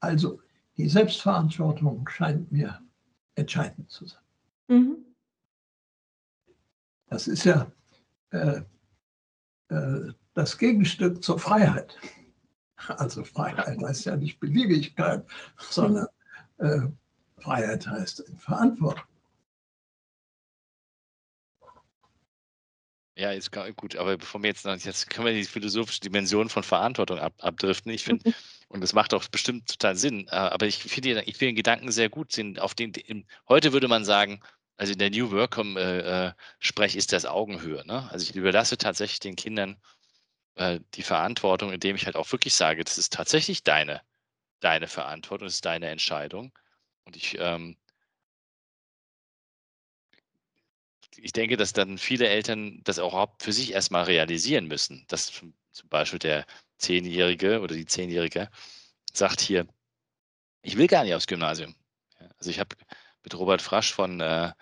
Also 0.00 0.40
die 0.76 0.88
Selbstverantwortung 0.88 2.08
scheint 2.08 2.50
mir 2.50 2.80
entscheidend 3.34 3.90
zu 3.90 4.06
sein. 4.06 4.22
Mhm. 4.68 5.04
Das 7.06 7.28
ist 7.28 7.44
ja 7.44 7.70
äh, 8.30 8.62
äh, 9.68 10.12
das 10.34 10.56
Gegenstück 10.56 11.22
zur 11.22 11.38
Freiheit. 11.38 11.98
Also 12.86 13.24
Freiheit 13.24 13.82
heißt 13.82 14.06
ja 14.06 14.16
nicht 14.16 14.40
Beliebigkeit, 14.40 15.26
sondern 15.58 16.06
äh, 16.58 16.88
Freiheit 17.40 17.86
heißt 17.86 18.24
Verantwortung. 18.38 19.04
Ja, 23.16 23.32
ist 23.32 23.52
gut, 23.52 23.96
aber 23.96 24.16
bevor 24.16 24.42
wir 24.42 24.48
jetzt 24.48 24.64
noch, 24.64 24.74
jetzt 24.78 25.10
können 25.10 25.26
wir 25.26 25.34
die 25.34 25.44
philosophische 25.44 26.00
Dimension 26.00 26.48
von 26.48 26.62
Verantwortung 26.62 27.18
ab, 27.18 27.34
abdriften. 27.38 27.92
Ich 27.92 28.04
finde, 28.04 28.32
und 28.68 28.80
das 28.80 28.94
macht 28.94 29.12
auch 29.12 29.26
bestimmt 29.28 29.68
total 29.68 29.94
Sinn, 29.96 30.26
äh, 30.28 30.36
aber 30.36 30.66
ich 30.66 30.78
finde 30.78 31.22
ich 31.24 31.36
find 31.36 31.50
den 31.50 31.56
Gedanken 31.56 31.92
sehr 31.92 32.08
gut, 32.08 32.34
auf 32.58 32.74
den, 32.74 32.92
in, 32.92 33.26
heute 33.46 33.74
würde 33.74 33.88
man 33.88 34.06
sagen, 34.06 34.40
also 34.78 34.94
in 34.94 34.98
der 34.98 35.10
New 35.10 35.30
Work 35.32 35.58
äh, 35.58 36.28
äh, 36.28 36.32
Sprech 36.60 36.96
ist 36.96 37.12
das 37.12 37.26
Augenhöhe. 37.26 37.86
Ne? 37.86 38.08
Also 38.10 38.22
ich 38.22 38.34
überlasse 38.34 38.78
tatsächlich 38.78 39.20
den 39.20 39.36
Kindern 39.36 39.76
äh, 40.54 40.80
die 40.94 41.02
Verantwortung, 41.02 41.72
indem 41.72 41.96
ich 41.96 42.06
halt 42.06 42.16
auch 42.16 42.32
wirklich 42.32 42.54
sage, 42.54 42.82
das 42.84 42.96
ist 42.96 43.12
tatsächlich 43.12 43.62
deine, 43.64 44.00
deine 44.60 44.88
Verantwortung, 44.88 45.46
das 45.46 45.56
ist 45.56 45.66
deine 45.66 45.88
Entscheidung. 45.88 46.52
Und 47.04 47.16
ich, 47.16 47.36
ähm, 47.38 47.76
ich 51.16 51.32
denke, 51.32 51.56
dass 51.56 51.72
dann 51.72 51.98
viele 51.98 52.28
Eltern 52.28 52.80
das 52.84 52.98
auch 52.98 53.28
für 53.40 53.52
sich 53.52 53.72
erstmal 53.72 54.04
realisieren 54.04 54.66
müssen, 54.66 55.04
dass 55.08 55.26
zum 55.26 55.54
Beispiel 55.88 56.18
der 56.18 56.46
Zehnjährige 56.78 57.60
oder 57.60 57.74
die 57.74 57.86
Zehnjährige 57.86 58.50
sagt 59.12 59.40
hier, 59.40 59.66
ich 60.62 60.76
will 60.76 60.86
gar 60.86 61.04
nicht 61.04 61.14
aufs 61.14 61.26
Gymnasium. 61.26 61.74
Also 62.38 62.50
ich 62.50 62.60
habe 62.60 62.76
mit 63.22 63.34
Robert 63.38 63.62
Frasch 63.62 63.92
von, 63.92 64.20
äh, 64.20 64.52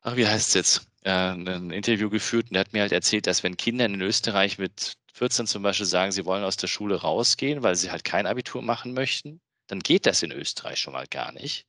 ach, 0.00 0.16
wie 0.16 0.26
heißt 0.26 0.48
es 0.48 0.54
jetzt, 0.54 0.88
äh, 1.04 1.10
ein 1.10 1.70
Interview 1.70 2.10
geführt 2.10 2.46
und 2.46 2.54
der 2.54 2.60
hat 2.60 2.72
mir 2.72 2.82
halt 2.82 2.92
erzählt, 2.92 3.26
dass 3.26 3.42
wenn 3.42 3.56
Kinder 3.56 3.84
in 3.86 4.00
Österreich 4.00 4.58
mit 4.58 4.94
14 5.14 5.46
zum 5.46 5.62
Beispiel 5.62 5.86
sagen, 5.86 6.12
sie 6.12 6.24
wollen 6.24 6.44
aus 6.44 6.56
der 6.56 6.68
Schule 6.68 6.96
rausgehen, 6.96 7.62
weil 7.62 7.76
sie 7.76 7.90
halt 7.90 8.04
kein 8.04 8.26
Abitur 8.26 8.62
machen 8.62 8.92
möchten, 8.94 9.40
dann 9.68 9.80
geht 9.80 10.06
das 10.06 10.22
in 10.22 10.32
Österreich 10.32 10.80
schon 10.80 10.92
mal 10.92 11.06
gar 11.06 11.32
nicht. 11.32 11.66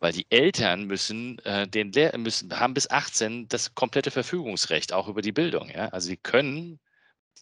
Weil 0.00 0.12
die 0.12 0.26
Eltern 0.28 0.84
müssen, 0.84 1.38
äh, 1.40 1.66
den 1.66 1.92
Lehr 1.92 2.16
müssen, 2.18 2.58
haben 2.58 2.74
bis 2.74 2.90
18 2.90 3.48
das 3.48 3.74
komplette 3.74 4.10
Verfügungsrecht 4.10 4.92
auch 4.92 5.08
über 5.08 5.22
die 5.22 5.32
Bildung. 5.32 5.70
Ja? 5.70 5.88
Also 5.90 6.08
sie 6.08 6.16
können, 6.16 6.80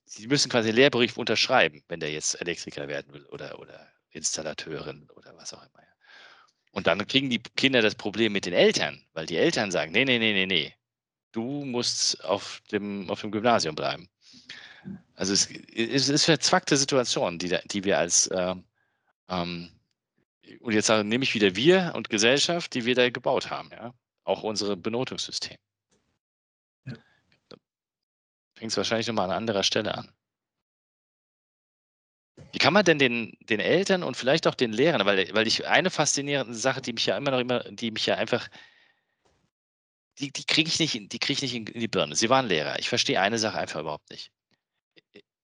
sie 0.04 0.28
müssen 0.28 0.50
quasi 0.50 0.68
den 0.68 0.76
Lehrbrief 0.76 1.16
unterschreiben, 1.16 1.82
wenn 1.88 2.00
der 2.00 2.12
jetzt 2.12 2.40
Elektriker 2.40 2.86
werden 2.86 3.12
will 3.14 3.24
oder, 3.26 3.58
oder 3.58 3.88
Installateurin 4.10 5.08
oder 5.16 5.34
was 5.36 5.54
auch 5.54 5.62
immer. 5.62 5.82
Und 6.72 6.86
dann 6.86 7.06
kriegen 7.06 7.28
die 7.30 7.42
Kinder 7.56 7.82
das 7.82 7.94
Problem 7.94 8.32
mit 8.32 8.46
den 8.46 8.54
Eltern, 8.54 9.04
weil 9.12 9.26
die 9.26 9.36
Eltern 9.36 9.70
sagen, 9.70 9.92
nee, 9.92 10.04
nee, 10.04 10.18
nee, 10.18 10.32
nee, 10.32 10.46
nee, 10.46 10.74
du 11.30 11.64
musst 11.64 12.24
auf 12.24 12.62
dem, 12.72 13.08
auf 13.10 13.20
dem 13.20 13.30
Gymnasium 13.30 13.74
bleiben. 13.74 14.08
Also 15.14 15.34
es, 15.34 15.48
es 15.74 16.08
ist 16.08 16.24
verzwackte 16.24 16.76
Situation, 16.76 17.38
die, 17.38 17.56
die 17.66 17.84
wir 17.84 17.98
als 17.98 18.26
äh, 18.28 18.54
ähm, 19.28 19.70
und 20.60 20.72
jetzt 20.72 20.88
nehme 20.88 21.24
ich 21.24 21.34
wieder 21.34 21.56
wir 21.56 21.92
und 21.94 22.08
Gesellschaft, 22.08 22.74
die 22.74 22.84
wir 22.84 22.94
da 22.94 23.10
gebaut 23.10 23.50
haben, 23.50 23.70
ja. 23.70 23.94
Auch 24.24 24.42
unsere 24.44 24.76
Benotungssystem. 24.76 25.56
Ja. 26.86 26.94
Fängt 28.54 28.70
es 28.70 28.76
wahrscheinlich 28.76 29.08
nochmal 29.08 29.30
an 29.30 29.36
anderer 29.36 29.64
Stelle 29.64 29.94
an. 29.94 30.12
Wie 32.52 32.58
kann 32.58 32.72
man 32.72 32.84
denn 32.84 32.98
den, 32.98 33.36
den 33.40 33.60
Eltern 33.60 34.02
und 34.02 34.16
vielleicht 34.16 34.46
auch 34.46 34.54
den 34.54 34.72
Lehrern, 34.72 35.04
weil, 35.06 35.34
weil 35.34 35.46
ich 35.46 35.66
eine 35.66 35.90
faszinierende 35.90 36.54
Sache, 36.54 36.80
die 36.80 36.92
mich 36.92 37.06
ja 37.06 37.16
immer 37.16 37.30
noch 37.32 37.40
immer, 37.40 37.60
die 37.64 37.90
mich 37.90 38.06
ja 38.06 38.16
einfach, 38.16 38.48
die, 40.18 40.32
die 40.32 40.44
kriege 40.44 40.68
ich 40.68 40.78
nicht, 40.78 41.12
die 41.12 41.18
kriege 41.18 41.32
ich 41.32 41.42
nicht 41.42 41.54
in, 41.54 41.66
in 41.66 41.80
die 41.80 41.88
Birne. 41.88 42.14
Sie 42.14 42.30
waren 42.30 42.46
Lehrer. 42.46 42.78
Ich 42.78 42.88
verstehe 42.88 43.20
eine 43.20 43.38
Sache 43.38 43.58
einfach 43.58 43.80
überhaupt 43.80 44.10
nicht. 44.10 44.30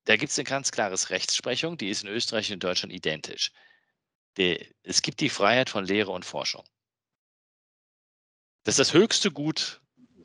Da 0.05 0.17
gibt 0.17 0.31
es 0.31 0.39
eine 0.39 0.45
ganz 0.45 0.71
klare 0.71 0.95
Rechtsprechung, 1.11 1.77
die 1.77 1.91
ist 1.91 2.05
in 2.05 2.09
Österreich 2.09 2.49
und 2.49 2.55
in 2.55 2.61
Deutschland 2.61 2.93
identisch 2.93 3.53
der, 4.39 4.65
es 4.83 5.03
gibt 5.03 5.21
die 5.21 5.29
Freiheit 5.29 5.69
von 5.69 5.85
Lehre 5.85 6.13
und 6.13 6.25
Forschung. 6.25 6.65
Das 8.65 8.75
ist 8.75 8.79
das 8.79 8.93
höchste 8.93 9.31
Gut 9.31 9.81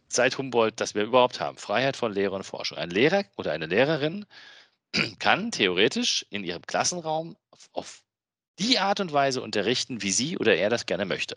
seit 0.08 0.38
Humboldt, 0.38 0.80
das 0.80 0.96
wir 0.96 1.04
überhaupt 1.04 1.40
haben. 1.40 1.58
Freiheit 1.58 1.98
von 1.98 2.14
Lehre 2.14 2.36
und 2.36 2.44
Forschung. 2.44 2.78
Ein 2.78 2.92
Lehrer 2.92 3.26
oder 3.36 3.52
eine 3.52 3.66
Lehrerin 3.66 4.26
kann 5.20 5.52
theoretisch 5.52 6.26
in 6.30 6.44
ihrem 6.44 6.62
Klassenraum 6.62 7.36
auf, 7.50 7.70
auf 7.74 8.04
die 8.60 8.78
Art 8.80 9.00
und 9.00 9.12
Weise 9.12 9.42
unterrichten, 9.42 10.02
wie 10.02 10.12
sie 10.12 10.38
oder 10.38 10.56
er 10.56 10.70
das 10.70 10.86
gerne 10.86 11.06
möchte. 11.06 11.36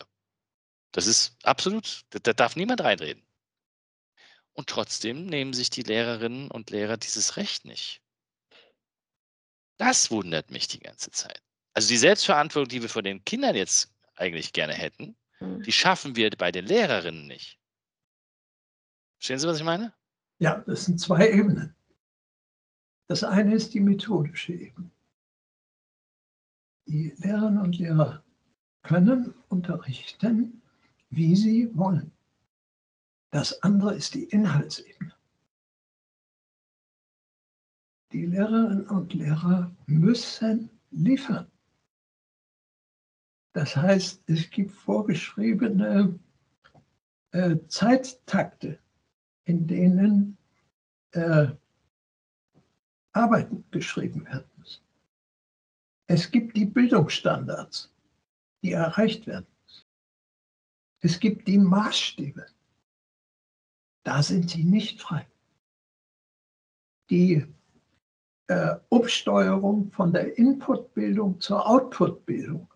Das 0.91 1.07
ist 1.07 1.35
absolut, 1.43 2.03
da 2.09 2.33
darf 2.33 2.55
niemand 2.55 2.81
reinreden. 2.81 3.25
Und 4.53 4.69
trotzdem 4.69 5.25
nehmen 5.25 5.53
sich 5.53 5.69
die 5.69 5.83
Lehrerinnen 5.83 6.49
und 6.49 6.69
Lehrer 6.69 6.97
dieses 6.97 7.37
Recht 7.37 7.65
nicht. 7.65 8.01
Das 9.77 10.09
wundert 10.09 10.49
mich 10.49 10.67
die 10.67 10.79
ganze 10.79 11.11
Zeit. 11.11 11.46
Also 11.77 11.89
die 11.89 11.97
Selbstverantwortung, 11.97 12.69
die 12.69 12.81
wir 12.81 12.89
von 12.89 13.03
den 13.03 13.23
Kindern 13.23 13.53
jetzt 13.53 13.93
eigentlich 14.15 14.51
gerne 14.51 14.73
hätten, 14.73 15.15
Mhm. 15.39 15.61
die 15.61 15.71
schaffen 15.71 16.15
wir 16.15 16.31
bei 16.31 16.51
den 16.51 16.65
Lehrerinnen 16.65 17.27
nicht. 17.27 17.59
Verstehen 19.19 19.37
Sie, 19.37 19.47
was 19.47 19.57
ich 19.57 19.63
meine? 19.63 19.93
Ja, 20.39 20.63
das 20.65 20.85
sind 20.85 20.99
zwei 20.99 21.29
Ebenen. 21.29 21.75
Das 23.05 23.23
eine 23.23 23.53
ist 23.53 23.75
die 23.75 23.79
methodische 23.79 24.53
Ebene. 24.53 24.89
Die 26.87 27.13
Lehrerinnen 27.17 27.59
und 27.59 27.77
Lehrer 27.77 28.23
können 28.81 29.35
unterrichten, 29.49 30.63
wie 31.11 31.35
sie 31.35 31.69
wollen. 31.77 32.11
Das 33.29 33.61
andere 33.61 33.93
ist 33.93 34.15
die 34.15 34.23
Inhaltsebene. 34.23 35.13
Die 38.13 38.25
Lehrerinnen 38.25 38.87
und 38.87 39.13
Lehrer 39.13 39.71
müssen 39.85 40.71
liefern. 40.89 41.51
Das 43.57 43.75
heißt, 43.75 44.21
es 44.27 44.51
gibt 44.51 44.69
vorgeschriebene 44.69 46.19
äh, 47.31 47.55
Zeittakte, 47.67 48.77
in 49.45 49.65
denen 49.65 50.37
äh, 51.13 51.47
Arbeiten 53.13 53.65
geschrieben 53.71 54.25
werden 54.27 54.47
müssen. 54.57 54.83
Es 56.05 56.29
gibt 56.29 56.55
die 56.55 56.67
Bildungsstandards, 56.67 57.91
die 58.61 58.73
erreicht 58.73 59.25
werden 59.25 59.47
müssen. 59.63 59.87
Es 60.99 61.19
gibt 61.19 61.47
die 61.47 61.57
Maßstäbe. 61.57 62.45
Da 64.03 64.21
sind 64.21 64.51
sie 64.51 64.65
nicht 64.65 65.01
frei. 65.01 65.27
Die 67.09 67.43
äh, 68.49 68.75
Umsteuerung 68.89 69.91
von 69.93 70.13
der 70.13 70.37
Inputbildung 70.37 71.41
zur 71.41 71.67
Outputbildung 71.67 72.71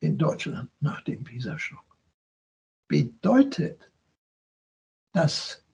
in 0.00 0.18
Deutschland 0.18 0.70
nach 0.80 1.02
dem 1.02 1.24
PISA-Schock 1.24 1.84
bedeutet, 2.88 3.90
dass 5.12 5.64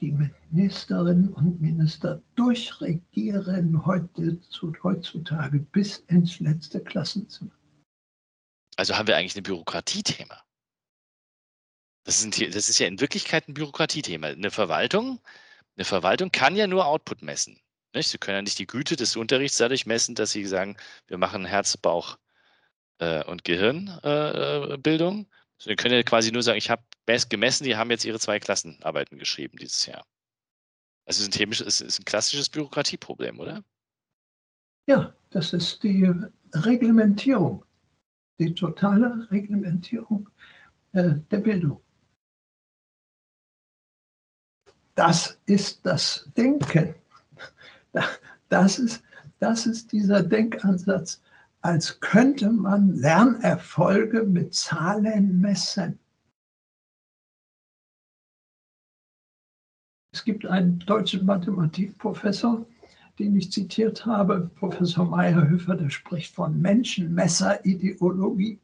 die 0.00 0.12
Ministerinnen 0.12 1.32
und 1.34 1.60
Minister 1.60 2.22
durchregieren 2.34 3.84
heute, 3.84 4.40
heutzutage 4.82 5.58
bis 5.58 5.98
ins 6.08 6.40
letzte 6.40 6.82
Klassenzimmer. 6.82 7.52
Also 8.76 8.96
haben 8.96 9.08
wir 9.08 9.16
eigentlich 9.16 9.36
ein 9.36 9.42
Bürokratiethema. 9.42 10.42
Das 12.04 12.22
The- 12.22 12.48
das 12.48 12.68
ist 12.70 12.78
ja 12.78 12.86
in 12.86 13.00
Wirklichkeit 13.00 13.46
ein 13.48 13.54
Bürokratiethema. 13.54 14.28
Eine 14.28 14.50
Verwaltung, 14.50 15.20
eine 15.76 15.84
Verwaltung 15.84 16.32
kann 16.32 16.56
ja 16.56 16.66
nur 16.66 16.86
Output 16.86 17.22
messen. 17.22 17.60
Nicht? 17.94 18.08
Sie 18.08 18.18
können 18.18 18.36
ja 18.36 18.42
nicht 18.42 18.58
die 18.58 18.66
Güte 18.66 18.96
des 18.96 19.16
Unterrichts 19.16 19.58
dadurch 19.58 19.84
messen, 19.84 20.14
dass 20.14 20.30
sie 20.30 20.46
sagen, 20.46 20.76
wir 21.08 21.18
machen 21.18 21.44
Herz, 21.44 21.76
Bauch 21.76 22.18
äh, 23.00 23.24
und 23.24 23.44
Gehirnbildung. 23.44 24.72
Äh, 24.72 24.78
Bildung. 24.78 25.26
Sie 25.58 25.76
können 25.76 25.94
ja 25.94 26.02
quasi 26.02 26.32
nur 26.32 26.42
sagen, 26.42 26.58
ich 26.58 26.70
habe 26.70 26.82
gemessen, 27.28 27.64
die 27.64 27.76
haben 27.76 27.90
jetzt 27.90 28.04
ihre 28.04 28.18
zwei 28.18 28.38
Klassenarbeiten 28.38 29.18
geschrieben 29.18 29.58
dieses 29.58 29.84
Jahr. 29.84 30.06
Also 31.04 31.22
es 31.22 31.60
ist 31.60 31.80
ist 31.80 31.98
ein 31.98 32.04
klassisches 32.04 32.48
Bürokratieproblem, 32.48 33.40
oder? 33.40 33.62
Ja, 34.86 35.12
das 35.30 35.52
ist 35.52 35.82
die 35.82 36.10
Reglementierung, 36.54 37.64
die 38.38 38.54
totale 38.54 39.28
Reglementierung 39.30 40.28
äh, 40.92 41.14
der 41.30 41.38
Bildung. 41.38 41.82
Das 44.94 45.38
ist 45.46 45.84
das 45.84 46.28
Denken. 46.36 46.94
Das 48.48 48.80
ist, 48.80 49.04
das 49.38 49.66
ist 49.66 49.92
dieser 49.92 50.24
Denkansatz, 50.24 51.22
als 51.62 52.00
könnte 52.00 52.50
man 52.50 52.94
Lernerfolge 52.94 54.24
mit 54.24 54.54
Zahlen 54.54 55.40
messen. 55.40 55.98
Es 60.12 60.24
gibt 60.24 60.44
einen 60.46 60.80
deutschen 60.80 61.24
Mathematikprofessor, 61.26 62.66
den 63.18 63.36
ich 63.36 63.52
zitiert 63.52 64.06
habe, 64.06 64.50
Professor 64.56 65.04
Meyerhöfer, 65.04 65.76
der 65.76 65.90
spricht 65.90 66.34
von 66.34 66.60
Menschenmesserideologie. 66.60 68.58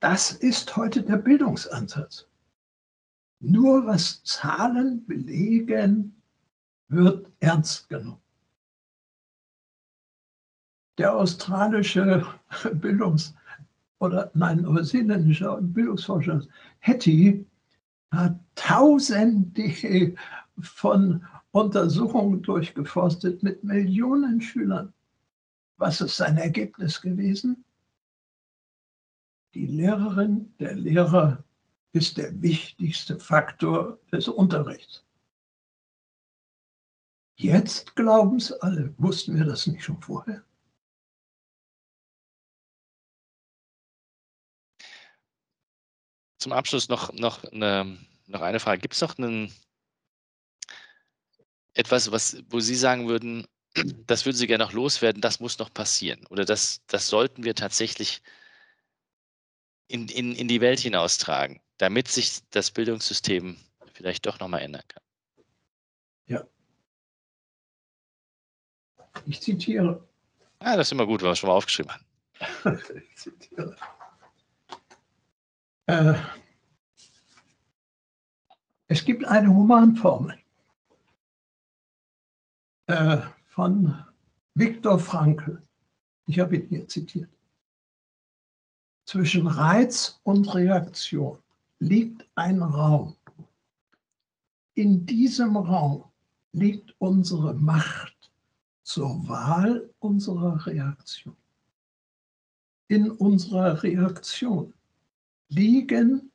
Das 0.00 0.32
ist 0.32 0.76
heute 0.76 1.02
der 1.02 1.18
Bildungsansatz. 1.18 2.26
Nur 3.40 3.86
was 3.86 4.22
Zahlen 4.24 5.04
belegen, 5.06 6.22
wird 6.88 7.30
ernst 7.40 7.88
genommen. 7.88 8.19
Der 11.00 11.16
australische 11.16 12.26
Bildungs- 12.74 13.34
oder 14.00 14.30
nein, 14.34 14.60
neuseeländische 14.60 15.58
Bildungsforscher 15.62 16.42
Hetty 16.80 17.46
hat 18.10 18.38
tausende 18.54 20.14
von 20.60 21.24
Untersuchungen 21.52 22.42
durchgeforstet 22.42 23.42
mit 23.42 23.64
Millionen 23.64 24.42
Schülern. 24.42 24.92
Was 25.78 26.02
ist 26.02 26.18
sein 26.18 26.36
Ergebnis 26.36 27.00
gewesen? 27.00 27.64
Die 29.54 29.64
Lehrerin, 29.64 30.52
der 30.58 30.74
Lehrer 30.74 31.42
ist 31.92 32.18
der 32.18 32.42
wichtigste 32.42 33.18
Faktor 33.18 33.98
des 34.12 34.28
Unterrichts. 34.28 35.02
Jetzt 37.36 37.96
glauben 37.96 38.36
es 38.36 38.52
alle. 38.52 38.92
Wussten 38.98 39.38
wir 39.38 39.46
das 39.46 39.66
nicht 39.66 39.82
schon 39.82 39.98
vorher? 40.02 40.44
Zum 46.40 46.52
Abschluss 46.52 46.88
noch, 46.88 47.12
noch, 47.12 47.44
eine, 47.44 47.98
noch 48.26 48.40
eine 48.40 48.60
Frage. 48.60 48.80
Gibt 48.80 48.94
es 48.94 49.02
noch 49.02 49.18
einen, 49.18 49.52
etwas, 51.74 52.10
was, 52.10 52.42
wo 52.48 52.60
Sie 52.60 52.74
sagen 52.74 53.08
würden, 53.08 53.46
das 54.06 54.24
würden 54.24 54.38
Sie 54.38 54.46
gerne 54.46 54.64
noch 54.64 54.72
loswerden, 54.72 55.20
das 55.20 55.38
muss 55.38 55.58
noch 55.58 55.72
passieren? 55.72 56.26
Oder 56.30 56.46
das, 56.46 56.80
das 56.86 57.08
sollten 57.08 57.44
wir 57.44 57.54
tatsächlich 57.54 58.22
in, 59.86 60.08
in, 60.08 60.34
in 60.34 60.48
die 60.48 60.62
Welt 60.62 60.80
hinaustragen, 60.80 61.60
damit 61.76 62.08
sich 62.08 62.40
das 62.50 62.70
Bildungssystem 62.70 63.58
vielleicht 63.92 64.24
doch 64.24 64.40
nochmal 64.40 64.62
ändern 64.62 64.82
kann? 64.88 65.02
Ja. 66.26 66.46
Ich 69.26 69.42
zitiere. 69.42 70.08
Ah, 70.60 70.76
das 70.76 70.88
ist 70.88 70.92
immer 70.92 71.06
gut, 71.06 71.20
wenn 71.20 71.28
wir 71.28 71.32
es 71.32 71.38
schon 71.38 71.48
mal 71.48 71.56
aufgeschrieben 71.56 71.92
haben. 71.92 72.80
ich 73.10 73.16
zitiere. 73.16 73.76
Äh, 75.90 76.14
es 78.86 79.04
gibt 79.04 79.24
eine 79.24 79.48
Humanformel 79.48 80.38
äh, 82.86 83.18
von 83.48 83.98
Viktor 84.54 85.00
Frankl. 85.00 85.60
Ich 86.26 86.38
habe 86.38 86.58
ihn 86.58 86.68
hier 86.68 86.86
zitiert. 86.86 87.28
Zwischen 89.04 89.48
Reiz 89.48 90.20
und 90.22 90.54
Reaktion 90.54 91.38
liegt 91.80 92.24
ein 92.36 92.62
Raum. 92.62 93.16
In 94.74 95.04
diesem 95.04 95.56
Raum 95.56 96.04
liegt 96.52 96.94
unsere 96.98 97.54
Macht 97.54 98.30
zur 98.84 99.28
Wahl 99.28 99.92
unserer 99.98 100.64
Reaktion. 100.66 101.36
In 102.86 103.10
unserer 103.10 103.82
Reaktion 103.82 104.72
liegen 105.50 106.30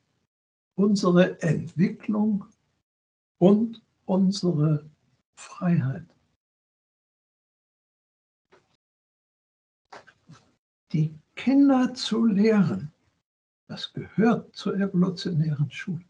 unsere 0.76 1.40
Entwicklung 1.42 2.44
und 3.38 3.82
unsere 4.04 4.88
Freiheit. 5.34 6.06
Die 10.92 11.12
Kinder 11.34 11.92
zu 11.94 12.26
lehren, 12.26 12.92
das 13.66 13.92
gehört 13.92 14.54
zur 14.54 14.76
evolutionären 14.76 15.70
Schule. 15.70 16.04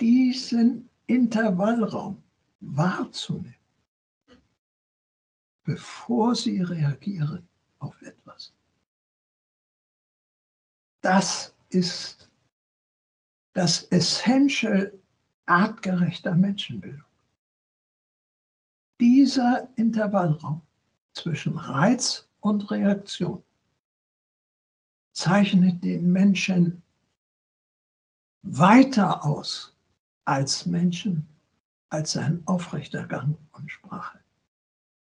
Diesen 0.00 0.88
Intervallraum 1.06 2.22
wahrzunehmen, 2.60 3.54
bevor 5.64 6.34
sie 6.34 6.60
reagieren 6.60 7.48
auf 7.78 8.00
etwas. 8.02 8.52
Das 11.00 11.54
ist 11.70 12.30
das 13.52 13.84
Essential 13.84 14.92
artgerechter 15.46 16.34
Menschenbildung. 16.34 17.04
Dieser 19.00 19.68
Intervallraum 19.76 20.62
zwischen 21.12 21.56
Reiz 21.56 22.28
und 22.40 22.70
Reaktion 22.70 23.42
zeichnet 25.12 25.82
den 25.82 26.12
Menschen 26.12 26.82
weiter 28.42 29.24
aus 29.24 29.76
als 30.24 30.66
Menschen 30.66 31.26
als 31.90 32.16
ein 32.16 32.42
aufrechter 32.46 33.06
Gang 33.06 33.36
und 33.52 33.70
Sprache. 33.70 34.20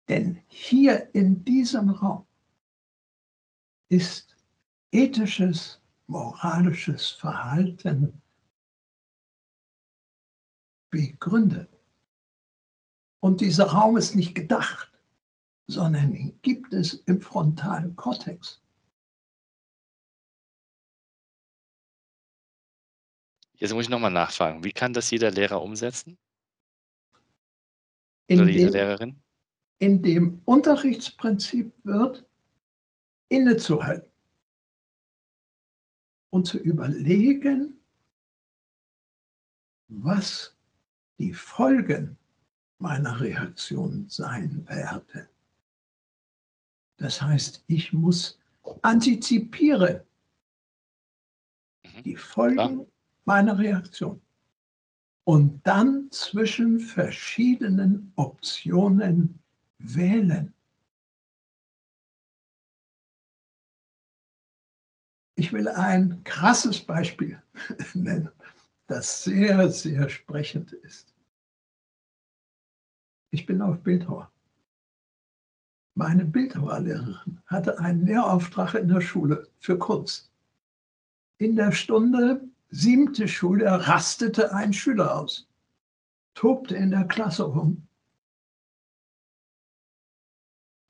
Denn 0.07 0.41
hier 0.47 1.13
in 1.13 1.43
diesem 1.43 1.89
Raum 1.89 2.25
ist 3.89 4.28
ethisches, 4.91 5.81
moralisches 6.07 7.09
Verhalten 7.09 8.21
begründet. 10.91 11.69
Und 13.21 13.41
dieser 13.41 13.65
Raum 13.65 13.97
ist 13.97 14.15
nicht 14.15 14.33
gedacht, 14.33 14.91
sondern 15.67 16.15
ihn 16.15 16.39
gibt 16.41 16.73
es 16.73 16.93
im 17.05 17.21
frontalen 17.21 17.95
Kortex. 17.95 18.61
Jetzt 23.57 23.73
muss 23.73 23.83
ich 23.83 23.89
nochmal 23.89 24.11
nachfragen. 24.11 24.63
Wie 24.63 24.71
kann 24.71 24.93
das 24.93 25.11
jeder 25.11 25.31
Lehrer 25.31 25.61
umsetzen? 25.61 26.17
In 28.27 28.39
Oder 28.39 28.49
jede 28.49 28.67
dem, 28.67 28.73
Lehrerin? 28.73 29.23
in 29.79 30.01
dem 30.01 30.41
Unterrichtsprinzip 30.45 31.73
wird, 31.83 32.25
innezuhalten 33.27 34.08
und 36.31 36.45
zu 36.45 36.57
überlegen, 36.59 37.79
was 39.87 40.55
die 41.17 41.33
Folgen 41.33 42.17
meiner 42.77 43.19
Reaktion 43.19 44.05
sein 44.07 44.65
werden. 44.67 45.27
Das 46.97 47.21
heißt, 47.21 47.63
ich 47.67 47.93
muss 47.93 48.39
antizipieren 48.81 50.01
Mhm. 51.83 52.03
die 52.03 52.15
Folgen 52.15 52.85
meiner 53.25 53.57
Reaktion 53.57 54.21
und 55.23 55.65
dann 55.65 56.11
zwischen 56.11 56.79
verschiedenen 56.79 58.11
Optionen 58.15 59.39
wählen. 59.79 60.53
Ich 65.39 65.53
will 65.53 65.69
ein 65.69 66.21
krasses 66.25 66.81
Beispiel 66.81 67.41
nennen, 67.93 68.29
das 68.87 69.23
sehr, 69.23 69.71
sehr 69.71 70.09
sprechend 70.09 70.73
ist. 70.73 71.15
Ich 73.31 73.45
bin 73.45 73.61
auf 73.61 73.81
Bildhauer. 73.81 74.29
Meine 75.95 76.25
Bildhauerlehrerin 76.25 77.41
hatte 77.45 77.79
einen 77.79 78.05
Lehrauftrag 78.05 78.73
in 78.73 78.89
der 78.89 78.99
Schule 78.99 79.47
für 79.59 79.79
Kunst. 79.79 80.29
In 81.37 81.55
der 81.55 81.71
Stunde 81.71 82.45
siebte 82.69 83.29
Schule 83.29 83.87
rastete 83.87 84.53
ein 84.53 84.73
Schüler 84.73 85.15
aus, 85.15 85.47
tobte 86.33 86.75
in 86.75 86.91
der 86.91 87.05
Klasse 87.05 87.43
rum. 87.43 87.87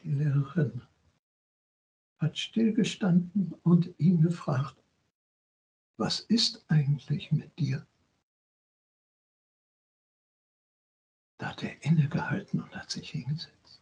Die 0.02 0.10
Lehrerin 0.10 0.82
hat 2.20 2.38
stillgestanden 2.38 3.54
und 3.64 3.94
ihn 3.98 4.22
gefragt, 4.22 4.76
was 5.98 6.20
ist 6.22 6.64
eigentlich 6.70 7.32
mit 7.32 7.58
dir? 7.58 7.86
Da 11.38 11.50
hat 11.50 11.64
er 11.64 11.84
innegehalten 11.84 12.62
und 12.62 12.76
hat 12.76 12.92
sich 12.92 13.10
hingesetzt. 13.12 13.82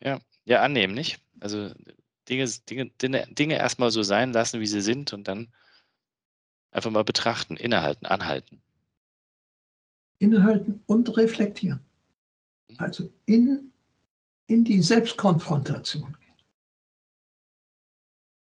Ja, 0.00 0.20
ja, 0.44 0.62
annehmen, 0.62 0.94
nicht? 0.94 1.20
Also 1.40 1.72
Dinge, 2.28 2.46
Dinge, 2.68 2.90
Dinge, 2.90 3.26
Dinge 3.30 3.56
erstmal 3.56 3.90
so 3.90 4.02
sein 4.02 4.32
lassen, 4.32 4.60
wie 4.60 4.66
sie 4.66 4.80
sind 4.80 5.12
und 5.12 5.26
dann 5.26 5.52
einfach 6.70 6.90
mal 6.90 7.04
betrachten, 7.04 7.56
innehalten, 7.56 8.06
anhalten. 8.06 8.60
Innehalten 10.18 10.82
und 10.86 11.16
reflektieren. 11.16 11.80
Also 12.78 13.10
in, 13.26 13.72
in 14.46 14.64
die 14.64 14.82
Selbstkonfrontation 14.82 16.16
gehen. 16.20 16.34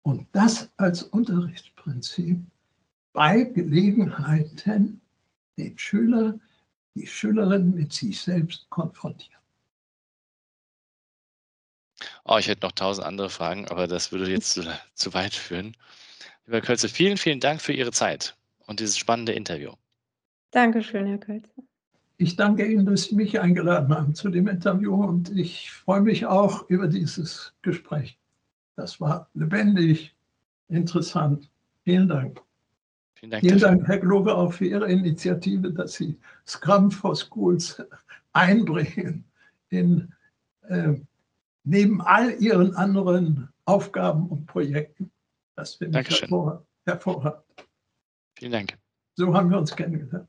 Und 0.02 0.28
das 0.32 0.70
als 0.76 1.02
Unterrichtsprinzip 1.02 2.38
bei 3.12 3.44
Gelegenheiten 3.44 5.00
den 5.56 5.78
Schüler, 5.78 6.38
die 6.94 7.06
Schülerin 7.06 7.74
mit 7.74 7.92
sich 7.92 8.20
selbst 8.20 8.68
konfrontieren. 8.70 9.34
Oh, 12.24 12.36
ich 12.38 12.48
hätte 12.48 12.66
noch 12.66 12.72
tausend 12.72 13.06
andere 13.06 13.30
Fragen, 13.30 13.68
aber 13.68 13.86
das 13.86 14.12
würde 14.12 14.30
jetzt 14.30 14.52
zu, 14.52 14.62
zu 14.94 15.14
weit 15.14 15.34
führen. 15.34 15.76
Lieber 16.46 16.60
Kölze, 16.60 16.88
vielen, 16.88 17.16
vielen 17.16 17.40
Dank 17.40 17.62
für 17.62 17.72
Ihre 17.72 17.92
Zeit 17.92 18.36
und 18.66 18.80
dieses 18.80 18.98
spannende 18.98 19.32
Interview. 19.32 19.72
Dankeschön, 20.50 21.06
Herr 21.06 21.18
Kölzer. 21.18 21.62
Ich 22.16 22.36
danke 22.36 22.66
Ihnen, 22.66 22.86
dass 22.86 23.04
Sie 23.04 23.16
mich 23.16 23.40
eingeladen 23.40 23.92
haben 23.94 24.14
zu 24.14 24.28
dem 24.28 24.46
Interview 24.46 24.94
und 24.94 25.36
ich 25.36 25.72
freue 25.72 26.00
mich 26.00 26.26
auch 26.26 26.68
über 26.68 26.86
dieses 26.86 27.54
Gespräch. 27.62 28.18
Das 28.76 29.00
war 29.00 29.28
lebendig, 29.34 30.14
interessant. 30.68 31.50
Vielen 31.82 32.08
Dank. 32.08 32.40
Vielen 33.14 33.30
Dank. 33.30 33.44
Vielen. 33.44 33.58
Dank, 33.58 33.86
Herr 33.88 33.98
Gloge, 33.98 34.34
auch 34.34 34.52
für 34.52 34.66
Ihre 34.66 34.90
Initiative, 34.90 35.72
dass 35.72 35.94
Sie 35.94 36.18
Scrum 36.46 36.90
for 36.90 37.16
Schools 37.16 37.82
einbringen 38.32 39.24
in, 39.70 40.12
äh, 40.68 40.94
neben 41.64 42.00
all 42.00 42.30
Ihren 42.40 42.74
anderen 42.76 43.48
Aufgaben 43.64 44.28
und 44.28 44.46
Projekten. 44.46 45.10
Das 45.56 45.74
finde 45.76 46.00
ich 46.00 46.06
Dankeschön. 46.06 46.28
hervor, 46.28 46.66
hervorragend. 46.84 47.44
Vielen 48.36 48.52
Dank. 48.52 48.78
So 49.16 49.34
haben 49.34 49.50
wir 49.50 49.58
uns 49.58 49.74
kennengelernt. 49.74 50.28